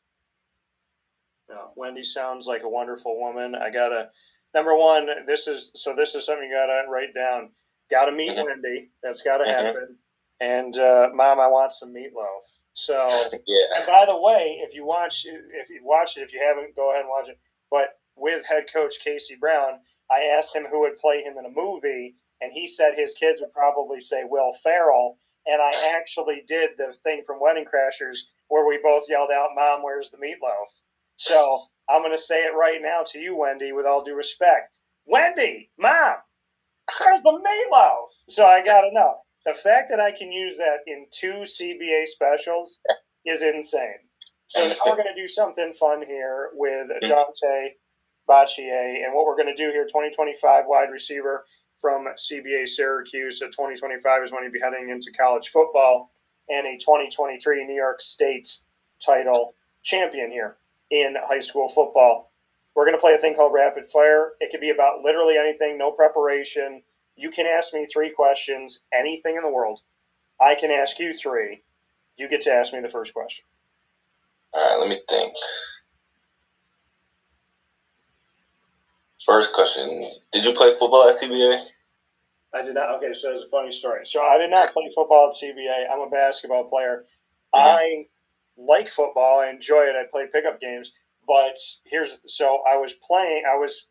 no, 1.49 1.71
wendy 1.77 2.05
sounds 2.05 2.47
like 2.47 2.63
a 2.63 2.69
wonderful 2.69 3.19
woman 3.19 3.55
i 3.55 3.71
gotta 3.71 4.09
number 4.55 4.77
one 4.77 5.09
this 5.27 5.47
is 5.47 5.71
so 5.75 5.95
this 5.95 6.15
is 6.15 6.27
something 6.27 6.49
you 6.49 6.55
gotta 6.55 6.83
write 6.91 7.15
down 7.15 7.51
gotta 7.91 8.13
meet 8.13 8.31
mm-hmm. 8.31 8.45
wendy 8.45 8.91
that's 9.03 9.23
gotta 9.23 9.45
mm-hmm. 9.45 9.67
happen 9.67 9.97
and 10.41 10.77
uh, 10.79 11.11
mom, 11.15 11.39
I 11.39 11.47
want 11.47 11.73
some 11.73 11.93
meatloaf. 11.93 12.59
So 12.73 13.09
yeah. 13.47 13.65
And 13.77 13.87
by 13.87 14.07
the 14.07 14.19
way, 14.19 14.61
if 14.63 14.75
you 14.75 14.87
watch, 14.87 15.27
if 15.27 15.69
you 15.69 15.81
watch 15.85 16.17
it, 16.17 16.23
if 16.23 16.33
you 16.33 16.41
haven't, 16.41 16.75
go 16.75 16.91
ahead 16.91 17.03
and 17.03 17.11
watch 17.11 17.29
it. 17.29 17.39
But 17.71 17.99
with 18.17 18.47
head 18.47 18.65
coach 18.73 18.95
Casey 19.05 19.37
Brown, 19.39 19.81
I 20.11 20.23
asked 20.37 20.57
him 20.57 20.67
who 20.71 20.81
would 20.81 20.97
play 20.97 21.23
him 21.23 21.37
in 21.39 21.45
a 21.45 21.51
movie, 21.51 22.17
and 22.41 22.53
he 22.53 22.67
said 22.67 22.95
his 22.95 23.15
kids 23.15 23.41
would 23.41 23.53
probably 23.53 24.01
say 24.01 24.25
Will 24.25 24.53
Ferrell. 24.63 25.19
And 25.51 25.61
I 25.61 25.73
actually 25.97 26.45
did 26.47 26.71
the 26.79 26.95
thing 27.05 27.23
from 27.27 27.41
Wedding 27.41 27.65
Crashers 27.65 28.19
where 28.49 28.67
we 28.67 28.79
both 28.83 29.09
yelled 29.09 29.31
out, 29.31 29.51
"Mom, 29.55 29.83
where's 29.83 30.11
the 30.11 30.17
meatloaf?" 30.19 30.69
So 31.17 31.59
I'm 31.89 32.03
going 32.03 32.13
to 32.13 32.19
say 32.19 32.45
it 32.45 32.55
right 32.55 32.81
now 32.81 33.03
to 33.09 33.19
you, 33.19 33.37
Wendy, 33.37 33.73
with 33.73 33.85
all 33.85 34.03
due 34.03 34.15
respect. 34.15 34.73
Wendy, 35.07 35.71
Mom, 35.79 36.17
where's 37.01 37.23
the 37.23 37.33
meatloaf? 37.33 38.09
So 38.29 38.47
I 38.47 38.63
got 38.65 38.83
to 38.83 38.93
know 38.93 39.17
the 39.45 39.55
fact 39.55 39.91
that 39.91 40.01
I 40.01 40.13
can 40.13 40.31
use 40.31 40.57
that 40.59 40.81
in 40.87 41.07
two 41.11 41.43
CBA 41.45 42.07
specials 42.07 42.81
is 43.27 43.43
insane. 43.43 43.99
So 44.47 44.67
now 44.67 44.75
we're 44.87 44.97
going 44.97 45.15
to 45.15 45.21
do 45.21 45.29
something 45.29 45.73
fun 45.73 46.05
here 46.07 46.51
with 46.55 46.91
mm-hmm. 46.91 47.11
Daunte 47.11 47.71
Bacheyie, 48.29 49.05
and 49.05 49.15
what 49.15 49.27
we're 49.27 49.37
going 49.37 49.55
to 49.55 49.55
do 49.55 49.71
here, 49.71 49.85
2025 49.85 50.65
wide 50.67 50.91
receiver 50.91 51.45
from 51.81 52.07
CBA 52.07 52.69
Syracuse. 52.69 53.39
So 53.39 53.47
2025 53.47 54.23
is 54.25 54.33
when 54.33 54.43
he'll 54.43 54.53
be 54.53 54.61
heading 54.61 54.91
into 54.91 55.11
college 55.13 55.49
football, 55.49 56.11
and 56.49 56.67
a 56.67 56.77
2023 56.77 57.65
New 57.65 57.75
York 57.75 58.01
State 58.01 58.59
title 59.05 59.55
champion 59.83 60.31
here 60.31 60.57
in 60.91 61.17
high 61.25 61.41
school 61.41 61.69
football. 61.69 62.33
We're 62.75 62.85
going 62.85 62.97
to 62.97 63.01
play 63.01 63.15
a 63.15 63.19
thing 63.19 63.35
called 63.35 63.53
rapid 63.53 63.87
fire. 63.87 64.33
It 64.41 64.51
could 64.51 64.61
be 64.61 64.71
about 64.71 65.03
literally 65.03 65.37
anything, 65.37 65.79
no 65.79 65.93
preparation 65.93 66.83
you 67.21 67.31
can 67.31 67.47
ask 67.47 67.75
me 67.75 67.87
three 67.87 68.11
questions, 68.11 68.83
anything 68.93 69.37
in 69.37 69.43
the 69.43 69.51
world. 69.51 69.81
I 70.41 70.55
can 70.55 70.71
ask 70.71 70.99
you 70.99 71.13
three. 71.13 71.63
You 72.17 72.29
get 72.29 72.41
to 72.43 72.53
ask 72.53 72.73
me 72.73 72.81
the 72.81 72.89
first 72.89 73.13
question. 73.13 73.45
All 74.55 74.67
right, 74.67 74.81
let 74.81 74.89
me 74.89 74.97
think. 75.09 75.35
First 79.25 79.55
question 79.55 80.11
Did 80.33 80.47
you 80.47 80.53
play 80.55 80.71
football 80.79 81.09
at 81.09 81.17
CBA? 81.17 81.63
I 82.53 82.63
did 82.63 82.75
not. 82.75 82.91
Okay, 82.97 83.13
so 83.13 83.33
it's 83.33 83.45
a 83.45 83.49
funny 83.49 83.71
story. 83.71 84.05
So 84.05 84.23
I 84.23 84.39
did 84.39 84.51
not 84.51 84.69
play 84.71 84.91
football 84.95 85.29
at 85.29 85.35
CBA. 85.35 85.87
I'm 85.91 86.01
a 86.01 86.11
basketball 86.11 86.65
player. 86.65 87.05
Mm-hmm. 87.55 87.61
I 87.61 88.07
like 88.57 88.89
football. 88.89 89.41
I 89.41 89.51
enjoy 89.51 89.83
it. 89.83 89.97
I 89.97 90.05
play 90.11 90.27
pickup 90.33 90.61
games. 90.61 90.93
But 91.27 91.57
here's 91.87 92.19
so 92.35 92.63
I 92.69 92.77
was 92.77 92.95
playing. 92.95 93.45
I 93.49 93.57
was 93.57 93.89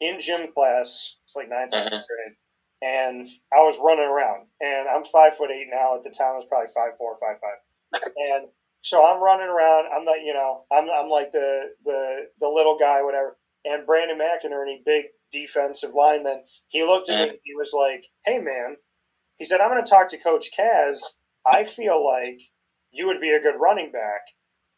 in 0.00 0.20
gym 0.20 0.50
class. 0.52 1.16
It's 1.24 1.36
like 1.36 1.50
ninth 1.50 1.72
mm-hmm. 1.72 1.88
grade, 1.88 2.36
and 2.82 3.26
I 3.52 3.62
was 3.62 3.78
running 3.84 4.06
around. 4.06 4.46
And 4.62 4.88
I'm 4.88 5.04
five 5.04 5.36
foot 5.36 5.50
eight 5.50 5.68
now. 5.70 5.96
At 5.96 6.02
the 6.02 6.10
time, 6.10 6.32
I 6.32 6.36
was 6.36 6.46
probably 6.46 6.68
five 6.74 6.96
four, 6.96 7.16
five 7.18 7.36
five. 7.40 8.02
and 8.16 8.48
so 8.80 9.04
I'm 9.04 9.22
running 9.22 9.48
around. 9.48 9.86
I'm 9.94 10.04
not, 10.04 10.22
you 10.22 10.32
know, 10.32 10.64
I'm 10.72 10.88
I'm 10.90 11.10
like 11.10 11.32
the 11.32 11.72
the 11.84 12.28
the 12.40 12.48
little 12.48 12.78
guy, 12.78 13.02
whatever. 13.02 13.36
And 13.64 13.84
Brandon 13.84 14.18
McInerney, 14.18 14.84
big 14.86 15.06
defensive 15.32 15.94
lineman, 15.94 16.42
he 16.68 16.84
looked 16.84 17.08
at 17.08 17.30
me. 17.30 17.38
He 17.42 17.54
was 17.54 17.72
like, 17.72 18.06
"Hey, 18.24 18.38
man," 18.38 18.76
he 19.36 19.44
said, 19.44 19.60
"I'm 19.60 19.70
going 19.70 19.82
to 19.82 19.90
talk 19.90 20.08
to 20.10 20.18
Coach 20.18 20.50
Kaz. 20.56 21.00
I 21.44 21.64
feel 21.64 22.04
like 22.04 22.40
you 22.90 23.06
would 23.06 23.20
be 23.20 23.30
a 23.30 23.40
good 23.40 23.56
running 23.60 23.92
back." 23.92 24.22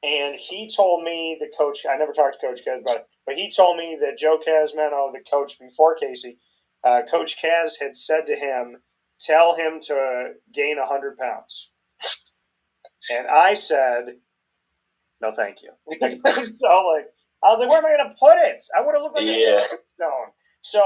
And 0.03 0.36
he 0.36 0.70
told 0.70 1.03
me 1.03 1.36
the 1.40 1.53
coach. 1.57 1.84
I 1.88 1.96
never 1.96 2.12
talked 2.12 2.38
to 2.40 2.46
Coach 2.46 2.61
Kaz 2.64 2.80
about 2.80 2.99
it 2.99 3.07
but 3.28 3.36
he 3.36 3.51
told 3.51 3.76
me 3.76 3.99
that 4.01 4.16
Joe 4.16 4.38
Casmeno, 4.38 5.12
the 5.12 5.20
coach 5.30 5.59
before 5.59 5.94
Casey, 5.94 6.38
uh, 6.82 7.03
Coach 7.11 7.36
Kaz 7.42 7.78
had 7.78 7.94
said 7.94 8.26
to 8.28 8.34
him, 8.34 8.82
"Tell 9.20 9.55
him 9.55 9.80
to 9.80 10.32
gain 10.51 10.78
hundred 10.78 11.18
pounds." 11.18 11.70
And 13.12 13.26
I 13.26 13.53
said, 13.53 14.18
"No, 15.20 15.30
thank 15.30 15.62
you." 15.62 15.72
so 15.92 16.86
like, 16.86 17.09
I 17.42 17.53
was 17.53 17.61
like, 17.61 17.68
"Where 17.68 17.78
am 17.80 17.84
I 17.84 17.96
going 17.99 18.11
to 18.11 18.16
put 18.18 18.38
it?" 18.38 18.64
I 18.74 18.80
would 18.80 18.94
have 18.94 19.03
looked 19.03 19.16
like 19.16 19.26
yeah. 19.26 19.61
a 19.61 19.62
stone. 19.62 20.32
So 20.62 20.82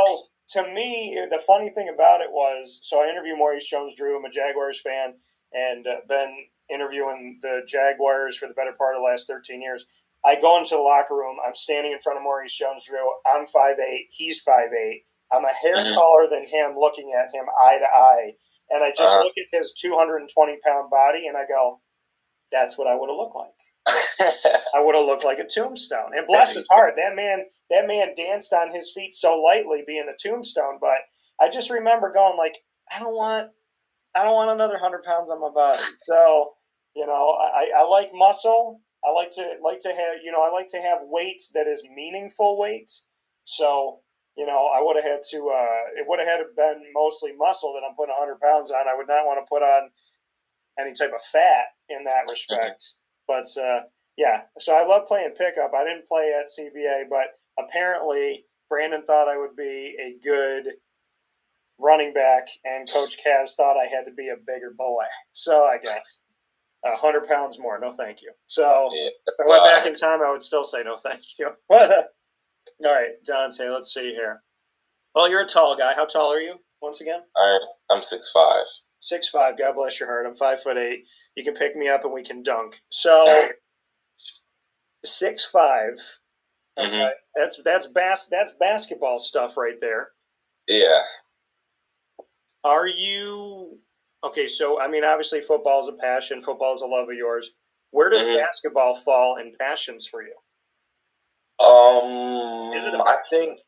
to 0.50 0.62
me, 0.74 1.18
the 1.30 1.42
funny 1.46 1.70
thing 1.70 1.88
about 1.88 2.20
it 2.20 2.30
was, 2.30 2.78
so 2.82 3.02
I 3.02 3.08
interviewed 3.08 3.38
Maurice 3.38 3.68
Jones-Drew. 3.68 4.18
I'm 4.18 4.24
a 4.24 4.30
Jaguars 4.30 4.80
fan, 4.80 5.14
and 5.52 5.86
uh, 5.86 5.96
been 6.08 6.34
interviewing 6.70 7.38
the 7.42 7.62
Jaguars 7.66 8.36
for 8.36 8.48
the 8.48 8.54
better 8.54 8.72
part 8.72 8.94
of 8.94 9.00
the 9.00 9.04
last 9.04 9.26
13 9.26 9.60
years. 9.60 9.86
I 10.24 10.40
go 10.40 10.56
into 10.58 10.76
the 10.76 10.80
locker 10.80 11.16
room. 11.16 11.36
I'm 11.44 11.54
standing 11.54 11.92
in 11.92 11.98
front 11.98 12.18
of 12.18 12.22
Maurice 12.22 12.54
Jones-Drew. 12.54 13.12
I'm 13.26 13.46
5'8". 13.46 13.76
He's 14.10 14.44
5'8". 14.44 15.02
I'm 15.32 15.44
a 15.44 15.52
hair 15.52 15.76
mm-hmm. 15.76 15.94
taller 15.94 16.28
than 16.28 16.46
him, 16.46 16.76
looking 16.78 17.12
at 17.18 17.34
him 17.34 17.46
eye 17.62 17.78
to 17.78 17.86
eye. 17.86 18.32
And 18.70 18.84
I 18.84 18.90
just 18.90 19.02
uh-huh. 19.14 19.24
look 19.24 19.34
at 19.38 19.58
his 19.58 19.72
220 19.72 20.58
pound 20.64 20.90
body 20.90 21.26
and 21.26 21.36
I 21.36 21.46
go, 21.46 21.80
that's 22.50 22.76
what 22.76 22.86
I 22.86 22.94
would 22.94 23.08
have 23.08 23.16
looked 23.16 23.36
like. 23.36 23.48
I 23.88 24.80
would 24.80 24.94
have 24.94 25.06
looked 25.06 25.24
like 25.24 25.38
a 25.38 25.46
tombstone. 25.46 26.12
And 26.14 26.26
bless 26.26 26.54
his 26.54 26.66
heart, 26.70 26.94
that 26.96 27.16
man, 27.16 27.44
that 27.70 27.86
man 27.86 28.14
danced 28.16 28.52
on 28.52 28.70
his 28.72 28.92
feet 28.94 29.14
so 29.14 29.40
lightly, 29.40 29.82
being 29.86 30.08
a 30.08 30.16
tombstone. 30.28 30.78
But 30.80 30.98
I 31.40 31.48
just 31.48 31.70
remember 31.70 32.12
going 32.12 32.36
like, 32.36 32.56
I 32.94 33.00
don't 33.00 33.14
want, 33.14 33.50
I 34.14 34.24
don't 34.24 34.34
want 34.34 34.50
another 34.50 34.78
hundred 34.78 35.02
pounds 35.02 35.30
on 35.30 35.40
my 35.40 35.50
body. 35.50 35.82
So, 36.02 36.52
you 36.94 37.06
know, 37.06 37.38
I, 37.38 37.70
I 37.76 37.82
like 37.84 38.10
muscle, 38.12 38.80
I 39.04 39.10
like 39.10 39.30
to 39.32 39.56
like 39.62 39.80
to 39.80 39.88
have 39.88 40.22
you 40.22 40.30
know 40.30 40.42
I 40.42 40.50
like 40.50 40.68
to 40.68 40.80
have 40.80 40.98
weight 41.02 41.42
that 41.54 41.66
is 41.66 41.86
meaningful 41.94 42.58
weight. 42.58 42.90
So 43.44 44.00
you 44.36 44.46
know 44.46 44.70
I 44.72 44.80
would 44.80 44.96
have 44.96 45.04
had 45.04 45.22
to 45.30 45.48
uh, 45.48 45.98
it 45.98 46.06
would 46.06 46.20
have 46.20 46.28
had 46.28 46.38
to 46.38 46.44
been 46.56 46.82
mostly 46.94 47.32
muscle 47.36 47.72
that 47.74 47.82
I'm 47.86 47.96
putting 47.96 48.14
100 48.16 48.40
pounds 48.40 48.70
on. 48.70 48.88
I 48.88 48.94
would 48.94 49.08
not 49.08 49.26
want 49.26 49.40
to 49.40 49.48
put 49.48 49.62
on 49.62 49.90
any 50.78 50.92
type 50.92 51.12
of 51.14 51.22
fat 51.22 51.66
in 51.88 52.04
that 52.04 52.26
respect. 52.30 52.94
But 53.32 53.62
uh, 53.62 53.82
yeah, 54.18 54.42
so 54.58 54.74
I 54.74 54.84
love 54.84 55.06
playing 55.06 55.30
pickup. 55.38 55.72
I 55.74 55.84
didn't 55.84 56.06
play 56.06 56.34
at 56.38 56.48
CBA, 56.48 57.04
but 57.08 57.28
apparently 57.58 58.44
Brandon 58.68 59.02
thought 59.06 59.26
I 59.28 59.38
would 59.38 59.56
be 59.56 59.96
a 59.98 60.16
good 60.22 60.64
running 61.78 62.12
back, 62.12 62.46
and 62.66 62.90
Coach 62.92 63.16
Kaz 63.24 63.54
thought 63.56 63.78
I 63.78 63.86
had 63.86 64.04
to 64.04 64.12
be 64.12 64.28
a 64.28 64.36
bigger 64.46 64.74
boy. 64.76 65.04
So 65.32 65.64
I 65.64 65.78
guess 65.78 66.22
a 66.84 66.94
hundred 66.94 67.26
pounds 67.26 67.58
more. 67.58 67.78
No, 67.80 67.92
thank 67.92 68.20
you. 68.20 68.32
So 68.48 68.88
if 69.26 69.34
I 69.40 69.48
went 69.48 69.64
back 69.64 69.86
in 69.86 69.94
time, 69.94 70.20
I 70.22 70.30
would 70.30 70.42
still 70.42 70.64
say 70.64 70.82
no, 70.82 70.96
thank 70.98 71.22
you. 71.38 71.48
All 72.84 72.92
right, 72.94 73.12
Daunte. 73.26 73.72
Let's 73.72 73.94
see 73.94 74.10
here. 74.12 74.42
Well, 75.14 75.30
you're 75.30 75.40
a 75.42 75.46
tall 75.46 75.74
guy. 75.76 75.94
How 75.94 76.04
tall 76.04 76.32
are 76.32 76.40
you? 76.40 76.56
Once 76.82 77.00
again, 77.00 77.20
I'm 77.90 78.02
six 78.02 78.30
five. 78.34 78.66
Six 79.03 79.28
five. 79.28 79.59
God 79.59 79.74
bless 79.74 79.98
your 79.98 80.09
heart. 80.09 80.26
I'm 80.26 80.36
five 80.36 80.62
foot 80.62 80.78
eight. 80.78 81.09
You 81.34 81.42
can 81.42 81.55
pick 81.55 81.74
me 81.74 81.88
up 81.88 82.05
and 82.05 82.12
we 82.12 82.22
can 82.22 82.40
dunk. 82.40 82.80
So 82.88 83.48
six 85.05 85.44
five. 85.44 85.94
Okay, 86.78 86.88
mm-hmm. 86.88 87.09
that's 87.34 87.61
that's 87.64 87.88
bas- 87.88 88.28
that's 88.30 88.53
basketball 88.61 89.18
stuff 89.18 89.57
right 89.57 89.78
there. 89.80 90.11
Yeah. 90.68 91.00
Are 92.62 92.86
you 92.86 93.80
okay? 94.22 94.46
So 94.46 94.80
I 94.80 94.86
mean, 94.86 95.05
obviously, 95.05 95.40
football 95.40 95.80
is 95.80 95.88
a 95.88 95.94
passion. 95.94 96.40
Football 96.40 96.76
is 96.76 96.82
a 96.82 96.86
love 96.86 97.09
of 97.09 97.16
yours. 97.16 97.50
Where 97.90 98.09
does 98.09 98.22
mm-hmm. 98.22 98.38
basketball 98.38 98.94
fall 98.94 99.36
in 99.36 99.53
passions 99.59 100.07
for 100.07 100.22
you? 100.22 100.34
Um, 101.59 102.72
is 102.72 102.86
it? 102.86 102.94
I 102.94 103.16
think 103.30 103.59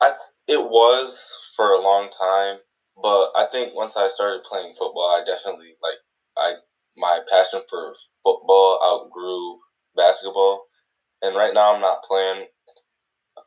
I 0.00 0.12
it 0.46 0.62
was 0.62 1.52
for 1.56 1.72
a 1.72 1.80
long 1.80 2.08
time, 2.08 2.58
but 3.00 3.30
I 3.36 3.46
think 3.52 3.74
once 3.74 3.96
I 3.96 4.08
started 4.08 4.44
playing 4.44 4.74
football, 4.74 5.10
I 5.10 5.24
definitely 5.24 5.74
like 5.82 5.98
I 6.36 6.54
my 6.96 7.20
passion 7.30 7.60
for 7.68 7.94
football 8.24 8.80
outgrew 8.82 9.58
basketball, 9.94 10.66
and 11.22 11.36
right 11.36 11.52
now 11.54 11.74
I'm 11.74 11.80
not 11.80 12.02
playing 12.02 12.46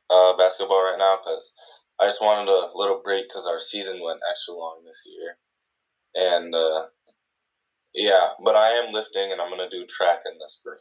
uh, 0.09 0.37
basketball 0.37 0.83
right 0.83 0.99
now 0.99 1.17
because 1.23 1.51
I 1.99 2.05
just 2.05 2.21
wanted 2.21 2.49
a 2.49 2.71
little 2.75 3.01
break 3.03 3.27
because 3.27 3.47
our 3.47 3.59
season 3.59 4.01
went 4.03 4.21
extra 4.29 4.53
long 4.53 4.81
this 4.85 5.07
year, 5.09 5.37
and 6.15 6.53
uh, 6.53 6.85
yeah, 7.93 8.29
but 8.43 8.55
I 8.55 8.71
am 8.71 8.93
lifting 8.93 9.31
and 9.31 9.41
I'm 9.41 9.49
gonna 9.49 9.69
do 9.69 9.85
track 9.85 10.19
in 10.31 10.37
the 10.37 10.47
spring. 10.47 10.77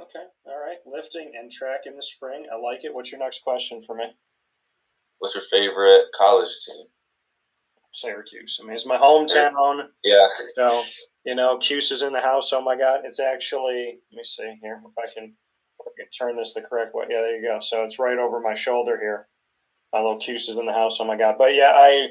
Okay, 0.00 0.24
all 0.46 0.58
right, 0.58 0.78
lifting 0.86 1.32
and 1.38 1.50
track 1.50 1.82
in 1.86 1.96
the 1.96 2.02
spring. 2.02 2.46
I 2.52 2.56
like 2.56 2.84
it. 2.84 2.94
What's 2.94 3.12
your 3.12 3.20
next 3.20 3.42
question 3.42 3.82
for 3.82 3.94
me? 3.94 4.06
What's 5.18 5.34
your 5.34 5.44
favorite 5.44 6.06
college 6.14 6.50
team? 6.66 6.86
Syracuse. 7.96 8.58
I 8.62 8.66
mean, 8.66 8.74
it's 8.74 8.86
my 8.86 8.98
hometown. 8.98 9.86
Yeah. 10.04 10.26
So 10.54 10.82
you 11.26 11.34
know, 11.34 11.58
Cuse 11.58 11.90
is 11.90 12.02
in 12.02 12.12
the 12.12 12.20
house. 12.20 12.52
Oh 12.52 12.62
my 12.62 12.76
God, 12.76 13.00
it's 13.04 13.20
actually. 13.20 13.98
Let 14.12 14.16
me 14.16 14.24
see 14.24 14.54
here 14.62 14.80
if 14.84 14.92
I 14.96 15.12
can, 15.12 15.34
if 15.80 15.86
I 15.86 15.90
can 15.98 16.10
turn 16.16 16.36
this 16.36 16.54
the 16.54 16.62
correct 16.62 16.94
way. 16.94 17.06
Yeah, 17.10 17.20
there 17.20 17.36
you 17.36 17.42
go. 17.42 17.58
So 17.60 17.82
it's 17.82 17.98
right 17.98 18.18
over 18.18 18.40
my 18.40 18.54
shoulder 18.54 18.96
here. 18.98 19.26
My 19.92 20.00
little 20.00 20.18
Cuse 20.18 20.48
is 20.48 20.56
in 20.56 20.66
the 20.66 20.72
house. 20.72 21.00
Oh 21.00 21.04
my 21.04 21.16
God. 21.16 21.34
But 21.36 21.54
yeah, 21.54 21.72
I 21.74 22.08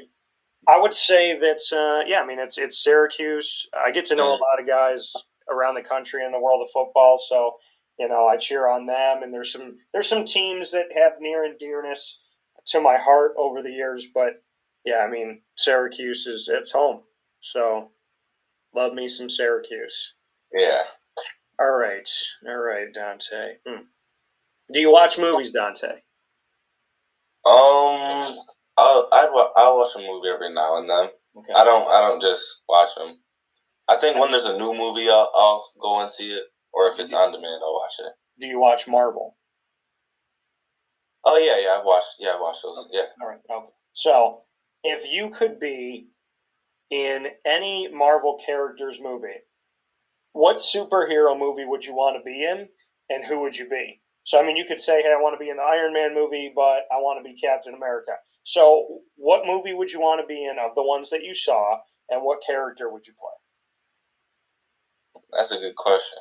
I 0.68 0.78
would 0.78 0.92
say 0.92 1.38
that 1.38 1.60
uh, 1.72 2.04
yeah, 2.06 2.20
I 2.20 2.26
mean 2.26 2.38
it's 2.38 2.58
it's 2.58 2.84
Syracuse. 2.84 3.68
I 3.84 3.90
get 3.90 4.04
to 4.06 4.16
know 4.16 4.32
a 4.32 4.36
mm. 4.36 4.40
lot 4.40 4.60
of 4.60 4.66
guys 4.66 5.12
around 5.50 5.76
the 5.76 5.82
country 5.82 6.24
in 6.24 6.32
the 6.32 6.40
world 6.40 6.60
of 6.62 6.68
football, 6.72 7.18
so 7.18 7.56
you 7.98 8.08
know 8.08 8.26
I 8.26 8.36
cheer 8.36 8.68
on 8.68 8.84
them. 8.84 9.22
And 9.22 9.32
there's 9.32 9.52
some 9.52 9.76
there's 9.94 10.08
some 10.08 10.26
teams 10.26 10.70
that 10.72 10.92
have 10.94 11.14
near 11.20 11.44
and 11.44 11.58
dearness 11.58 12.20
to 12.66 12.80
my 12.80 12.98
heart 12.98 13.32
over 13.38 13.62
the 13.62 13.70
years, 13.70 14.08
but 14.12 14.42
yeah, 14.86 15.04
I 15.04 15.10
mean 15.10 15.42
Syracuse 15.56 16.26
is 16.26 16.48
it's 16.48 16.70
home, 16.70 17.02
so 17.40 17.90
love 18.74 18.94
me 18.94 19.08
some 19.08 19.28
Syracuse. 19.28 20.14
Yeah. 20.54 20.82
All 21.60 21.76
right, 21.76 22.08
all 22.46 22.56
right, 22.56 22.92
Daunte. 22.94 23.54
Hmm. 23.66 23.82
Do 24.72 24.80
you 24.80 24.92
watch 24.92 25.18
movies, 25.18 25.52
Daunte? 25.54 25.92
Um, 27.44 28.36
I'll 28.78 29.08
I'd, 29.12 29.50
I'll 29.56 29.78
watch 29.78 29.96
a 29.96 29.98
movie 29.98 30.28
every 30.28 30.54
now 30.54 30.78
and 30.78 30.88
then. 30.88 31.08
Okay. 31.36 31.52
I 31.54 31.64
don't 31.64 31.88
I 31.88 32.00
don't 32.00 32.22
just 32.22 32.62
watch 32.68 32.94
them. 32.96 33.18
I 33.88 33.98
think 34.00 34.18
when 34.18 34.30
there's 34.30 34.46
a 34.46 34.58
new 34.58 34.72
movie, 34.74 35.08
I'll, 35.08 35.30
I'll 35.34 35.64
go 35.80 36.00
and 36.00 36.10
see 36.10 36.32
it, 36.32 36.42
or 36.72 36.88
if 36.88 36.98
it's 36.98 37.12
on 37.12 37.32
demand, 37.32 37.60
I'll 37.62 37.74
watch 37.74 37.94
it. 38.00 38.12
Do 38.40 38.48
you 38.48 38.58
watch 38.58 38.88
Marvel? 38.88 39.36
Oh 41.24 41.38
yeah, 41.38 41.58
yeah, 41.60 41.78
I've 41.78 41.84
watched. 41.84 42.14
Yeah, 42.18 42.30
I 42.30 42.40
watched 42.40 42.62
those. 42.62 42.86
Okay. 42.86 42.98
Yeah. 42.98 43.04
All 43.20 43.28
right. 43.28 43.40
Okay. 43.50 43.72
So, 43.94 44.40
if 44.84 45.10
you 45.10 45.30
could 45.30 45.58
be 45.58 46.08
in 46.90 47.28
any 47.44 47.88
Marvel 47.88 48.40
character's 48.44 49.00
movie, 49.00 49.40
what 50.32 50.58
superhero 50.58 51.38
movie 51.38 51.64
would 51.64 51.84
you 51.84 51.94
want 51.94 52.16
to 52.16 52.22
be 52.22 52.44
in, 52.44 52.68
and 53.10 53.24
who 53.24 53.40
would 53.40 53.56
you 53.56 53.68
be? 53.68 54.00
So, 54.24 54.38
I 54.38 54.42
mean, 54.42 54.56
you 54.56 54.64
could 54.64 54.80
say, 54.80 55.02
"Hey, 55.02 55.12
I 55.12 55.20
want 55.20 55.34
to 55.34 55.44
be 55.44 55.50
in 55.50 55.56
the 55.56 55.62
Iron 55.62 55.92
Man 55.92 56.14
movie, 56.14 56.52
but 56.54 56.86
I 56.90 56.98
want 56.98 57.18
to 57.18 57.24
be 57.24 57.38
Captain 57.38 57.74
America." 57.74 58.12
So, 58.42 59.02
what 59.16 59.46
movie 59.46 59.74
would 59.74 59.92
you 59.92 60.00
want 60.00 60.20
to 60.20 60.26
be 60.26 60.44
in 60.44 60.58
of 60.58 60.74
the 60.74 60.82
ones 60.82 61.10
that 61.10 61.24
you 61.24 61.34
saw, 61.34 61.80
and 62.08 62.22
what 62.22 62.42
character 62.46 62.90
would 62.90 63.06
you 63.06 63.14
play? 63.14 63.30
That's 65.32 65.52
a 65.52 65.58
good 65.58 65.76
question. 65.76 66.18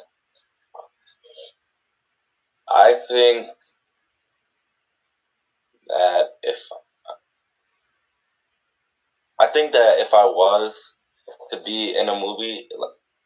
I 2.70 2.94
think 2.94 3.48
that 5.88 6.30
if 6.44 6.68
I 9.40 9.48
think 9.48 9.74
that 9.74 10.00
if 10.00 10.14
I 10.14 10.26
was 10.26 10.96
to 11.52 11.62
be 11.66 11.98
in 11.98 12.08
a 12.08 12.20
movie, 12.20 12.68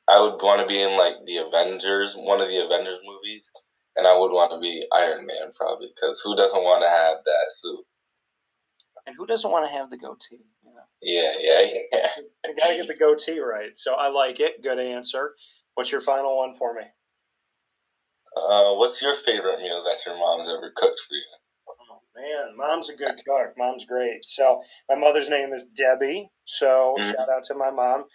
I 0.07 0.21
would 0.21 0.41
want 0.41 0.61
to 0.61 0.67
be 0.67 0.81
in 0.81 0.97
like 0.97 1.15
the 1.25 1.37
Avengers, 1.37 2.15
one 2.15 2.41
of 2.41 2.47
the 2.47 2.65
Avengers 2.65 2.99
movies, 3.05 3.49
and 3.95 4.07
I 4.07 4.17
would 4.17 4.31
want 4.31 4.51
to 4.51 4.59
be 4.59 4.85
Iron 4.91 5.25
Man 5.25 5.51
probably 5.57 5.89
because 5.95 6.21
who 6.23 6.35
doesn't 6.35 6.63
want 6.63 6.83
to 6.83 6.89
have 6.89 7.17
that 7.23 7.45
suit? 7.49 7.85
And 9.05 9.15
who 9.15 9.25
doesn't 9.25 9.51
want 9.51 9.65
to 9.69 9.71
have 9.71 9.89
the 9.89 9.97
goatee? 9.97 10.45
You 10.63 10.73
know? 10.73 10.81
Yeah, 11.01 11.33
yeah, 11.39 11.79
yeah. 11.91 12.07
you 12.45 12.55
gotta 12.55 12.75
get 12.75 12.87
the 12.87 12.95
goatee 12.95 13.39
right. 13.39 13.77
So 13.77 13.93
I 13.95 14.09
like 14.09 14.39
it. 14.39 14.63
Good 14.63 14.79
answer. 14.79 15.35
What's 15.75 15.91
your 15.91 16.01
final 16.01 16.37
one 16.37 16.53
for 16.53 16.73
me? 16.73 16.83
Uh, 18.35 18.75
what's 18.75 19.01
your 19.01 19.15
favorite 19.15 19.59
meal 19.59 19.83
that 19.83 20.05
your 20.05 20.17
mom's 20.17 20.49
ever 20.49 20.71
cooked 20.75 20.99
for 21.07 21.15
you? 21.15 21.38
Man, 22.19 22.57
mom's 22.57 22.89
a 22.89 22.95
good 22.95 23.15
cook. 23.25 23.53
Mom's 23.57 23.85
great. 23.85 24.25
So 24.25 24.61
my 24.89 24.95
mother's 24.95 25.29
name 25.29 25.53
is 25.53 25.65
Debbie. 25.75 26.29
So 26.45 26.95
mm-hmm. 26.99 27.11
shout 27.11 27.29
out 27.29 27.43
to 27.45 27.55
my 27.55 27.71
mom. 27.71 28.05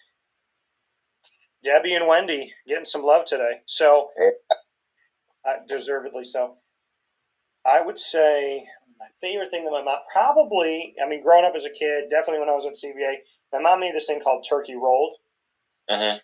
Debbie 1.63 1.95
and 1.95 2.07
Wendy 2.07 2.53
getting 2.69 2.85
some 2.85 3.03
love 3.03 3.25
today. 3.25 3.61
So 3.67 4.11
uh, 5.47 5.55
deservedly 5.67 6.25
so. 6.25 6.57
I 7.67 7.81
would 7.81 7.99
say 7.99 8.67
my 8.99 9.07
favorite 9.21 9.51
thing 9.51 9.65
that 9.65 9.71
my 9.71 9.83
mom 9.83 9.99
probably, 10.13 10.95
I 11.03 11.09
mean, 11.09 11.23
growing 11.23 11.47
up 11.47 11.55
as 11.55 11.65
a 11.65 11.71
kid, 11.71 12.05
definitely 12.11 12.41
when 12.41 12.51
I 12.51 12.53
was 12.53 12.67
at 12.67 12.75
CBA, 12.75 13.17
my 13.53 13.61
mom 13.61 13.81
made 13.81 13.95
this 13.95 14.07
thing 14.07 14.21
called 14.21 14.45
turkey 14.49 14.75
rolled. 14.75 15.17
Uh-huh. 15.89 16.19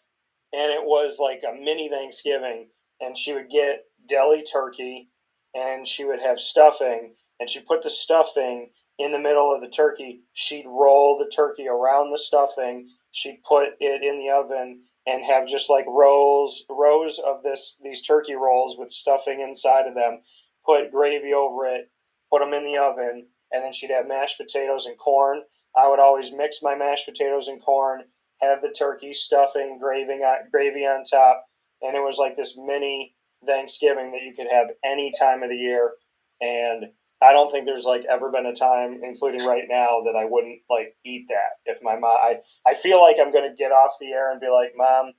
And 0.53 0.73
it 0.73 0.85
was 0.85 1.19
like 1.19 1.43
a 1.49 1.55
mini 1.55 1.89
Thanksgiving. 1.89 2.69
And 3.01 3.17
she 3.17 3.33
would 3.33 3.49
get 3.49 3.85
deli 4.07 4.43
turkey 4.43 5.09
and 5.55 5.87
she 5.87 6.05
would 6.05 6.21
have 6.21 6.39
stuffing. 6.39 7.15
And 7.41 7.51
she 7.51 7.61
put 7.61 7.83
the 7.83 7.91
stuffing 7.91 8.71
in 8.99 9.13
the 9.13 9.19
middle 9.19 9.53
of 9.53 9.61
the 9.61 9.69
turkey. 9.69 10.21
She'd 10.35 10.67
roll 10.67 11.19
the 11.19 11.31
turkey 11.35 11.67
around 11.67 12.11
the 12.11 12.19
stuffing. 12.19 12.89
She'd 13.11 13.43
put 13.43 13.71
it 13.81 14.05
in 14.05 14.19
the 14.19 14.31
oven 14.31 14.83
and 15.07 15.25
have 15.25 15.49
just 15.49 15.71
like 15.71 15.87
rows 15.89 16.65
rows 16.71 17.19
of 17.19 17.43
this 17.43 17.79
these 17.83 18.03
turkey 18.03 18.35
rolls 18.35 18.79
with 18.79 18.93
stuffing 18.93 19.41
inside 19.41 19.87
of 19.87 19.95
them. 19.95 20.21
Put 20.65 20.93
gravy 20.93 21.33
over 21.35 21.67
it 21.67 21.91
put 22.31 22.41
them 22.41 22.55
in 22.55 22.65
the 22.65 22.79
oven, 22.79 23.27
and 23.53 23.63
then 23.63 23.73
she'd 23.73 23.91
have 23.91 24.07
mashed 24.07 24.39
potatoes 24.39 24.87
and 24.87 24.97
corn. 24.97 25.43
I 25.77 25.89
would 25.89 25.99
always 25.99 26.33
mix 26.33 26.63
my 26.63 26.75
mashed 26.75 27.07
potatoes 27.07 27.49
and 27.49 27.63
corn, 27.63 28.05
have 28.41 28.63
the 28.63 28.71
turkey 28.71 29.15
stuffing, 29.15 29.79
gravy 29.79 30.23
on, 30.23 30.51
gravy 30.51 30.87
on 30.87 31.05
top, 31.05 31.45
and 31.83 31.97
it 31.97 32.03
was 32.03 32.19
like 32.19 32.37
this 32.37 32.57
mini 32.57 33.15
Thanksgiving 33.47 34.13
that 34.13 34.23
you 34.23 34.35
could 34.35 34.51
have 34.51 34.69
any 34.85 35.11
time 35.19 35.43
of 35.43 35.49
the 35.51 35.57
year. 35.57 35.93
And 36.41 36.87
I 37.23 37.33
don't 37.33 37.51
think 37.51 37.67
there's 37.67 37.85
like 37.85 38.05
ever 38.11 38.31
been 38.31 38.47
a 38.47 38.55
time, 38.55 39.01
including 39.03 39.47
right 39.47 39.65
now, 39.69 40.01
that 40.03 40.17
I 40.17 40.25
wouldn't 40.25 40.61
like 40.71 40.97
eat 41.05 41.27
that. 41.29 41.59
If 41.67 41.83
my 41.83 41.97
mom, 41.97 42.17
I, 42.21 42.39
I 42.67 42.75
feel 42.75 43.01
like 43.01 43.17
I'm 43.21 43.33
gonna 43.33 43.55
get 43.55 43.73
off 43.73 43.97
the 44.01 44.13
air 44.13 44.33
and 44.33 44.41
be 44.41 44.49
like, 44.49 44.73
Mom, 44.77 45.13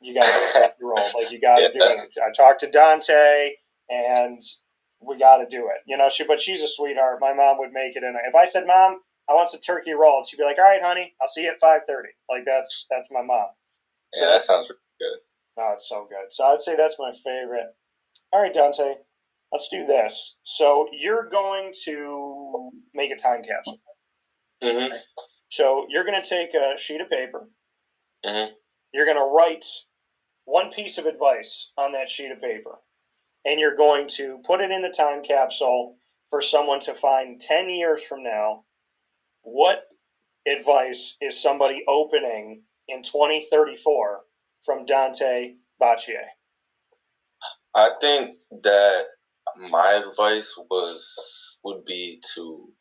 you 0.00 0.14
gotta 0.14 0.72
roll. 0.80 0.96
Like 0.96 1.30
you 1.30 1.40
gotta 1.40 1.62
yeah. 1.62 1.68
do 1.68 2.02
it. 2.02 2.16
I 2.24 2.30
talked 2.32 2.60
to 2.60 2.70
Daunte, 2.70 3.50
and 3.88 4.42
we 5.00 5.18
got 5.18 5.38
to 5.38 5.46
do 5.46 5.66
it. 5.66 5.82
You 5.86 5.96
know, 5.96 6.08
she, 6.08 6.24
but 6.24 6.40
she's 6.40 6.62
a 6.62 6.68
sweetheart. 6.68 7.18
My 7.20 7.32
mom 7.32 7.58
would 7.58 7.72
make 7.72 7.96
it. 7.96 8.02
And 8.02 8.16
if 8.26 8.34
I 8.34 8.44
said, 8.44 8.66
Mom, 8.66 9.00
I 9.28 9.34
want 9.34 9.50
some 9.50 9.60
turkey 9.60 9.92
roll, 9.92 10.24
she'd 10.24 10.36
be 10.36 10.44
like, 10.44 10.58
All 10.58 10.64
right, 10.64 10.82
honey, 10.82 11.14
I'll 11.20 11.28
see 11.28 11.44
you 11.44 11.50
at 11.50 11.60
5:30. 11.60 12.02
Like 12.28 12.44
that's 12.44 12.86
that's 12.90 13.10
my 13.10 13.22
mom. 13.22 13.46
So 14.14 14.24
yeah, 14.24 14.32
that 14.32 14.42
sounds 14.42 14.68
really 14.68 14.80
good. 14.98 15.20
Oh, 15.56 15.72
it's 15.74 15.88
so 15.88 16.06
good. 16.08 16.32
So 16.32 16.44
I'd 16.44 16.62
say 16.62 16.76
that's 16.76 16.96
my 16.98 17.12
favorite. 17.12 17.74
All 18.32 18.42
right, 18.42 18.54
Daunte, 18.54 18.94
let's 19.52 19.68
do 19.68 19.84
this. 19.84 20.36
So 20.42 20.88
you're 20.92 21.28
going 21.28 21.72
to 21.84 22.70
make 22.94 23.10
a 23.10 23.16
time 23.16 23.42
capsule. 23.42 23.80
Mm-hmm. 24.62 24.94
So 25.48 25.86
you're 25.88 26.04
going 26.04 26.20
to 26.20 26.28
take 26.28 26.54
a 26.54 26.76
sheet 26.78 27.00
of 27.00 27.10
paper. 27.10 27.48
Mm-hmm. 28.24 28.52
You're 28.92 29.06
going 29.06 29.16
to 29.16 29.24
write 29.24 29.64
one 30.44 30.70
piece 30.70 30.98
of 30.98 31.06
advice 31.06 31.72
on 31.76 31.92
that 31.92 32.08
sheet 32.08 32.32
of 32.32 32.40
paper 32.40 32.78
and 33.44 33.58
you're 33.58 33.76
going 33.76 34.06
to 34.08 34.38
put 34.44 34.60
it 34.60 34.70
in 34.70 34.82
the 34.82 34.90
time 34.90 35.22
capsule 35.22 35.96
for 36.28 36.40
someone 36.40 36.80
to 36.80 36.94
find 36.94 37.40
10 37.40 37.68
years 37.68 38.04
from 38.04 38.22
now 38.22 38.64
what 39.42 39.84
advice 40.46 41.16
is 41.20 41.40
somebody 41.40 41.84
opening 41.88 42.62
in 42.88 43.02
2034 43.02 44.20
from 44.64 44.84
Daunte 44.84 45.56
Bacheyie? 45.82 46.16
I 47.74 47.90
think 48.00 48.36
that 48.62 49.04
my 49.70 49.92
advice 49.92 50.58
was 50.70 51.58
would 51.64 51.84
be 51.84 52.22
to 52.34 52.72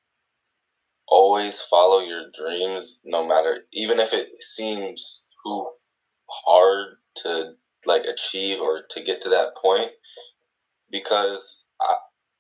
always 1.07 1.61
follow 1.61 1.99
your 1.99 2.25
dreams 2.38 3.01
no 3.03 3.27
matter 3.27 3.63
even 3.73 3.99
if 3.99 4.13
it 4.13 4.30
seems 4.41 5.25
too 5.43 5.67
hard 6.30 6.97
to 7.15 7.53
like 7.86 8.03
achieve 8.03 8.61
or 8.61 8.84
to 8.89 9.03
get 9.03 9.21
to 9.21 9.30
that 9.30 9.55
point 9.55 9.91
because 10.91 11.67
I, 11.82 11.95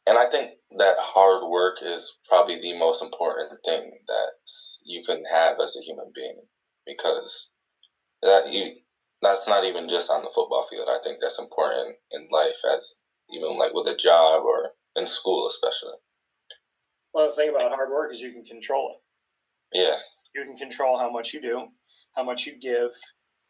and 0.07 0.17
I 0.17 0.29
think 0.29 0.51
that 0.77 0.95
hard 0.97 1.49
work 1.49 1.77
is 1.81 2.17
probably 2.27 2.59
the 2.61 2.77
most 2.77 3.03
important 3.03 3.59
thing 3.65 3.91
that 4.07 4.31
you 4.85 5.03
can 5.03 5.23
have 5.31 5.57
as 5.61 5.75
a 5.75 5.83
human 5.83 6.11
being 6.13 6.39
because 6.85 7.49
that 8.21 8.47
you 8.49 8.73
that's 9.21 9.47
not 9.47 9.65
even 9.65 9.89
just 9.89 10.09
on 10.09 10.23
the 10.23 10.31
football 10.33 10.63
field. 10.63 10.87
I 10.89 10.99
think 11.03 11.19
that's 11.19 11.39
important 11.39 11.95
in 12.11 12.27
life 12.31 12.59
as 12.73 12.95
even 13.31 13.57
like 13.57 13.73
with 13.73 13.87
a 13.87 13.95
job 13.95 14.43
or 14.43 14.71
in 14.95 15.05
school 15.05 15.47
especially. 15.47 15.93
Well, 17.13 17.27
the 17.27 17.35
thing 17.35 17.49
about 17.49 17.71
hard 17.71 17.89
work 17.89 18.11
is 18.11 18.21
you 18.21 18.31
can 18.31 18.45
control 18.45 18.95
it. 18.95 19.77
Yeah. 19.77 19.97
You 20.35 20.43
can 20.43 20.55
control 20.55 20.97
how 20.97 21.11
much 21.11 21.33
you 21.33 21.41
do, 21.41 21.67
how 22.15 22.23
much 22.23 22.45
you 22.45 22.57
give. 22.59 22.91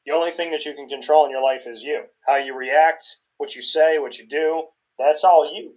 The 0.06 0.14
only 0.14 0.32
thing 0.32 0.52
that 0.52 0.66
you 0.66 0.74
can 0.74 0.88
control 0.88 1.26
in 1.26 1.32
your 1.32 1.42
life 1.42 1.68
is 1.68 1.84
you. 1.84 2.04
How 2.26 2.38
you 2.38 2.56
react, 2.56 3.06
what 3.38 3.56
you 3.56 3.62
say, 3.62 4.00
what 4.00 4.18
you 4.18 4.28
do. 4.28 4.64
That's 4.98 5.24
all 5.24 5.54
you. 5.54 5.76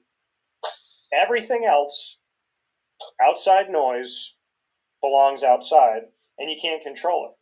Everything 1.12 1.64
else, 1.64 2.18
outside 3.20 3.68
noise, 3.68 4.34
belongs 5.02 5.42
outside, 5.42 6.02
and 6.38 6.48
you 6.48 6.56
can't 6.60 6.82
control 6.82 7.26
it. 7.26 7.41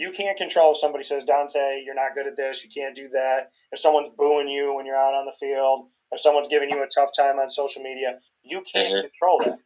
You 0.00 0.10
can't 0.12 0.38
control 0.38 0.72
if 0.72 0.78
somebody 0.78 1.04
says, 1.04 1.26
Daunte, 1.26 1.84
you're 1.84 1.94
not 1.94 2.14
good 2.14 2.26
at 2.26 2.34
this, 2.34 2.64
you 2.64 2.70
can't 2.70 2.96
do 2.96 3.10
that. 3.10 3.50
If 3.70 3.80
someone's 3.80 4.08
booing 4.16 4.48
you 4.48 4.74
when 4.74 4.86
you're 4.86 4.96
out 4.96 5.12
on 5.12 5.26
the 5.26 5.34
field, 5.38 5.88
if 6.10 6.18
someone's 6.22 6.48
giving 6.48 6.70
you 6.70 6.82
a 6.82 6.86
tough 6.86 7.10
time 7.14 7.38
on 7.38 7.50
social 7.50 7.82
media, 7.82 8.18
you 8.42 8.62
can't 8.62 8.94
mm-hmm. 8.94 9.08
control 9.08 9.42
that. 9.44 9.58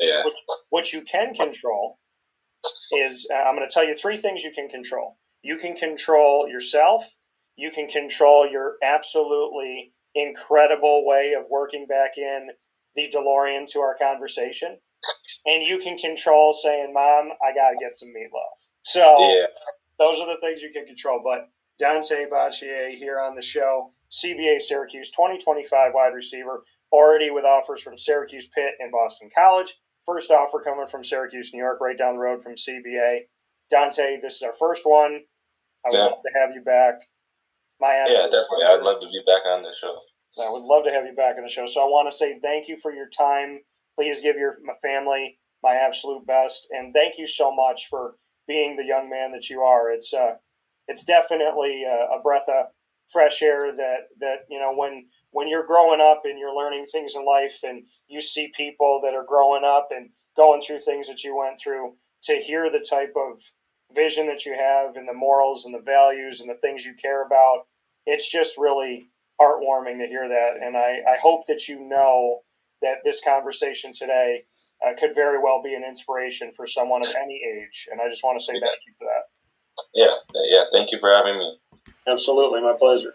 Yeah. 0.00 0.24
What, 0.24 0.34
what 0.70 0.92
you 0.92 1.02
can 1.02 1.34
control 1.34 2.00
is 2.90 3.28
uh, 3.32 3.36
I'm 3.36 3.54
going 3.54 3.66
to 3.66 3.72
tell 3.72 3.86
you 3.86 3.94
three 3.94 4.16
things 4.16 4.42
you 4.42 4.50
can 4.50 4.68
control. 4.68 5.16
You 5.42 5.56
can 5.56 5.76
control 5.76 6.48
yourself. 6.48 7.04
You 7.54 7.70
can 7.70 7.86
control 7.86 8.50
your 8.50 8.74
absolutely 8.82 9.92
incredible 10.16 11.06
way 11.06 11.34
of 11.34 11.44
working 11.48 11.86
back 11.86 12.18
in 12.18 12.48
the 12.96 13.08
DeLorean 13.14 13.70
to 13.70 13.78
our 13.78 13.94
conversation. 13.94 14.78
And 15.46 15.62
you 15.62 15.78
can 15.78 15.96
control 15.96 16.52
saying, 16.52 16.92
Mom, 16.92 17.30
I 17.40 17.54
got 17.54 17.70
to 17.70 17.76
get 17.78 17.94
some 17.94 18.08
meatloaf. 18.08 18.69
So 18.82 19.18
yeah. 19.20 19.46
those 19.98 20.20
are 20.20 20.26
the 20.26 20.40
things 20.40 20.62
you 20.62 20.70
can 20.72 20.86
control. 20.86 21.20
But 21.24 21.48
Daunte 21.80 22.28
Bacheyie 22.28 22.94
here 22.94 23.20
on 23.20 23.34
the 23.34 23.42
show, 23.42 23.92
CBA 24.10 24.60
Syracuse 24.60 25.10
2025 25.10 25.92
wide 25.94 26.14
receiver, 26.14 26.64
already 26.92 27.30
with 27.30 27.44
offers 27.44 27.82
from 27.82 27.96
Syracuse 27.96 28.48
Pitt 28.48 28.74
and 28.78 28.92
Boston 28.92 29.30
College. 29.34 29.76
First 30.04 30.30
offer 30.30 30.60
coming 30.60 30.86
from 30.86 31.04
Syracuse, 31.04 31.52
New 31.52 31.60
York, 31.60 31.80
right 31.80 31.96
down 31.96 32.14
the 32.14 32.20
road 32.20 32.42
from 32.42 32.54
CBA. 32.54 33.20
Daunte, 33.72 34.20
this 34.20 34.36
is 34.36 34.42
our 34.42 34.52
first 34.52 34.82
one. 34.84 35.20
I 35.84 35.88
would 35.88 35.96
yeah. 35.96 36.04
love 36.04 36.22
to 36.24 36.40
have 36.40 36.50
you 36.54 36.62
back. 36.62 36.94
My 37.80 37.94
yeah, 37.94 38.24
definitely. 38.24 38.46
Pleasure. 38.64 38.78
I'd 38.78 38.82
love 38.82 39.00
to 39.00 39.06
be 39.06 39.22
back 39.26 39.42
on 39.46 39.62
the 39.62 39.72
show. 39.72 39.98
I 40.42 40.50
would 40.50 40.62
love 40.62 40.84
to 40.84 40.90
have 40.90 41.06
you 41.06 41.14
back 41.14 41.36
on 41.36 41.42
the 41.42 41.48
show. 41.48 41.66
So 41.66 41.80
I 41.80 41.84
want 41.84 42.08
to 42.08 42.14
say 42.14 42.38
thank 42.40 42.68
you 42.68 42.76
for 42.76 42.92
your 42.92 43.08
time. 43.08 43.60
Please 43.96 44.20
give 44.20 44.36
your 44.36 44.56
my 44.64 44.74
family 44.82 45.38
my 45.62 45.74
absolute 45.74 46.26
best, 46.26 46.68
and 46.70 46.94
thank 46.94 47.18
you 47.18 47.26
so 47.26 47.54
much 47.54 47.88
for 47.88 48.14
being 48.50 48.74
the 48.74 48.84
young 48.84 49.08
man 49.08 49.30
that 49.30 49.48
you 49.48 49.60
are. 49.60 49.92
It's 49.92 50.12
uh, 50.12 50.34
it's 50.88 51.04
definitely 51.04 51.84
a, 51.84 52.08
a 52.16 52.20
breath 52.20 52.48
of 52.48 52.66
fresh 53.08 53.42
air 53.42 53.70
that 53.76 54.08
that 54.20 54.40
you 54.50 54.58
know 54.58 54.74
when 54.74 55.06
when 55.30 55.46
you're 55.46 55.66
growing 55.66 56.00
up 56.00 56.22
and 56.24 56.36
you're 56.36 56.54
learning 56.54 56.84
things 56.86 57.14
in 57.14 57.24
life 57.24 57.60
and 57.62 57.84
you 58.08 58.20
see 58.20 58.52
people 58.56 59.00
that 59.02 59.14
are 59.14 59.24
growing 59.24 59.62
up 59.64 59.88
and 59.92 60.10
going 60.36 60.60
through 60.60 60.80
things 60.80 61.06
that 61.06 61.22
you 61.22 61.36
went 61.36 61.56
through 61.60 61.92
to 62.24 62.34
hear 62.34 62.68
the 62.68 62.84
type 62.90 63.14
of 63.16 63.40
vision 63.94 64.26
that 64.26 64.44
you 64.44 64.54
have 64.54 64.96
and 64.96 65.08
the 65.08 65.14
morals 65.14 65.64
and 65.64 65.74
the 65.74 65.80
values 65.82 66.40
and 66.40 66.50
the 66.50 66.54
things 66.54 66.84
you 66.84 66.94
care 66.94 67.24
about 67.24 67.66
it's 68.06 68.30
just 68.30 68.58
really 68.58 69.08
heartwarming 69.40 69.98
to 69.98 70.06
hear 70.06 70.28
that 70.28 70.56
and 70.56 70.76
i, 70.76 70.98
I 71.08 71.16
hope 71.20 71.46
that 71.46 71.66
you 71.68 71.80
know 71.80 72.40
that 72.82 72.98
this 73.04 73.20
conversation 73.20 73.92
today 73.92 74.44
uh, 74.86 74.92
could 74.98 75.14
very 75.14 75.38
well 75.38 75.62
be 75.62 75.74
an 75.74 75.84
inspiration 75.84 76.50
for 76.52 76.66
someone 76.66 77.02
of 77.02 77.14
any 77.20 77.40
age 77.56 77.88
and 77.90 78.00
i 78.00 78.08
just 78.08 78.24
want 78.24 78.38
to 78.38 78.44
say 78.44 78.54
yeah. 78.54 78.60
thank 78.60 78.80
you 78.86 78.92
for 78.98 79.04
that 79.04 79.24
yeah 79.94 80.40
yeah 80.50 80.64
thank 80.72 80.92
you 80.92 80.98
for 80.98 81.10
having 81.14 81.38
me 81.38 81.58
absolutely 82.06 82.60
my 82.60 82.74
pleasure 82.78 83.14